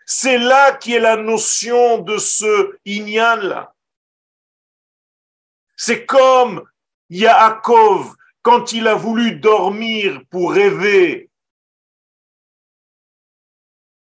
C'est 0.04 0.38
là 0.38 0.72
qui 0.76 0.94
est 0.94 1.00
la 1.00 1.16
notion 1.16 1.98
de 1.98 2.18
ce 2.18 2.78
inyan 2.84 3.36
là. 3.36 3.74
C'est 5.76 6.04
comme 6.06 6.68
Yaakov 7.08 8.14
quand 8.42 8.72
il 8.72 8.88
a 8.88 8.94
voulu 8.94 9.36
dormir 9.36 10.20
pour 10.30 10.52
rêver. 10.52 11.30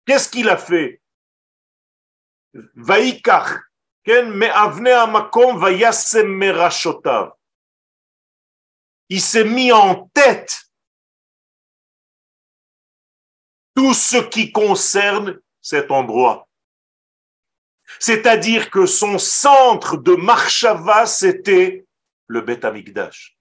Qu'est-ce 0.06 0.30
qu'il 0.30 0.50
a 0.50 0.58
fait? 0.58 1.02
Vaikach, 2.76 3.62
il 9.10 9.22
s'est 9.22 9.44
mis 9.44 9.72
en 9.72 10.08
tête 10.14 10.65
tout 13.76 13.94
ce 13.94 14.18
qui 14.18 14.52
concerne 14.52 15.40
cet 15.62 15.92
endroit. 15.92 16.48
C'est-à-dire 18.00 18.72
que 18.72 18.86
son 18.86 19.20
centre 19.20 19.98
de 19.98 20.16
Marshava, 20.16 21.06
c'était 21.06 21.86
le 22.28 22.42
Beth 22.42 22.66
Amikdash 22.66 23.38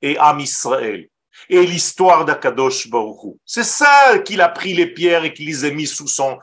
et 0.00 0.18
Am 0.18 0.40
Israël 0.40 1.08
et 1.48 1.64
l'histoire 1.64 2.24
d'Akadosh 2.24 2.88
Baruch 2.88 3.36
C'est 3.46 3.64
ça 3.64 4.18
qu'il 4.18 4.40
a 4.40 4.48
pris 4.48 4.74
les 4.74 4.88
pierres 4.88 5.24
et 5.24 5.32
qu'il 5.32 5.46
les 5.46 5.64
a 5.64 5.70
mis 5.70 5.86
sous 5.86 6.08
son, 6.08 6.38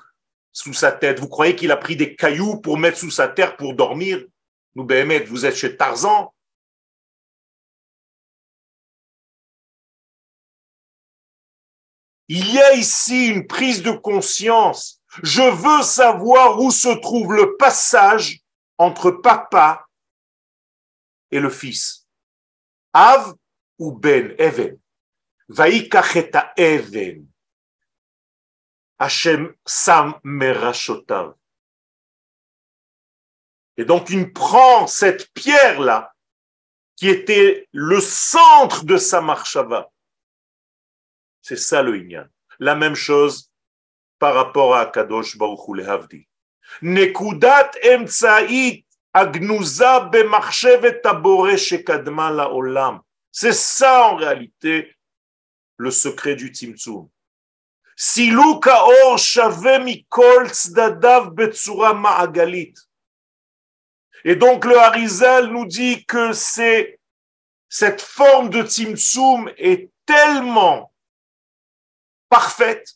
sous 0.51 0.73
sa 0.73 0.91
tête. 0.91 1.19
Vous 1.19 1.27
croyez 1.27 1.55
qu'il 1.55 1.71
a 1.71 1.77
pris 1.77 1.95
des 1.95 2.15
cailloux 2.15 2.59
pour 2.61 2.77
mettre 2.77 2.97
sous 2.97 3.11
sa 3.11 3.27
terre 3.27 3.57
pour 3.57 3.73
dormir? 3.73 4.23
Nous, 4.75 4.83
Béhémet, 4.83 5.21
vous 5.21 5.45
êtes 5.45 5.55
chez 5.55 5.75
Tarzan. 5.75 6.33
Il 12.31 12.53
y 12.53 12.59
a 12.59 12.73
ici 12.75 13.27
une 13.27 13.47
prise 13.47 13.81
de 13.81 13.91
conscience. 13.91 15.01
Je 15.23 15.41
veux 15.41 15.81
savoir 15.81 16.59
où 16.61 16.69
se 16.69 16.89
trouve 17.01 17.33
le 17.33 17.57
passage 17.57 18.39
entre 18.77 19.09
papa 19.09 19.87
et 21.31 21.39
le 21.39 21.49
fils. 21.49 22.07
Av 22.93 23.35
ou 23.79 23.91
Ben, 23.91 24.35
Even. 24.37 24.79
Vaikacheta 25.47 26.53
Even. 26.55 27.27
Hashem 28.99 29.55
Sam 29.65 30.19
Merashotav. 30.23 31.33
Et 33.77 33.85
donc 33.85 34.09
il 34.11 34.31
prend 34.31 34.85
cette 34.85 35.33
pierre-là, 35.33 36.13
qui 36.95 37.07
était 37.07 37.67
le 37.71 38.01
centre 38.01 38.83
de 38.83 38.97
sa 38.97 39.21
marchava, 39.21 39.89
c'est 41.41 41.57
ça 41.57 41.81
le 41.81 41.97
Inyan. 41.97 42.27
La 42.59 42.75
même 42.75 42.95
chose 42.95 43.51
par 44.19 44.35
rapport 44.35 44.75
à 44.75 44.85
Kadosh 44.85 45.37
Baruch 45.37 45.67
Hu 45.67 45.77
Lehavdi. 45.77 46.27
Nekudat 46.81 47.71
emtsa'it 47.83 48.85
agnuza 49.13 50.01
b'machshevet 50.01 51.01
abore 51.05 51.57
shekadma 51.57 52.29
la'olam. 52.31 53.01
C'est 53.31 53.53
ça 53.53 54.09
en 54.09 54.15
réalité 54.15 54.95
le 55.77 55.91
secret 55.91 56.35
du 56.35 56.49
Tzimtzum. 56.49 57.09
Siluk 57.95 58.67
haor 58.67 59.17
shave 59.17 59.83
mikol 59.83 60.49
tzdadav 60.51 61.31
betsura 61.31 61.93
ma'agalit. 61.93 62.73
Et 64.23 64.35
donc 64.35 64.65
le 64.65 64.77
Harizal 64.77 65.47
nous 65.47 65.65
dit 65.65 66.05
que 66.05 66.33
c'est 66.33 66.99
cette 67.69 68.01
forme 68.01 68.49
de 68.49 68.63
Tzimtzum 68.63 69.49
est 69.57 69.89
tellement 70.05 70.88
parfaite, 72.29 72.95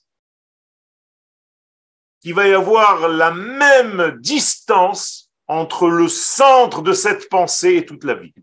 qu'il 2.22 2.34
va 2.34 2.48
y 2.48 2.54
avoir 2.54 3.10
la 3.10 3.32
même 3.32 4.18
distance 4.20 5.32
entre 5.48 5.90
le 5.90 6.08
centre 6.08 6.82
de 6.82 6.94
cette 6.94 7.30
pensée 7.30 7.76
et 7.76 7.86
toute 7.86 8.04
la 8.04 8.14
vie. 8.14 8.34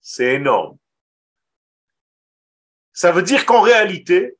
C'est 0.00 0.34
énorme. 0.34 0.78
Ça 2.92 3.12
veut 3.12 3.22
dire 3.22 3.46
qu'en 3.46 3.60
réalité, 3.60 4.36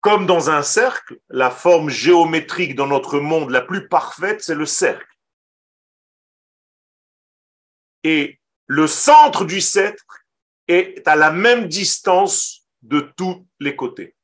comme 0.00 0.26
dans 0.26 0.50
un 0.50 0.62
cercle, 0.62 1.18
la 1.28 1.50
forme 1.50 1.88
géométrique 1.88 2.74
dans 2.74 2.86
notre 2.86 3.18
monde 3.18 3.50
la 3.50 3.62
plus 3.62 3.88
parfaite, 3.88 4.42
c'est 4.42 4.54
le 4.54 4.66
cercle. 4.66 5.06
Et 8.02 8.38
le 8.66 8.86
centre 8.86 9.44
du 9.44 9.60
cercle 9.60 10.24
est 10.68 11.06
à 11.08 11.16
la 11.16 11.30
même 11.30 11.68
distance 11.68 12.63
de 12.84 13.00
tous 13.00 13.46
les 13.60 13.74
côtés. 13.74 14.14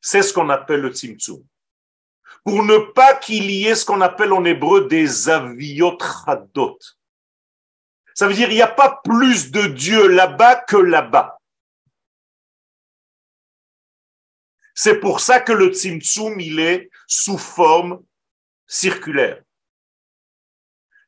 C'est 0.00 0.22
ce 0.22 0.32
qu'on 0.32 0.50
appelle 0.50 0.80
le 0.80 0.92
tzimtzum. 0.92 1.44
Pour 2.44 2.64
ne 2.64 2.78
pas 2.92 3.14
qu'il 3.16 3.50
y 3.50 3.66
ait 3.66 3.74
ce 3.74 3.84
qu'on 3.84 4.00
appelle 4.00 4.32
en 4.32 4.44
hébreu 4.44 4.88
des 4.88 5.28
aviotradot. 5.28 6.78
Ça 8.14 8.28
veut 8.28 8.34
dire 8.34 8.50
il 8.50 8.56
n'y 8.56 8.62
a 8.62 8.68
pas 8.68 9.00
plus 9.04 9.50
de 9.50 9.66
Dieu 9.66 10.08
là-bas 10.08 10.56
que 10.56 10.76
là-bas. 10.76 11.38
C'est 14.74 15.00
pour 15.00 15.20
ça 15.20 15.40
que 15.40 15.52
le 15.52 15.72
tzimtzum, 15.72 16.40
il 16.40 16.58
est 16.58 16.90
sous 17.06 17.38
forme 17.38 18.02
circulaire. 18.66 19.42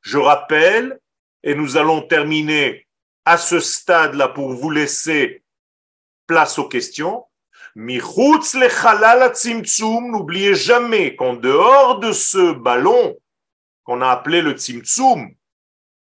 Je 0.02 0.18
rappelle, 0.18 1.00
et 1.42 1.54
nous 1.54 1.76
allons 1.76 2.02
terminer 2.02 2.86
à 3.24 3.38
ce 3.38 3.60
stade-là 3.60 4.28
pour 4.28 4.52
vous 4.52 4.70
laisser 4.70 5.42
place 6.26 6.58
aux 6.58 6.68
questions. 6.68 7.24
N'oubliez 7.76 8.24
jamais 10.54 11.16
qu'en 11.16 11.34
dehors 11.34 11.98
de 11.98 12.12
ce 12.12 12.52
ballon 12.52 13.18
qu'on 13.82 14.00
a 14.00 14.10
appelé 14.10 14.40
le 14.42 14.52
Tzimtzum, 14.52 15.34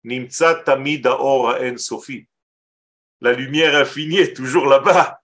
Nimtsa 0.04 0.56
Tamida 0.56 1.18
En 1.18 1.76
Sofi. 1.78 2.28
La 3.20 3.32
lumière 3.32 3.74
infinie 3.76 4.18
est 4.18 4.34
toujours 4.34 4.66
là-bas. 4.66 5.20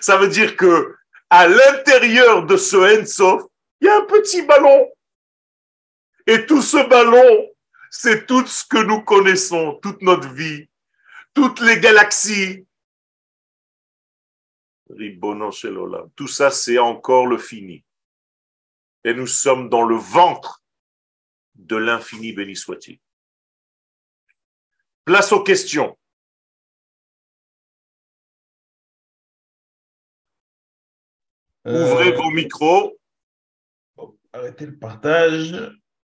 Ça 0.00 0.16
veut 0.16 0.28
dire 0.28 0.56
que 0.56 0.96
à 1.30 1.46
l'intérieur 1.46 2.44
de 2.44 2.56
ce 2.56 2.76
En 2.76 3.06
Sof, 3.06 3.44
il 3.80 3.86
y 3.86 3.88
a 3.88 3.98
un 3.98 4.04
petit 4.04 4.42
ballon. 4.42 4.90
Et 6.26 6.44
tout 6.46 6.62
ce 6.62 6.88
ballon, 6.88 7.48
c'est 7.90 8.26
tout 8.26 8.46
ce 8.46 8.64
que 8.64 8.78
nous 8.78 9.02
connaissons, 9.02 9.78
toute 9.82 10.02
notre 10.02 10.28
vie, 10.32 10.68
toutes 11.34 11.60
les 11.60 11.80
galaxies. 11.80 12.66
Tout 16.16 16.26
ça, 16.26 16.50
c'est 16.50 16.78
encore 16.78 17.26
le 17.26 17.38
fini. 17.38 17.84
Et 19.04 19.14
nous 19.14 19.26
sommes 19.26 19.68
dans 19.68 19.82
le 19.82 19.96
ventre 19.96 20.62
de 21.54 21.76
l'infini, 21.76 22.32
béni 22.32 22.56
soit-il. 22.56 22.98
Place 25.04 25.32
aux 25.32 25.42
questions. 25.42 25.96
Ouvrez 31.64 32.12
euh, 32.12 32.16
vos 32.16 32.30
micros. 32.30 32.98
Arrêtez 34.32 34.66
le 34.66 34.78
partage. 34.78 35.54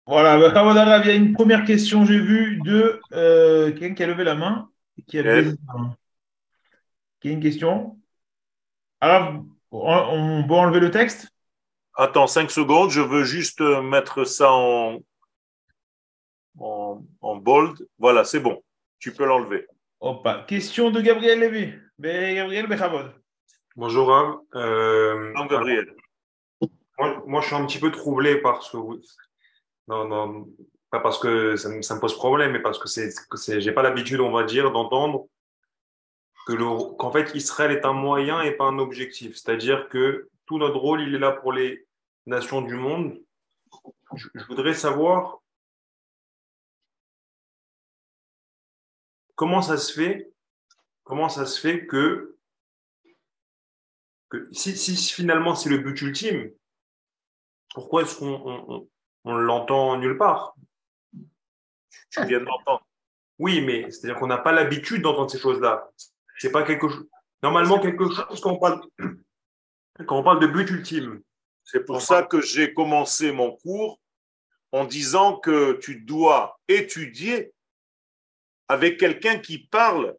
Voilà, 0.07 0.37
il 0.37 1.07
y 1.07 1.11
a 1.11 1.14
une 1.14 1.33
première 1.33 1.64
question, 1.64 2.05
j'ai 2.05 2.18
vu, 2.18 2.61
de 2.64 3.01
euh, 3.12 3.70
quelqu'un 3.70 3.95
qui 3.95 4.03
a 4.03 4.07
levé 4.07 4.25
la 4.25 4.35
main. 4.35 4.70
Qui 5.07 5.18
a, 5.18 5.42
qui 7.20 7.28
a 7.28 7.32
une 7.32 7.40
question? 7.40 7.99
Alors, 9.01 9.42
on 9.70 10.45
peut 10.47 10.55
enlever 10.55 10.80
le 10.80 10.90
texte? 10.90 11.28
Attends, 11.97 12.26
cinq 12.26 12.51
secondes, 12.51 12.90
je 12.90 13.01
veux 13.01 13.24
juste 13.24 13.61
mettre 13.61 14.24
ça 14.24 14.51
en, 14.51 15.01
en, 16.59 17.36
bold. 17.36 17.86
Voilà, 17.99 18.24
c'est 18.24 18.40
bon. 18.40 18.62
tu 18.99 19.12
peux 19.12 19.26
l'enlever. 19.26 19.66
Opa. 20.01 20.45
Question 20.49 20.90
de 20.90 21.01
Gabriel 21.01 21.40
Lévy. 21.40 21.72
Be- 21.99 22.34
Gabriel 22.34 22.66
Bechavod. 22.66 23.12
Bonjour 23.76 24.09
Rav. 24.09 24.38
Euh, 24.55 25.32
Non, 25.34 25.47
Gabriel. 25.47 25.95
moi, 26.99 27.22
moi, 27.26 27.40
je 27.40 27.47
suis 27.47 27.57
un 27.57 27.66
petit 27.66 27.78
peu 27.78 27.90
troublé 27.90 28.40
parce 28.40 28.70
que 28.70 28.76
vous... 28.76 29.01
non, 29.88 30.07
non, 30.09 30.49
pas 30.95 31.01
parce 31.01 31.18
que 31.18 31.57
ça 31.57 31.68
me, 31.68 32.01
pose 32.01 32.14
problème, 32.14 32.53
mais 32.53 32.62
parce 32.62 32.78
que 32.78 32.88
c'est, 32.88 33.61
j'ai 33.61 33.72
pas 33.72 33.82
l'habitude, 33.82 34.20
on 34.20 34.30
va 34.30 34.45
dire, 34.45 34.70
d'entendre 34.70 35.26
que 36.47 36.53
qu'en 36.97 37.11
fait 37.11 37.34
Israël 37.34 37.72
est 37.72 37.84
un 37.84 37.92
moyen 37.92 38.42
et 38.42 38.53
pas 38.53 38.66
un 38.66 38.78
objectif. 38.78 39.34
C'est-à-dire 39.34 39.88
que 39.88 40.28
tout 40.47 40.59
notre 40.59 40.76
rôle, 40.76 41.01
il 41.01 41.14
est 41.14 41.18
là 41.18 41.32
pour 41.32 41.53
les 41.53 41.84
nations 42.26 42.62
du 42.62 42.74
monde. 42.76 43.20
Je, 44.14 44.28
voudrais 44.49 44.74
savoir 44.74 45.40
comment 49.34 49.62
ça 49.62 49.76
se 49.76 49.92
fait, 49.92 50.30
comment 51.03 51.28
ça 51.28 51.45
se 51.45 51.61
fait 51.61 51.86
que, 51.86 52.36
si, 54.53 54.97
finalement 54.97 55.57
c'est 55.57 55.70
le 55.70 55.78
but 55.78 56.01
ultime, 56.03 56.53
pourquoi 57.74 58.03
est-ce 58.03 58.16
qu'on 58.16 58.28
on, 58.28 58.74
on- 58.74 58.88
on 59.24 59.34
l'entend 59.34 59.97
nulle 59.97 60.18
part? 60.18 60.55
Tu 62.11 62.24
viens 62.26 62.40
de 62.40 62.45
l'entendre. 62.45 62.86
Oui, 63.38 63.61
mais 63.61 63.90
c'est-à-dire 63.90 64.18
qu'on 64.18 64.26
n'a 64.26 64.38
pas 64.38 64.53
l'habitude 64.53 65.03
d'entendre 65.03 65.30
ces 65.30 65.38
choses-là. 65.38 65.90
C'est 66.38 66.53
pas 66.53 66.62
quelque 66.62 66.88
chose. 66.88 67.07
Normalement, 67.42 67.80
quelque 67.80 68.09
chose 68.11 68.40
quand 68.40 68.53
on 68.53 68.59
parle, 68.59 68.80
quand 70.07 70.18
on 70.18 70.22
parle 70.22 70.40
de 70.40 70.47
but 70.47 70.70
ultime. 70.70 71.20
C'est 71.64 71.84
pour 71.84 72.03
ça 72.03 72.22
que 72.22 72.40
j'ai 72.40 72.74
commencé 72.74 73.32
mon 73.32 73.57
cours 73.57 74.01
en 74.72 74.84
disant 74.84 75.38
que 75.38 75.74
tu 75.74 76.01
dois 76.01 76.59
étudier 76.68 77.53
avec 78.68 78.99
quelqu'un 78.99 79.38
qui 79.38 79.59
parle 79.59 80.16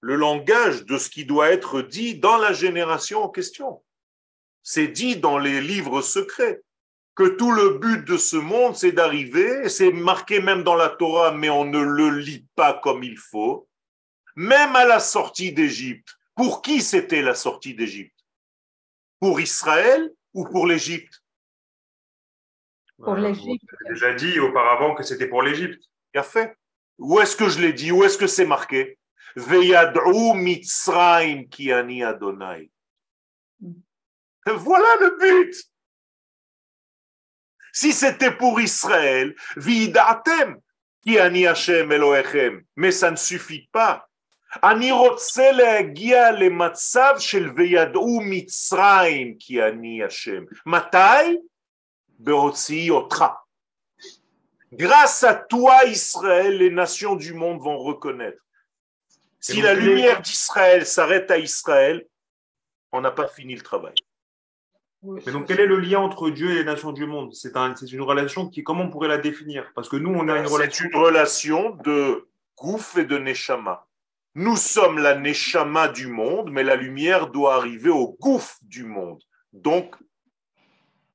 le 0.00 0.16
langage 0.16 0.84
de 0.86 0.98
ce 0.98 1.10
qui 1.10 1.24
doit 1.24 1.50
être 1.50 1.82
dit 1.82 2.18
dans 2.18 2.38
la 2.38 2.52
génération 2.52 3.22
en 3.22 3.28
question. 3.28 3.82
C'est 4.62 4.88
dit 4.88 5.16
dans 5.16 5.38
les 5.38 5.60
livres 5.60 6.02
secrets 6.02 6.62
que 7.14 7.28
tout 7.28 7.52
le 7.52 7.78
but 7.78 8.04
de 8.06 8.16
ce 8.16 8.36
monde, 8.36 8.76
c'est 8.76 8.92
d'arriver, 8.92 9.64
et 9.64 9.68
c'est 9.68 9.92
marqué 9.92 10.40
même 10.40 10.62
dans 10.62 10.76
la 10.76 10.88
Torah, 10.88 11.32
mais 11.32 11.50
on 11.50 11.64
ne 11.64 11.80
le 11.80 12.10
lit 12.10 12.46
pas 12.54 12.74
comme 12.82 13.02
il 13.02 13.18
faut, 13.18 13.68
même 14.36 14.74
à 14.76 14.84
la 14.84 15.00
sortie 15.00 15.52
d'Égypte. 15.52 16.16
Pour 16.34 16.62
qui 16.62 16.80
c'était 16.80 17.20
la 17.20 17.34
sortie 17.34 17.74
d'Égypte? 17.74 18.16
Pour 19.18 19.40
Israël 19.40 20.10
ou 20.32 20.46
pour 20.46 20.66
l'Égypte? 20.66 21.22
Pour 22.96 23.14
l'Égypte. 23.14 23.64
J'ai 23.86 23.92
déjà 23.92 24.14
dit 24.14 24.38
auparavant 24.38 24.94
que 24.94 25.02
c'était 25.02 25.26
pour 25.26 25.42
l'Égypte. 25.42 25.82
Bien 26.14 26.22
fait. 26.22 26.56
Où 26.98 27.20
est-ce 27.20 27.36
que 27.36 27.48
je 27.48 27.60
l'ai 27.60 27.72
dit? 27.72 27.92
Où 27.92 28.04
est-ce 28.04 28.16
que 28.16 28.26
c'est 28.26 28.46
marqué? 28.46 28.98
Veyad'u 29.36 30.34
Mitzrayim 30.34 31.48
ki 31.48 31.72
ani 31.72 32.02
Adonai. 32.02 32.70
Voilà 34.46 34.96
le 35.00 35.16
but. 35.18 35.69
Si 37.73 37.91
c'était 37.91 38.31
pour 38.31 38.59
Israël, 38.61 39.35
Vidatem 39.57 40.57
ki 41.03 41.19
ani 41.19 41.45
Hashem 41.45 41.91
Elohechem. 41.91 42.63
Mais 42.75 42.91
ça 42.91 43.11
ne 43.11 43.15
suffit 43.17 43.67
pas. 43.71 44.01
אני 44.63 44.91
רוצה 44.91 45.51
להגיע 45.51 46.31
למצב 46.31 47.15
של 47.19 47.49
וידעו 47.55 48.21
מצרים 48.21 49.35
כי 49.39 49.63
אני 49.63 50.03
השם. 50.03 50.43
מתי? 50.65 51.37
בהוציאי 52.19 52.89
אותך. 52.89 53.25
Grâce 54.73 55.23
à 55.23 55.35
toi, 55.35 55.83
Israël, 55.85 56.57
les 56.57 56.69
nations 56.71 57.15
du 57.15 57.33
monde 57.33 57.59
vont 57.61 57.77
reconnaître. 57.77 58.41
Si 59.39 59.55
donc, 59.55 59.63
la 59.63 59.73
les- 59.73 59.81
lumière 59.81 60.21
d'Israël 60.21 60.85
s'arrête 60.85 61.29
à 61.31 61.37
Israël, 61.37 62.05
on 62.91 63.01
n'a 63.01 63.11
pas 63.11 63.27
fini 63.27 63.55
le 63.55 63.61
travail. 63.61 63.93
Mais 65.02 65.32
donc, 65.32 65.46
quel 65.46 65.60
est 65.60 65.66
le 65.66 65.78
lien 65.78 66.00
entre 66.00 66.28
Dieu 66.30 66.50
et 66.50 66.54
les 66.54 66.64
nations 66.64 66.92
du 66.92 67.06
monde? 67.06 67.32
C'est 67.34 67.56
un, 67.56 67.74
c'est 67.74 67.90
une 67.90 68.02
relation 68.02 68.48
qui, 68.48 68.62
comment 68.62 68.84
on 68.84 68.90
pourrait 68.90 69.08
la 69.08 69.18
définir? 69.18 69.72
Parce 69.74 69.88
que 69.88 69.96
nous, 69.96 70.10
on 70.10 70.28
a 70.28 70.38
une 70.38 70.46
C'est 70.46 70.52
relation. 70.52 70.84
une 70.86 70.96
relation 70.96 71.70
de 71.84 72.28
Gouf 72.58 72.98
et 72.98 73.04
de 73.04 73.16
Neshama. 73.16 73.86
Nous 74.34 74.56
sommes 74.56 74.98
la 74.98 75.14
Neshama 75.14 75.88
du 75.88 76.06
monde, 76.06 76.50
mais 76.52 76.62
la 76.62 76.76
lumière 76.76 77.28
doit 77.28 77.54
arriver 77.54 77.88
au 77.88 78.16
Gouf 78.20 78.58
du 78.62 78.84
monde. 78.84 79.22
Donc, 79.52 79.96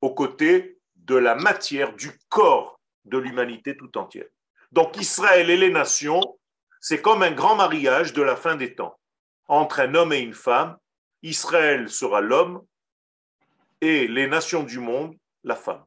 aux 0.01 0.13
côtés 0.13 0.79
de 0.95 1.15
la 1.15 1.35
matière, 1.35 1.93
du 1.93 2.11
corps 2.29 2.79
de 3.05 3.19
l'humanité 3.19 3.77
tout 3.77 3.95
entière. 3.97 4.25
Donc, 4.71 4.97
Israël 4.97 5.49
et 5.51 5.57
les 5.57 5.69
nations, 5.69 6.21
c'est 6.81 7.01
comme 7.01 7.21
un 7.21 7.31
grand 7.31 7.55
mariage 7.55 8.13
de 8.13 8.23
la 8.23 8.35
fin 8.35 8.55
des 8.55 8.73
temps 8.73 8.97
entre 9.47 9.79
un 9.79 9.93
homme 9.93 10.11
et 10.11 10.19
une 10.19 10.33
femme. 10.33 10.75
Israël 11.21 11.87
sera 11.87 12.19
l'homme 12.19 12.63
et 13.81 14.07
les 14.07 14.27
nations 14.27 14.63
du 14.63 14.79
monde, 14.79 15.15
la 15.43 15.55
femme. 15.55 15.83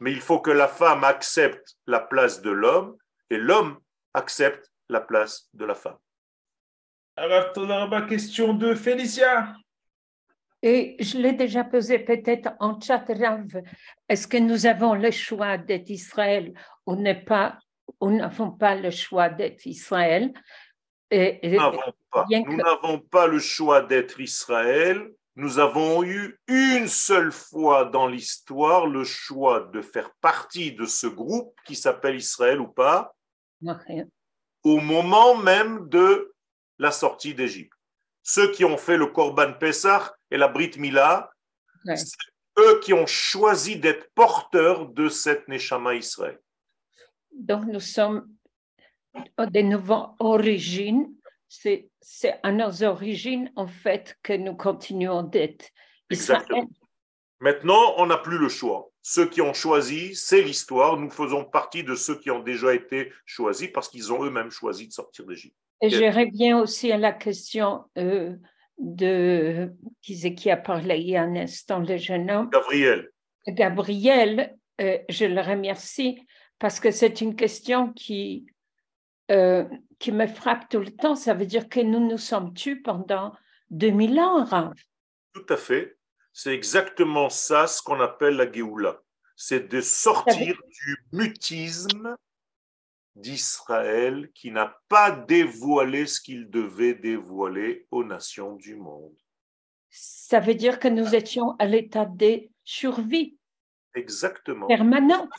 Mais 0.00 0.12
il 0.12 0.20
faut 0.20 0.40
que 0.40 0.50
la 0.50 0.68
femme 0.68 1.04
accepte 1.04 1.76
la 1.86 2.00
place 2.00 2.42
de 2.42 2.50
l'homme 2.50 2.96
et 3.30 3.36
l'homme 3.38 3.78
accepte 4.12 4.70
la 4.88 5.00
place 5.00 5.48
de 5.54 5.64
la 5.64 5.74
femme. 5.74 5.98
Todaraba, 7.54 8.02
question 8.02 8.54
de 8.54 8.74
Félicia. 8.74 9.54
Et 10.62 10.96
je 10.98 11.18
l'ai 11.18 11.32
déjà 11.32 11.62
posé 11.62 11.98
peut-être 11.98 12.50
en 12.58 12.80
chat, 12.80 13.04
Rav. 13.08 13.46
Est-ce 14.08 14.26
que 14.26 14.38
nous 14.38 14.66
avons 14.66 14.94
le 14.94 15.10
choix 15.10 15.58
d'être 15.58 15.90
Israël 15.90 16.52
ou 16.86 16.96
n'est 16.96 17.22
pas, 17.24 17.58
ou 18.00 18.10
n'avons 18.10 18.50
pas 18.50 18.74
le 18.74 18.90
choix 18.90 19.28
d'être 19.28 19.66
Israël? 19.66 20.32
Et- 21.10 21.38
et- 21.46 21.50
Nous 21.50 21.56
n'avons 21.60 21.94
pas, 22.10 22.24
Bien 22.28 22.42
que- 22.42 22.50
nous 22.50 22.56
n'avons 22.56 22.98
pas 22.98 23.26
le 23.26 23.38
choix 23.38 23.82
d'être 23.82 24.18
Israël. 24.20 25.08
Nous 25.36 25.58
avons 25.58 26.04
eu 26.04 26.38
une 26.46 26.86
seule 26.86 27.32
fois 27.32 27.86
dans 27.86 28.06
l'histoire 28.06 28.86
le 28.86 29.02
choix 29.02 29.68
de 29.72 29.82
faire 29.82 30.12
partie 30.20 30.72
de 30.72 30.86
ce 30.86 31.08
groupe 31.08 31.54
qui 31.64 31.74
s'appelle 31.74 32.16
Israël 32.16 32.60
ou 32.60 32.68
pas, 32.68 33.14
au 34.62 34.80
moment 34.80 35.36
même 35.36 35.88
de 35.88 36.32
la 36.78 36.92
sortie 36.92 37.34
d'Égypte. 37.34 37.72
Ceux 38.22 38.52
qui 38.52 38.64
ont 38.64 38.78
fait 38.78 38.96
le 38.96 39.06
Korban 39.06 39.54
Pessah 39.54 40.14
et 40.30 40.36
la 40.36 40.48
Brit 40.48 40.72
Mila, 40.78 41.30
c'est 41.84 42.16
eux 42.58 42.80
qui 42.80 42.92
ont 42.92 43.06
choisi 43.06 43.76
d'être 43.76 44.08
porteurs 44.14 44.88
de 44.88 45.08
cette 45.08 45.48
Neshama 45.48 45.94
Israël. 45.96 46.38
Donc, 47.32 47.64
nous 47.66 47.80
sommes 47.80 48.28
de 49.38 49.60
nouveau 49.60 50.14
origines. 50.20 51.12
C'est 52.00 52.40
à 52.42 52.52
nos 52.52 52.82
origines, 52.82 53.50
en 53.56 53.66
fait, 53.66 54.16
que 54.22 54.32
nous 54.32 54.54
continuons 54.54 55.22
d'être. 55.22 55.70
Exactement. 56.10 56.68
Maintenant, 57.40 57.94
on 57.98 58.06
n'a 58.06 58.18
plus 58.18 58.38
le 58.38 58.48
choix. 58.48 58.90
Ceux 59.02 59.28
qui 59.28 59.42
ont 59.42 59.52
choisi, 59.52 60.14
c'est 60.14 60.40
l'histoire. 60.40 60.96
Nous 60.96 61.10
faisons 61.10 61.44
partie 61.44 61.84
de 61.84 61.94
ceux 61.94 62.18
qui 62.18 62.30
ont 62.30 62.40
déjà 62.40 62.74
été 62.74 63.12
choisis 63.26 63.68
parce 63.68 63.88
qu'ils 63.88 64.12
ont 64.12 64.24
eux-mêmes 64.24 64.50
choisi 64.50 64.88
de 64.88 64.92
sortir 64.92 65.26
d'Égypte. 65.26 65.56
Et 65.82 65.90
je 65.90 66.04
reviens 66.04 66.60
aussi 66.60 66.90
à 66.90 66.96
la 66.96 67.12
question 67.12 67.84
euh, 67.98 68.34
de 68.78 69.70
qui 70.00 70.16
c'est 70.16 70.34
qui 70.34 70.50
a 70.50 70.56
parlé 70.56 70.96
il 70.98 71.10
y 71.10 71.16
a 71.16 71.22
un 71.22 71.36
instant, 71.36 71.80
le 71.80 71.96
jeune 71.98 72.30
homme. 72.30 72.48
Gabriel, 72.50 73.10
Gabriel, 73.46 74.56
euh, 74.80 74.98
je 75.08 75.26
le 75.26 75.40
remercie 75.40 76.18
parce 76.58 76.80
que 76.80 76.90
c'est 76.90 77.20
une 77.20 77.36
question 77.36 77.92
qui, 77.92 78.46
euh, 79.30 79.64
qui 80.04 80.12
me 80.12 80.26
frappe 80.26 80.68
tout 80.68 80.80
le 80.80 80.94
temps. 80.94 81.16
Ça 81.16 81.32
veut 81.32 81.46
dire 81.46 81.66
que 81.70 81.80
nous 81.80 82.06
nous 82.06 82.18
sommes 82.18 82.52
tus 82.52 82.82
pendant 82.82 83.34
2000 83.70 84.20
ans, 84.20 84.44
Rav. 84.44 84.74
tout 85.32 85.46
à 85.48 85.56
fait. 85.56 85.96
C'est 86.30 86.52
exactement 86.52 87.30
ça 87.30 87.66
ce 87.66 87.80
qu'on 87.80 88.00
appelle 88.00 88.36
la 88.36 88.52
Géoula. 88.52 89.00
C'est 89.34 89.66
de 89.66 89.80
sortir 89.80 90.56
du 90.68 90.96
mutisme 91.12 92.16
d'Israël 93.16 94.30
qui 94.34 94.50
n'a 94.50 94.76
pas 94.88 95.10
dévoilé 95.10 96.06
ce 96.06 96.20
qu'il 96.20 96.50
devait 96.50 96.94
dévoiler 96.94 97.86
aux 97.90 98.04
nations 98.04 98.56
du 98.56 98.76
monde. 98.76 99.16
Ça 99.88 100.38
veut 100.38 100.54
dire 100.54 100.78
que 100.80 100.88
nous 100.88 101.14
étions 101.14 101.56
à 101.58 101.64
l'état 101.64 102.04
de 102.04 102.42
survie 102.62 103.38
Exactement. 103.94 104.66
permanent. 104.66 105.30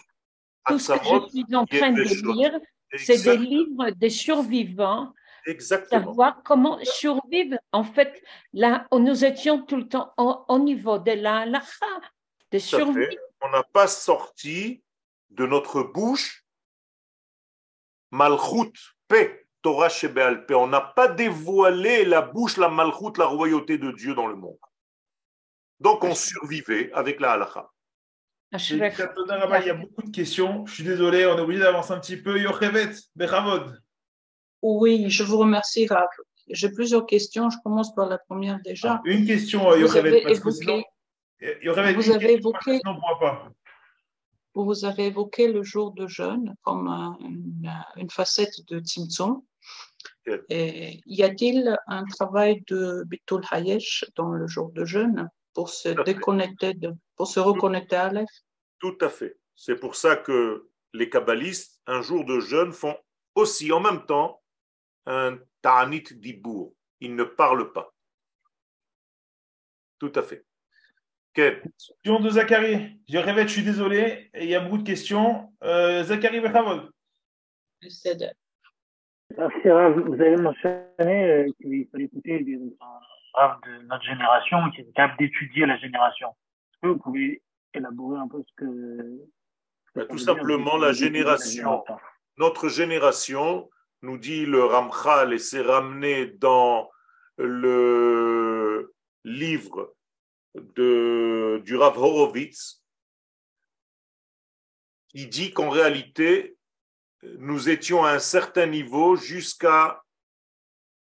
Tout 0.66 0.80
ce 0.80 0.94
que 0.94 1.04
je 1.04 1.30
suis 1.30 1.56
en 1.56 1.68
train 1.68 1.92
de 1.92 2.02
Yeshua. 2.02 2.60
C'est 2.98 3.24
des 3.24 3.38
livres 3.38 3.90
des 3.92 4.10
survivants 4.10 5.14
Exactement. 5.46 6.06
savoir 6.06 6.42
comment 6.44 6.80
survivre. 6.84 7.58
En 7.72 7.84
fait, 7.84 8.22
là, 8.54 8.88
où 8.92 9.00
nous 9.00 9.26
étions 9.26 9.62
tout 9.62 9.78
le 9.78 9.88
temps 9.88 10.12
au, 10.18 10.44
au 10.48 10.60
niveau 10.60 10.98
de 10.98 11.12
la 11.12 11.40
halakha, 11.40 11.86
de. 12.52 13.10
On 13.42 13.50
n'a 13.50 13.64
pas 13.64 13.88
sorti 13.88 14.82
de 15.30 15.46
notre 15.46 15.84
bouche 15.84 16.46
Malchut, 18.12 18.72
paix, 19.08 19.46
Torah 19.62 19.90
Shebeal, 19.90 20.46
paix. 20.46 20.56
On 20.56 20.68
n'a 20.68 20.82
pas 20.82 21.08
dévoilé 21.08 22.06
la 22.06 22.22
bouche, 22.22 22.58
la 22.58 22.70
Malchut, 22.70 23.18
la 23.18 23.26
royauté 23.26 23.78
de 23.78 23.92
Dieu 23.92 24.16
dans 24.16 24.28
le 24.28 24.36
monde. 24.36 24.58
Donc 25.80 26.04
on 26.04 26.16
survivait 26.16 26.92
avec 26.94 27.20
la 27.20 27.34
halakha. 27.34 27.72
Todaraba, 28.52 29.60
il 29.62 29.68
y 29.68 29.70
a 29.70 29.74
beaucoup 29.74 30.02
de 30.04 30.12
questions. 30.12 30.66
Je 30.66 30.76
suis 30.76 30.84
désolé, 30.84 31.26
on 31.26 31.38
est 31.38 31.42
obligé 31.42 31.62
d'avancer 31.62 31.92
un 31.94 32.00
petit 32.00 32.18
peu. 32.18 32.40
Yochevet, 32.40 32.92
Bechavod. 33.16 33.82
Oui, 34.62 35.10
je 35.10 35.24
vous 35.24 35.38
remercie, 35.38 35.88
Rav. 35.88 36.08
J'ai 36.50 36.70
plusieurs 36.70 37.06
questions. 37.06 37.50
Je 37.50 37.58
commence 37.64 37.94
par 37.94 38.08
la 38.08 38.18
première 38.18 38.60
déjà. 38.64 38.94
Ah, 38.96 39.02
une 39.06 39.26
question, 39.26 39.70
euh, 39.72 39.78
Vous 39.86 39.98
avez 39.98 40.22
parce 40.22 40.40
que 40.40 40.50
évoqué- 40.50 40.52
sinon- 40.62 40.84
euh, 41.44 41.54
Yocheved, 41.64 41.96
Vous 41.96 42.12
avez 42.12 42.20
question, 42.28 42.52
évoqué- 42.52 42.78
sinon 42.78 42.92
on 42.92 42.94
ne 42.94 43.00
pourra 43.00 43.20
pas. 43.20 43.50
Vous 44.54 44.86
avez 44.86 45.08
évoqué 45.08 45.52
le 45.52 45.64
jour 45.64 45.92
de 45.92 46.08
jeûne 46.08 46.56
comme 46.62 46.88
un- 46.88 47.18
une, 47.20 47.70
une 47.98 48.10
facette 48.10 48.56
de 48.70 48.80
Tzimtzum. 48.80 49.42
Et 50.50 51.02
y 51.06 51.24
a-t-il 51.24 51.78
un 51.88 52.04
travail 52.06 52.64
de 52.68 53.04
Bitul 53.06 53.44
Hayesh 53.52 54.06
dans 54.16 54.30
le 54.30 54.48
jour 54.48 54.72
de 54.72 54.86
jeûne? 54.86 55.30
Pour 55.56 55.70
se 55.70 55.90
Tout 55.90 56.02
à 56.02 56.06
fait. 56.06 56.14
déconnecter, 56.14 56.74
de, 56.76 56.94
pour 57.16 57.28
se 57.28 57.40
reconnecter 57.40 57.96
à 57.96 58.06
Aleph 58.08 58.30
Tout 58.80 58.98
à 59.02 59.10
fait. 59.10 59.38
C'est 59.56 59.78
pour 59.78 59.96
ça 59.96 60.16
que 60.18 60.70
les 60.94 61.10
kabbalistes, 61.10 61.82
un 61.88 62.02
jour 62.04 62.24
de 62.26 62.40
jeûne, 62.40 62.72
font 62.74 62.96
aussi 63.34 63.72
en 63.72 63.80
même 63.80 64.06
temps 64.06 64.42
un 65.08 65.40
ta'anit 65.64 66.04
dibour. 66.12 66.74
Ils 67.00 67.16
ne 67.16 67.24
parlent 67.24 67.72
pas. 67.74 67.92
Tout 70.00 70.12
à 70.16 70.22
fait. 70.22 70.46
Question 71.34 72.20
de 72.20 72.30
Zachary. 72.30 73.00
Je 73.10 73.18
répète, 73.18 73.48
je 73.50 73.54
suis 73.54 73.64
désolé, 73.64 74.30
il 74.36 74.46
y 74.48 74.56
a 74.56 74.60
beaucoup 74.62 74.78
de 74.78 74.84
questions. 74.88 75.54
Euh, 75.64 76.04
Zachary 76.04 76.40
Bechavod. 76.40 76.90
C'est- 77.90 78.36
Merci 79.38 79.70
Rav. 79.70 80.00
Vous 80.00 80.14
avez 80.14 80.38
mentionné 80.38 81.32
euh, 81.32 81.48
qu'il 81.60 81.88
fallait 81.92 82.06
écouter 82.06 82.40
des 82.44 82.58
De 83.36 83.82
notre 83.88 84.04
génération 84.06 84.70
qui 84.72 84.82
est 84.82 84.94
capable 84.96 85.20
d'étudier 85.20 85.66
la 85.66 85.78
génération. 85.78 86.30
Est-ce 86.30 86.80
que 86.84 86.88
vous 86.88 87.00
pouvez 87.00 87.42
élaborer 87.74 88.18
un 88.18 88.30
peu 88.30 88.42
ce 88.42 88.54
que... 88.56 89.22
Bah, 89.94 90.06
tout 90.06 90.18
simplement, 90.18 90.78
la 90.78 90.94
génération. 90.94 91.84
notre 92.38 92.70
génération, 92.70 93.70
nous 94.02 94.18
dit 94.18 94.46
le 94.46 94.64
Ramchal, 94.64 95.34
et 95.34 95.38
c'est 95.38 95.62
ramené 95.62 96.28
dans 96.28 96.90
le 97.38 98.94
livre 99.26 99.94
de, 100.56 101.62
du 101.66 101.76
Rav 101.76 101.98
Horowitz, 101.98 102.84
qui 105.10 105.28
dit 105.28 105.52
qu'en 105.52 105.70
réalité, 105.70 106.58
nous 107.40 107.70
étions 107.70 108.06
à 108.06 108.12
un 108.12 108.20
certain 108.20 108.66
niveau 108.66 109.16
jusqu'à 109.16 110.04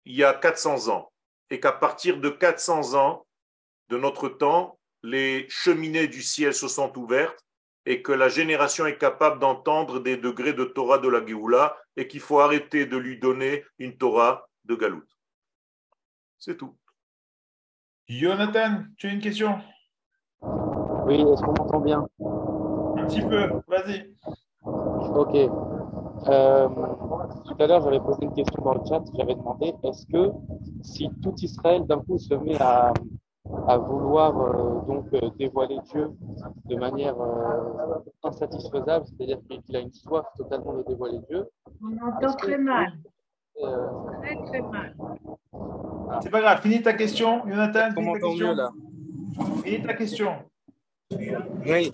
il 0.06 0.16
y 0.16 0.24
a 0.24 0.34
400 0.34 0.90
ans, 0.90 1.11
et 1.52 1.60
qu'à 1.60 1.74
partir 1.74 2.20
de 2.20 2.30
400 2.30 2.96
ans 2.96 3.28
de 3.90 3.98
notre 3.98 4.30
temps, 4.30 4.80
les 5.04 5.46
cheminées 5.50 6.08
du 6.08 6.24
ciel 6.24 6.54
se 6.54 6.68
sont 6.68 6.98
ouvertes 6.98 7.46
et 7.86 8.02
que 8.02 8.12
la 8.14 8.30
génération 8.30 8.86
est 8.86 8.98
capable 8.98 9.40
d'entendre 9.40 10.00
des 10.00 10.16
degrés 10.16 10.54
de 10.54 10.64
Torah 10.64 10.98
de 10.98 11.10
la 11.10 11.26
Géoula 11.26 11.76
et 11.98 12.08
qu'il 12.08 12.22
faut 12.22 12.40
arrêter 12.40 12.86
de 12.86 12.96
lui 12.96 13.20
donner 13.20 13.66
une 13.80 13.98
Torah 13.98 14.48
de 14.66 14.76
Galout. 14.76 15.04
C'est 16.40 16.58
tout. 16.58 16.78
Jonathan, 18.08 18.84
tu 18.98 19.08
as 19.08 19.12
une 19.12 19.20
question? 19.20 19.60
Oui, 20.42 21.16
est-ce 21.16 21.42
qu'on 21.42 21.54
m'entend 21.54 21.82
bien? 21.82 22.08
Un 22.98 23.06
petit 23.08 23.22
peu, 23.22 23.50
vas-y. 23.68 24.14
Ok. 24.64 25.71
Euh, 26.28 26.68
tout 27.46 27.56
à 27.60 27.68
l'heure, 27.68 27.82
j'avais 27.82 28.00
posé 28.00 28.20
une 28.24 28.34
question 28.34 28.64
dans 28.64 28.74
le 28.76 28.82
chat. 28.88 29.02
J'avais 29.18 29.36
demandé 29.36 29.74
est-ce 29.84 30.06
que 30.08 30.32
si 30.84 31.10
tout 31.22 31.34
Israël 31.38 31.86
d'un 31.86 32.00
coup 32.00 32.18
se 32.18 32.34
met 32.36 32.62
à, 32.62 32.94
à 33.68 33.78
vouloir 33.78 34.38
euh, 34.40 34.82
donc 34.88 35.06
euh, 35.14 35.30
dévoiler 35.38 35.80
Dieu 35.92 36.12
de 36.66 36.76
manière 36.76 37.20
euh, 37.20 38.00
insatisfaisable, 38.24 39.06
c'est-à-dire 39.08 39.40
qu'il 39.50 39.76
a 39.76 39.80
une 39.80 39.92
soif 39.94 40.26
totalement 40.38 40.74
de 40.74 40.84
dévoiler 40.84 41.20
Dieu, 41.30 41.50
On 41.84 42.08
entend 42.08 42.34
très 42.36 42.58
mal, 42.58 42.94
euh, 43.64 43.88
très 44.22 44.36
très 44.46 44.62
mal. 44.62 44.96
C'est 46.22 46.30
pas 46.30 46.42
grave, 46.42 46.62
finis 46.62 46.82
ta 46.82 46.94
question, 46.94 47.42
Jonathan. 47.48 47.90
On 47.98 48.02
Finis 48.02 48.14
ta 48.14 48.20
question. 48.20 48.48
mieux 48.48 48.54
là? 48.56 48.72
Finis 49.64 49.84
ta 49.84 49.94
question. 49.94 50.32
Oui, 51.66 51.92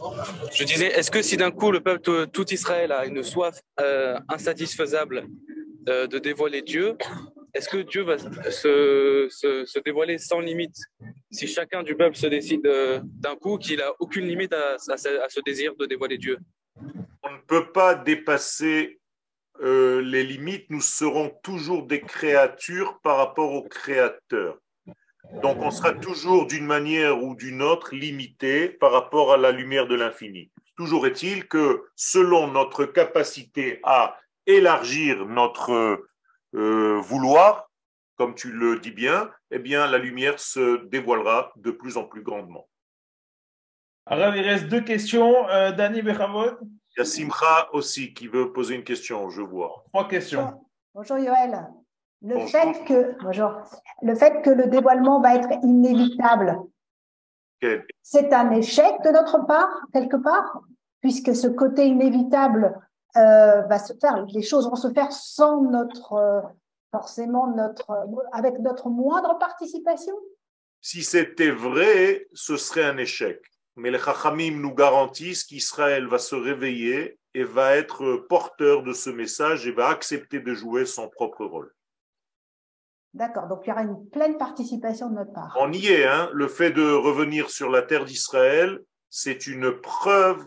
je 0.53 0.63
disais, 0.63 0.88
est-ce 0.88 1.11
que 1.11 1.22
si 1.22 1.38
d'un 1.38 1.51
coup 1.51 1.72
le 1.72 1.82
peuple 1.82 2.28
tout- 2.28 2.53
Israël 2.53 2.91
a 2.91 3.05
une 3.05 3.24
soif 3.24 3.59
euh, 3.80 4.18
insatisfaisable 4.30 5.28
euh, 5.89 6.07
de 6.07 6.20
dévoiler 6.20 6.61
Dieu, 6.61 6.95
est-ce 7.53 7.70
que 7.70 7.78
Dieu 7.78 8.03
va 8.03 8.18
se, 8.18 9.28
se- 9.30 9.80
dévoiler 9.84 10.18
sans 10.18 10.39
limite? 10.39 10.76
Si 11.32 11.47
chacun 11.47 11.84
du 11.84 11.95
peuple 11.95 12.15
se 12.15 12.28
décide 12.28 12.65
euh, 12.68 12.99
d'un 13.03 13.36
coup 13.36 13.57
qu'il 13.57 13.82
a 13.82 13.93
aucune 13.99 14.26
limite 14.28 14.53
à, 14.53 14.76
à 14.76 14.97
ce- 14.97 15.22
à 15.26 15.30
ce 15.30 15.39
désir 15.45 15.76
de 15.76 15.86
dévoiler 15.86 16.18
Dieu? 16.18 16.38
On 17.24 17.32
ne 17.32 17.39
peut 17.47 17.72
pas 17.72 17.95
dépasser 17.95 18.99
les 19.59 20.24
limites. 20.24 20.70
Nous 20.70 20.82
serons 20.82 21.32
toujours 21.41 21.88
des 21.88 21.99
créatures 22.01 22.99
par 23.01 23.18
rapport 23.18 23.51
au 23.53 23.63
Créateur. 23.63 24.59
Donc 25.34 25.58
on 25.62 25.72
sera 25.72 25.94
toujours 25.94 26.48
d'une 26.48 26.66
manière 26.66 27.22
ou 27.22 27.36
d'une 27.36 27.62
autre 27.62 27.94
limité 27.94 28.70
par 28.70 28.92
rapport 28.92 29.34
à 29.34 29.38
la 29.38 29.52
lumière 29.52 29.88
de 29.88 29.96
l'infini. 29.96 30.52
Toujours 30.76 31.06
est-il 31.08 31.48
que 31.48 31.84
selon 31.96 32.48
notre 32.48 32.86
capacité 32.86 33.80
à 33.84 34.18
élargir 34.46 35.26
notre 35.26 36.06
euh, 36.56 37.00
vouloir, 37.02 37.70
comme 38.16 38.36
tu 38.36 38.52
le 38.52 38.80
dis 38.80 38.92
bien, 38.92 39.30
eh 39.52 39.60
bien 39.60 39.88
la 39.88 39.98
lumière 39.98 40.40
se 40.40 40.86
dévoilera 40.86 41.52
de 41.58 41.72
plus 41.72 41.98
en 41.98 42.04
plus 42.06 42.24
grandement. 42.24 42.68
Alors, 44.06 44.34
il 44.36 44.42
reste 44.42 44.68
deux 44.70 44.82
questions. 44.82 45.50
Euh, 45.50 45.72
Dani 45.74 46.02
Bechavod, 46.02 46.58
Il 46.62 47.00
y 47.00 47.02
a 47.02 47.06
Simcha 47.06 47.68
aussi 47.74 48.14
qui 48.14 48.28
veut 48.28 48.54
poser 48.54 48.76
une 48.76 48.86
question, 48.86 49.30
je 49.30 49.42
vois. 49.42 49.84
trois 49.92 50.08
questions. 50.08 50.62
Bonjour 50.94 51.18
Yoël. 51.18 51.68
Le 52.24 52.36
Bonjour. 52.36 52.49
fait 52.49 52.84
que 52.86 53.24
bonjour, 53.24 53.51
le 54.01 54.15
fait 54.15 54.41
que 54.41 54.49
le 54.49 54.68
dévoilement 54.68 55.22
va 55.22 55.36
être 55.36 55.49
inévitable, 55.63 56.59
c'est 58.01 58.34
un 58.34 58.51
échec 58.51 58.93
de 59.03 59.09
notre 59.09 59.45
part 59.45 59.70
quelque 59.93 60.18
part, 60.18 60.61
puisque 61.01 61.36
ce 61.36 61.47
côté 61.47 61.86
inévitable 61.86 62.76
euh, 63.15 63.61
va 63.61 63.80
se 63.80 63.93
faire, 63.99 64.26
les 64.34 64.41
choses 64.41 64.68
vont 64.68 64.76
se 64.76 64.91
faire 64.91 65.11
sans 65.11 65.61
notre 65.61 66.13
euh, 66.13 66.41
forcément 66.91 67.47
notre 67.55 68.07
avec 68.32 68.59
notre 68.59 68.89
moindre 68.89 69.38
participation. 69.38 70.15
Si 70.82 71.03
c'était 71.03 71.51
vrai, 71.51 72.28
ce 72.34 72.57
serait 72.57 72.86
un 72.86 72.97
échec. 72.97 73.41
Mais 73.76 73.91
les 73.91 73.99
Chachamim 73.99 74.59
nous 74.59 74.74
garantissent 74.74 75.43
qu'Israël 75.43 76.07
va 76.07 76.18
se 76.18 76.36
réveiller 76.36 77.20
et 77.36 77.43
va 77.43 77.76
être 77.76 78.26
porteur 78.28 78.82
de 78.82 78.93
ce 78.93 79.11
message 79.11 79.68
et 79.68 79.72
va 79.72 79.89
accepter 79.89 80.39
de 80.39 80.53
jouer 80.55 80.86
son 80.86 81.09
propre 81.09 81.45
rôle. 81.45 81.72
D'accord, 83.18 83.47
donc 83.47 83.61
il 83.65 83.70
y 83.70 83.72
aura 83.72 83.82
une 83.82 84.07
pleine 84.11 84.38
participation 84.38 85.09
de 85.09 85.15
notre 85.15 85.34
part. 85.34 85.57
On 85.59 85.72
y 85.74 85.88
est, 85.88 86.05
hein 86.05 86.30
le 86.34 86.47
fait 86.47 86.70
de 86.70 86.88
revenir 86.93 87.49
sur 87.49 87.68
la 87.72 87.82
terre 87.82 88.05
d'Israël, 88.05 88.80
c'est 89.09 89.47
une 89.47 89.72
preuve 89.72 90.45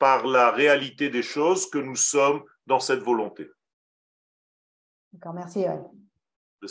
par 0.00 0.26
la 0.26 0.50
réalité 0.50 1.08
des 1.08 1.22
choses 1.22 1.70
que 1.70 1.78
nous 1.78 1.94
sommes 1.94 2.42
dans 2.66 2.80
cette 2.80 2.98
volonté. 3.00 3.48
D'accord, 5.12 5.34
merci 5.34 5.64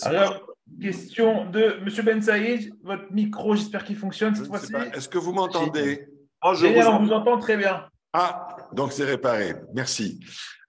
Alors, 0.01 0.45
question 0.81 1.49
de 1.49 1.79
M. 1.79 1.87
Ben 2.03 2.21
Saïd. 2.21 2.75
Votre 2.83 3.09
micro, 3.13 3.55
j'espère 3.55 3.85
qu'il 3.85 3.95
fonctionne 3.95 4.35
cette 4.35 4.47
fois-ci. 4.47 4.73
Est-ce 4.93 5.07
que 5.07 5.17
vous 5.17 5.31
m'entendez? 5.31 6.05
Moi, 6.43 6.53
je 6.55 6.67
vous 6.67 6.81
on 6.81 6.85
en- 6.85 7.01
vous 7.01 7.13
entend 7.13 7.37
très 7.39 7.55
bien. 7.55 7.87
Ah, 8.11 8.42
donc 8.73 8.93
c'est 8.93 9.05
réparé. 9.05 9.55
Merci. 9.73 10.19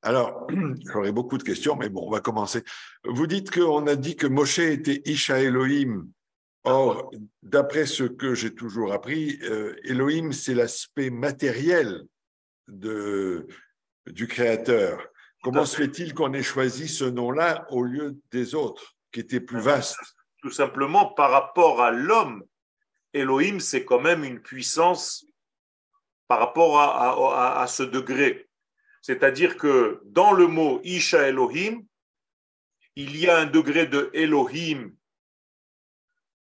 Alors, 0.03 0.47
j'aurais 0.93 1.13
beaucoup 1.13 1.39
de 1.39 1.43
questions, 1.43 1.77
mais 1.77 1.89
bon, 1.89 2.07
on 2.07 2.11
va 2.11 2.21
commencer. 2.21 2.63
Vous 3.05 3.27
dites 3.27 3.51
qu'on 3.51 3.87
a 3.87 3.97
dit 3.97 4.17
que 4.17 4.27
Moshe 4.27 4.59
était 4.59 5.03
Isha 5.07 5.41
Elohim. 5.41 6.09
Or, 6.65 7.11
d'après 7.43 7.85
ce 7.85 8.05
que 8.05 8.35
j'ai 8.35 8.55
toujours 8.55 8.93
appris, 8.93 9.39
euh, 9.43 9.75
Elohim, 9.85 10.33
c'est 10.33 10.55
l'aspect 10.55 11.11
matériel 11.11 12.05
du 12.69 13.47
Créateur. 14.29 15.07
Comment 15.43 15.67
se 15.67 15.77
fait-il 15.77 16.15
qu'on 16.15 16.33
ait 16.33 16.43
choisi 16.43 16.89
ce 16.89 17.05
nom-là 17.05 17.67
au 17.69 17.83
lieu 17.83 18.17
des 18.31 18.55
autres, 18.55 18.95
qui 19.13 19.21
étaient 19.21 19.41
plus 19.41 19.61
vastes? 19.61 19.99
Tout 20.43 20.51
simplement 20.51 21.13
par 21.13 21.31
rapport 21.31 21.83
à 21.83 21.91
l'homme, 21.91 22.43
Elohim, 23.13 23.61
c'est 23.61 23.85
quand 23.85 24.01
même 24.01 24.25
une 24.25 24.41
puissance 24.41 25.27
par 26.29 26.39
rapport 26.39 26.79
à, 26.81 27.11
à- 27.11 27.59
à- 27.59 27.63
à 27.63 27.67
ce 27.67 27.83
degré. 27.83 28.49
C'est-à-dire 29.03 29.57
que 29.57 30.01
dans 30.05 30.33
le 30.33 30.47
mot 30.47 30.81
Isha 30.85 31.29
Elohim, 31.29 31.85
il 32.97 33.17
y 33.17 33.29
a 33.29 33.39
un 33.39 33.47
degré 33.47 33.87
de 33.87 34.11
Elohim 34.15 34.93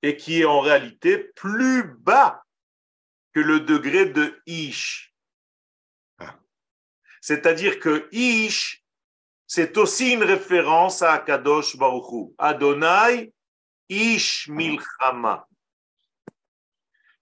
et 0.03 0.17
qui 0.17 0.41
est 0.41 0.45
en 0.45 0.61
réalité 0.61 1.19
plus 1.35 1.83
bas 1.99 2.43
que 3.33 3.41
le 3.41 3.61
degré 3.61 4.07
de 4.07 4.41
Ish. 4.47 5.13
C'est-à-dire 7.21 7.81
que 7.81 8.07
Ish, 8.13 8.85
c'est 9.47 9.77
aussi 9.79 10.13
une 10.13 10.23
référence 10.23 11.01
à 11.03 11.19
Kadosh 11.19 11.77
Baruch 11.77 12.13
Hu. 12.13 12.35
Adonai 12.39 13.33
Ish 13.89 14.49
Milchama. 14.49 15.49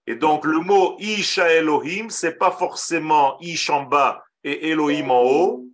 Et 0.07 0.15
donc 0.15 0.45
le 0.45 0.59
mot 0.59 0.95
Isha 0.99 1.53
Elohim, 1.53 2.09
c'est 2.09 2.37
pas 2.37 2.51
forcément 2.51 3.37
Ish 3.39 3.69
en 3.69 3.83
bas 3.83 4.23
et 4.43 4.69
Elohim 4.69 5.09
en 5.11 5.21
haut, 5.23 5.65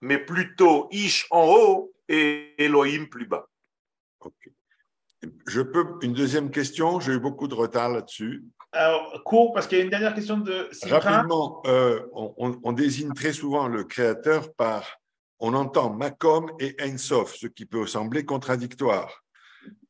mais 0.00 0.18
plutôt 0.18 0.88
Ish 0.92 1.26
en 1.30 1.46
haut 1.48 1.92
et 2.08 2.54
Elohim 2.58 3.06
plus 3.06 3.26
bas. 3.26 3.46
Ok. 4.20 4.50
Je 5.48 5.60
peux 5.60 5.84
une 6.02 6.12
deuxième 6.12 6.50
question. 6.50 7.00
J'ai 7.00 7.12
eu 7.14 7.18
beaucoup 7.18 7.48
de 7.48 7.54
retard 7.54 7.88
là-dessus. 7.88 8.44
Alors, 8.70 9.22
court, 9.24 9.52
parce 9.52 9.66
qu'il 9.66 9.78
y 9.78 9.80
a 9.80 9.84
une 9.84 9.90
dernière 9.90 10.14
question 10.14 10.38
de 10.38 10.68
Simcha. 10.70 10.98
Rapidement, 11.00 11.62
euh, 11.66 12.06
on, 12.12 12.34
on- 12.36 12.60
on 12.62 12.72
désigne 12.72 13.12
très 13.14 13.32
souvent 13.32 13.66
le 13.66 13.82
créateur 13.84 14.52
par, 14.54 14.98
on 15.40 15.54
entend 15.54 15.90
Makom 15.90 16.52
et 16.60 16.76
Ensof, 16.82 17.34
ce 17.34 17.46
qui 17.48 17.64
peut 17.66 17.86
sembler 17.86 18.24
contradictoire. 18.24 19.24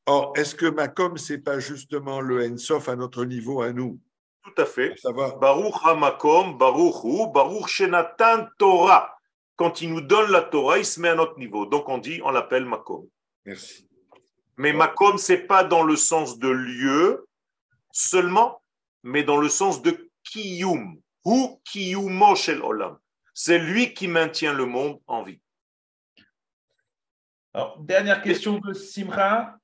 Or, 0.06 0.32
est-ce 0.36 0.54
que 0.54 0.66
Makom, 0.66 1.16
c'est 1.16 1.38
pas 1.38 1.58
justement 1.58 2.20
le 2.20 2.48
Ensof 2.48 2.88
à 2.88 2.94
notre 2.94 3.24
niveau, 3.24 3.60
à 3.60 3.72
nous? 3.72 3.98
Tout 4.42 4.62
à 4.62 4.64
fait. 4.64 4.94
Ça 4.98 5.10
va 5.10 5.34
Baruch 5.34 5.74
Hamakom, 5.82 6.56
Baruch 6.56 7.02
Hu, 7.02 7.32
Baruch 7.32 7.66
Shenatan 7.66 8.46
Torah. 8.58 9.18
Quand 9.56 9.80
il 9.82 9.92
nous 9.92 10.00
donne 10.00 10.30
la 10.30 10.42
Torah, 10.42 10.78
il 10.78 10.84
se 10.84 11.00
met 11.00 11.08
à 11.08 11.16
notre 11.16 11.38
niveau. 11.38 11.66
Donc 11.66 11.88
on 11.88 11.98
dit, 11.98 12.20
on 12.22 12.30
l'appelle 12.30 12.64
Makom. 12.64 13.08
Merci. 13.44 13.88
Mais 14.56 14.72
Makom, 14.72 15.18
c'est 15.18 15.46
pas 15.46 15.64
dans 15.64 15.82
le 15.82 15.96
sens 15.96 16.38
de 16.38 16.48
lieu 16.48 17.26
seulement, 17.90 18.62
mais 19.02 19.24
dans 19.24 19.38
le 19.38 19.48
sens 19.48 19.82
de 19.82 20.08
Kiyum. 20.22 21.00
Hu 21.24 21.48
Kiyumo 21.64 22.36
Shel 22.36 22.62
Olam. 22.62 22.96
C'est 23.34 23.58
lui 23.58 23.92
qui 23.92 24.06
maintient 24.06 24.52
le 24.52 24.66
monde 24.66 25.00
en 25.08 25.24
vie. 25.24 25.40
Alors, 27.52 27.78
dernière 27.80 28.22
question 28.22 28.58
de 28.58 28.72
Simra. 28.72 29.56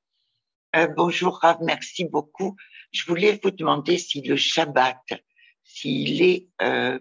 Euh, 0.75 0.87
bonjour 0.87 1.39
Rav, 1.39 1.59
merci 1.61 2.07
beaucoup. 2.07 2.57
Je 2.93 3.05
voulais 3.05 3.39
vous 3.43 3.51
demander 3.51 3.99
si 3.99 4.23
le 4.23 4.37
Shabbat, 4.37 5.03
s'il 5.63 6.23
est, 6.23 6.49
euh, 6.63 6.99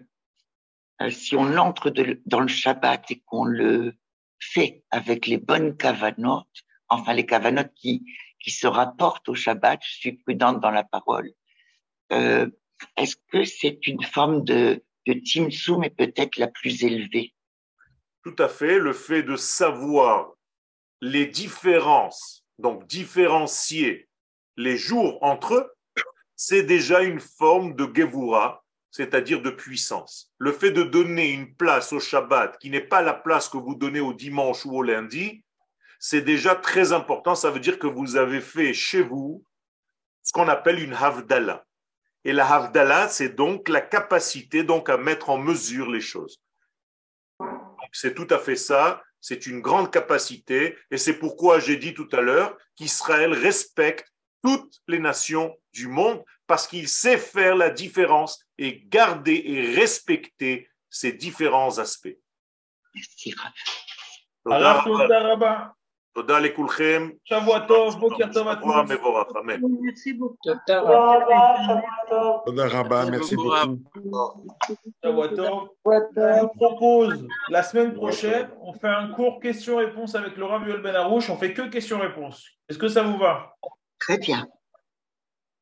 euh, 1.00 1.10
si 1.10 1.36
on 1.36 1.56
entre 1.56 1.88
dans 2.26 2.40
le 2.40 2.48
Shabbat 2.48 3.10
et 3.10 3.20
qu'on 3.24 3.46
le 3.46 3.94
fait 4.38 4.84
avec 4.90 5.26
les 5.26 5.38
bonnes 5.38 5.74
cavanotes, 5.74 6.64
enfin 6.90 7.14
les 7.14 7.24
cavanotes 7.24 7.72
qui, 7.74 8.04
qui 8.40 8.50
se 8.50 8.66
rapportent 8.66 9.30
au 9.30 9.34
Shabbat, 9.34 9.80
je 9.82 9.94
suis 9.94 10.12
prudente 10.12 10.60
dans 10.60 10.70
la 10.70 10.84
parole. 10.84 11.30
Euh, 12.12 12.50
Est-ce 12.98 13.16
que 13.28 13.44
c'est 13.44 13.86
une 13.86 14.02
forme 14.02 14.44
de, 14.44 14.84
de 15.06 15.14
Timsou, 15.14 15.78
mais 15.78 15.88
peut-être 15.88 16.36
la 16.36 16.48
plus 16.48 16.84
élevée? 16.84 17.32
Tout 18.22 18.36
à 18.38 18.50
fait. 18.50 18.78
Le 18.78 18.92
fait 18.92 19.22
de 19.22 19.36
savoir 19.36 20.32
les 21.00 21.24
différences, 21.26 22.41
donc 22.58 22.86
différencier 22.86 24.08
les 24.56 24.76
jours 24.76 25.22
entre 25.22 25.54
eux, 25.54 25.72
c'est 26.36 26.62
déjà 26.62 27.02
une 27.02 27.20
forme 27.20 27.74
de 27.74 27.88
Gevura, 27.94 28.64
c'est-à-dire 28.90 29.42
de 29.42 29.50
puissance. 29.50 30.32
Le 30.38 30.52
fait 30.52 30.70
de 30.70 30.82
donner 30.82 31.30
une 31.30 31.54
place 31.54 31.92
au 31.92 32.00
Shabbat 32.00 32.58
qui 32.58 32.68
n'est 32.70 32.80
pas 32.80 33.02
la 33.02 33.14
place 33.14 33.48
que 33.48 33.56
vous 33.56 33.74
donnez 33.74 34.00
au 34.00 34.12
dimanche 34.12 34.66
ou 34.66 34.76
au 34.76 34.82
lundi, 34.82 35.44
c'est 35.98 36.20
déjà 36.20 36.54
très 36.54 36.92
important. 36.92 37.34
Ça 37.34 37.50
veut 37.50 37.60
dire 37.60 37.78
que 37.78 37.86
vous 37.86 38.16
avez 38.16 38.40
fait 38.40 38.74
chez 38.74 39.02
vous 39.02 39.44
ce 40.22 40.32
qu'on 40.32 40.48
appelle 40.48 40.82
une 40.82 40.94
Havdalah. 40.94 41.64
Et 42.24 42.32
la 42.32 42.46
Havdalah, 42.52 43.08
c'est 43.08 43.30
donc 43.30 43.68
la 43.68 43.80
capacité 43.80 44.62
donc 44.62 44.88
à 44.88 44.96
mettre 44.96 45.30
en 45.30 45.38
mesure 45.38 45.90
les 45.90 46.00
choses. 46.00 46.40
C'est 47.92 48.14
tout 48.14 48.28
à 48.30 48.38
fait 48.38 48.56
ça. 48.56 49.02
C'est 49.22 49.46
une 49.46 49.60
grande 49.60 49.90
capacité. 49.90 50.76
Et 50.90 50.98
c'est 50.98 51.18
pourquoi 51.18 51.60
j'ai 51.60 51.76
dit 51.76 51.94
tout 51.94 52.08
à 52.12 52.20
l'heure 52.20 52.54
qu'Israël 52.76 53.32
respecte 53.32 54.12
toutes 54.42 54.80
les 54.88 54.98
nations 54.98 55.56
du 55.72 55.86
monde 55.86 56.22
parce 56.46 56.66
qu'il 56.66 56.88
sait 56.88 57.16
faire 57.16 57.54
la 57.54 57.70
différence 57.70 58.44
et 58.58 58.82
garder 58.86 59.40
et 59.46 59.74
respecter 59.74 60.68
ces 60.90 61.12
différents 61.12 61.78
aspects. 61.78 62.18
Merci 62.94 63.32
תודה 66.13 66.37
רבה. 66.37 66.39
תודה 66.39 66.39
לכולכם. 66.39 67.09
שבוע 67.23 67.59
טוב, 67.67 67.99
בוקר 67.99 68.25
טוב 68.33 68.47
à 68.47 68.51
שבוע 68.55 68.83
tous. 68.87 68.91
מבורך, 68.93 69.27
אמן. 69.41 69.59
Merci 69.61 70.13
beaucoup. 70.19 70.49
Toda 72.45 72.67
Rabba, 72.67 73.05
merci 73.05 73.35
beaucoup. 73.35 73.77
Shavua 75.03 75.27
tov. 75.37 75.69
Je 75.85 76.41
vous 76.41 76.47
propose, 76.63 77.27
la 77.49 77.61
semaine 77.63 77.93
prochaine, 77.93 78.47
on 78.61 78.73
fait 78.73 78.87
un 79.01 79.07
cours 79.15 79.39
questions-réponses 79.39 80.15
avec 80.15 80.33
le 80.37 80.45
Rav 80.45 80.67
Yoel 80.67 80.81
Ben 80.81 80.95
Arouche. 80.95 81.29
On 81.29 81.37
fait 81.37 81.53
que 81.53 81.63
questions-réponses. 81.75 82.39
Est-ce 82.67 82.79
que 82.83 82.87
ça 82.95 83.03
vous 83.03 83.17
va 83.17 83.33
Très 83.99 84.17
bien. 84.17 84.41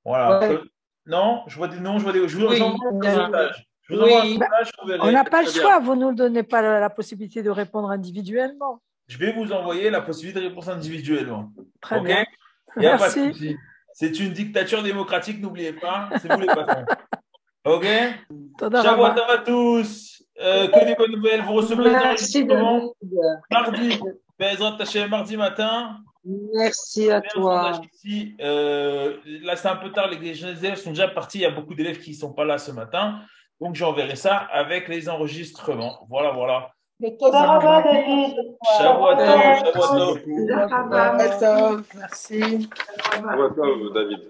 Voilà. 0.05 0.39
Ouais. 0.39 0.49
Euh, 0.53 0.63
Non, 1.07 1.31
je 1.47 1.55
vois 1.57 1.67
des 1.67 1.79
noms, 1.85 1.97
je 1.99 2.03
vois 2.05 2.13
des. 2.13 2.27
Je 2.27 2.37
vous 2.37 2.47
Oui. 2.47 2.57
j'envoie 2.57 2.89
un 2.91 3.03
Euh, 3.03 3.15
sondage. 3.25 3.57
Je 3.83 3.89
vous 3.93 4.01
envoie 4.03 4.21
un 4.21 4.23
oui. 4.23 4.33
sondage, 4.33 4.69
vous 4.81 4.87
verrez. 4.89 5.01
On 5.07 5.11
n'a 5.11 5.23
pas 5.35 5.41
le 5.41 5.47
Très 5.49 5.53
bien. 5.59 5.61
choix, 5.61 5.79
vous 5.85 5.95
ne 5.95 6.03
nous 6.05 6.13
donnez 6.23 6.43
pas 6.53 6.61
la, 6.67 6.79
la 6.79 6.89
possibilité 6.89 7.39
de 7.43 7.51
répondre 7.61 7.89
individuellement. 7.97 8.73
Je 9.10 9.18
vais 9.18 9.32
vous 9.32 9.52
envoyer 9.52 9.90
la 9.90 10.00
possibilité 10.02 10.40
de 10.40 10.46
réponse 10.46 10.68
individuellement. 10.68 11.50
Très 11.80 12.00
bien. 12.00 12.24
Il 12.76 12.80
n'y 12.82 12.86
a 12.86 12.96
pas 12.96 13.10
de 13.10 13.18
Merci. 13.18 13.32
souci. 13.32 13.56
C'est 13.92 14.20
une 14.20 14.32
dictature 14.32 14.84
démocratique, 14.84 15.40
n'oubliez 15.40 15.72
pas. 15.72 16.08
C'est 16.22 16.32
vous 16.32 16.40
les 16.40 16.46
patrons. 16.46 16.84
Ok 17.64 17.84
tov 18.56 18.74
à 18.74 19.38
tous. 19.44 20.22
Euh, 20.40 20.68
que 20.68 20.86
des 20.86 20.94
bonnes 20.94 21.12
nouvelles. 21.12 21.42
Vous 21.42 21.52
recevrez 21.52 21.90
les 21.90 21.96
Merci 21.96 22.38
enregistrements 22.44 22.94
David. 23.50 24.00
mardi. 24.38 25.08
Mardi 25.10 25.36
matin. 25.36 25.98
Merci 26.54 27.10
à 27.10 27.20
toi. 27.20 27.82
ici. 27.92 28.34
Euh, 28.40 29.18
là, 29.42 29.56
c'est 29.56 29.68
un 29.68 29.76
peu 29.76 29.92
tard. 29.92 30.08
Les 30.08 30.18
les 30.18 30.64
élèves 30.64 30.78
sont 30.78 30.90
déjà 30.90 31.08
partis. 31.08 31.38
Il 31.38 31.42
y 31.42 31.46
a 31.46 31.50
beaucoup 31.50 31.74
d'élèves 31.74 32.00
qui 32.00 32.12
ne 32.12 32.16
sont 32.16 32.32
pas 32.32 32.46
là 32.46 32.56
ce 32.56 32.70
matin. 32.70 33.20
Donc, 33.60 33.74
j'enverrai 33.74 34.16
ça 34.16 34.36
avec 34.36 34.88
les 34.88 35.10
enregistrements. 35.10 36.06
Voilà, 36.08 36.30
voilà. 36.30 36.70
Merci. 37.00 38.36
shavua 38.76 39.14
tov. 41.40 41.80
Merci. 41.96 42.68
David. 43.96 44.20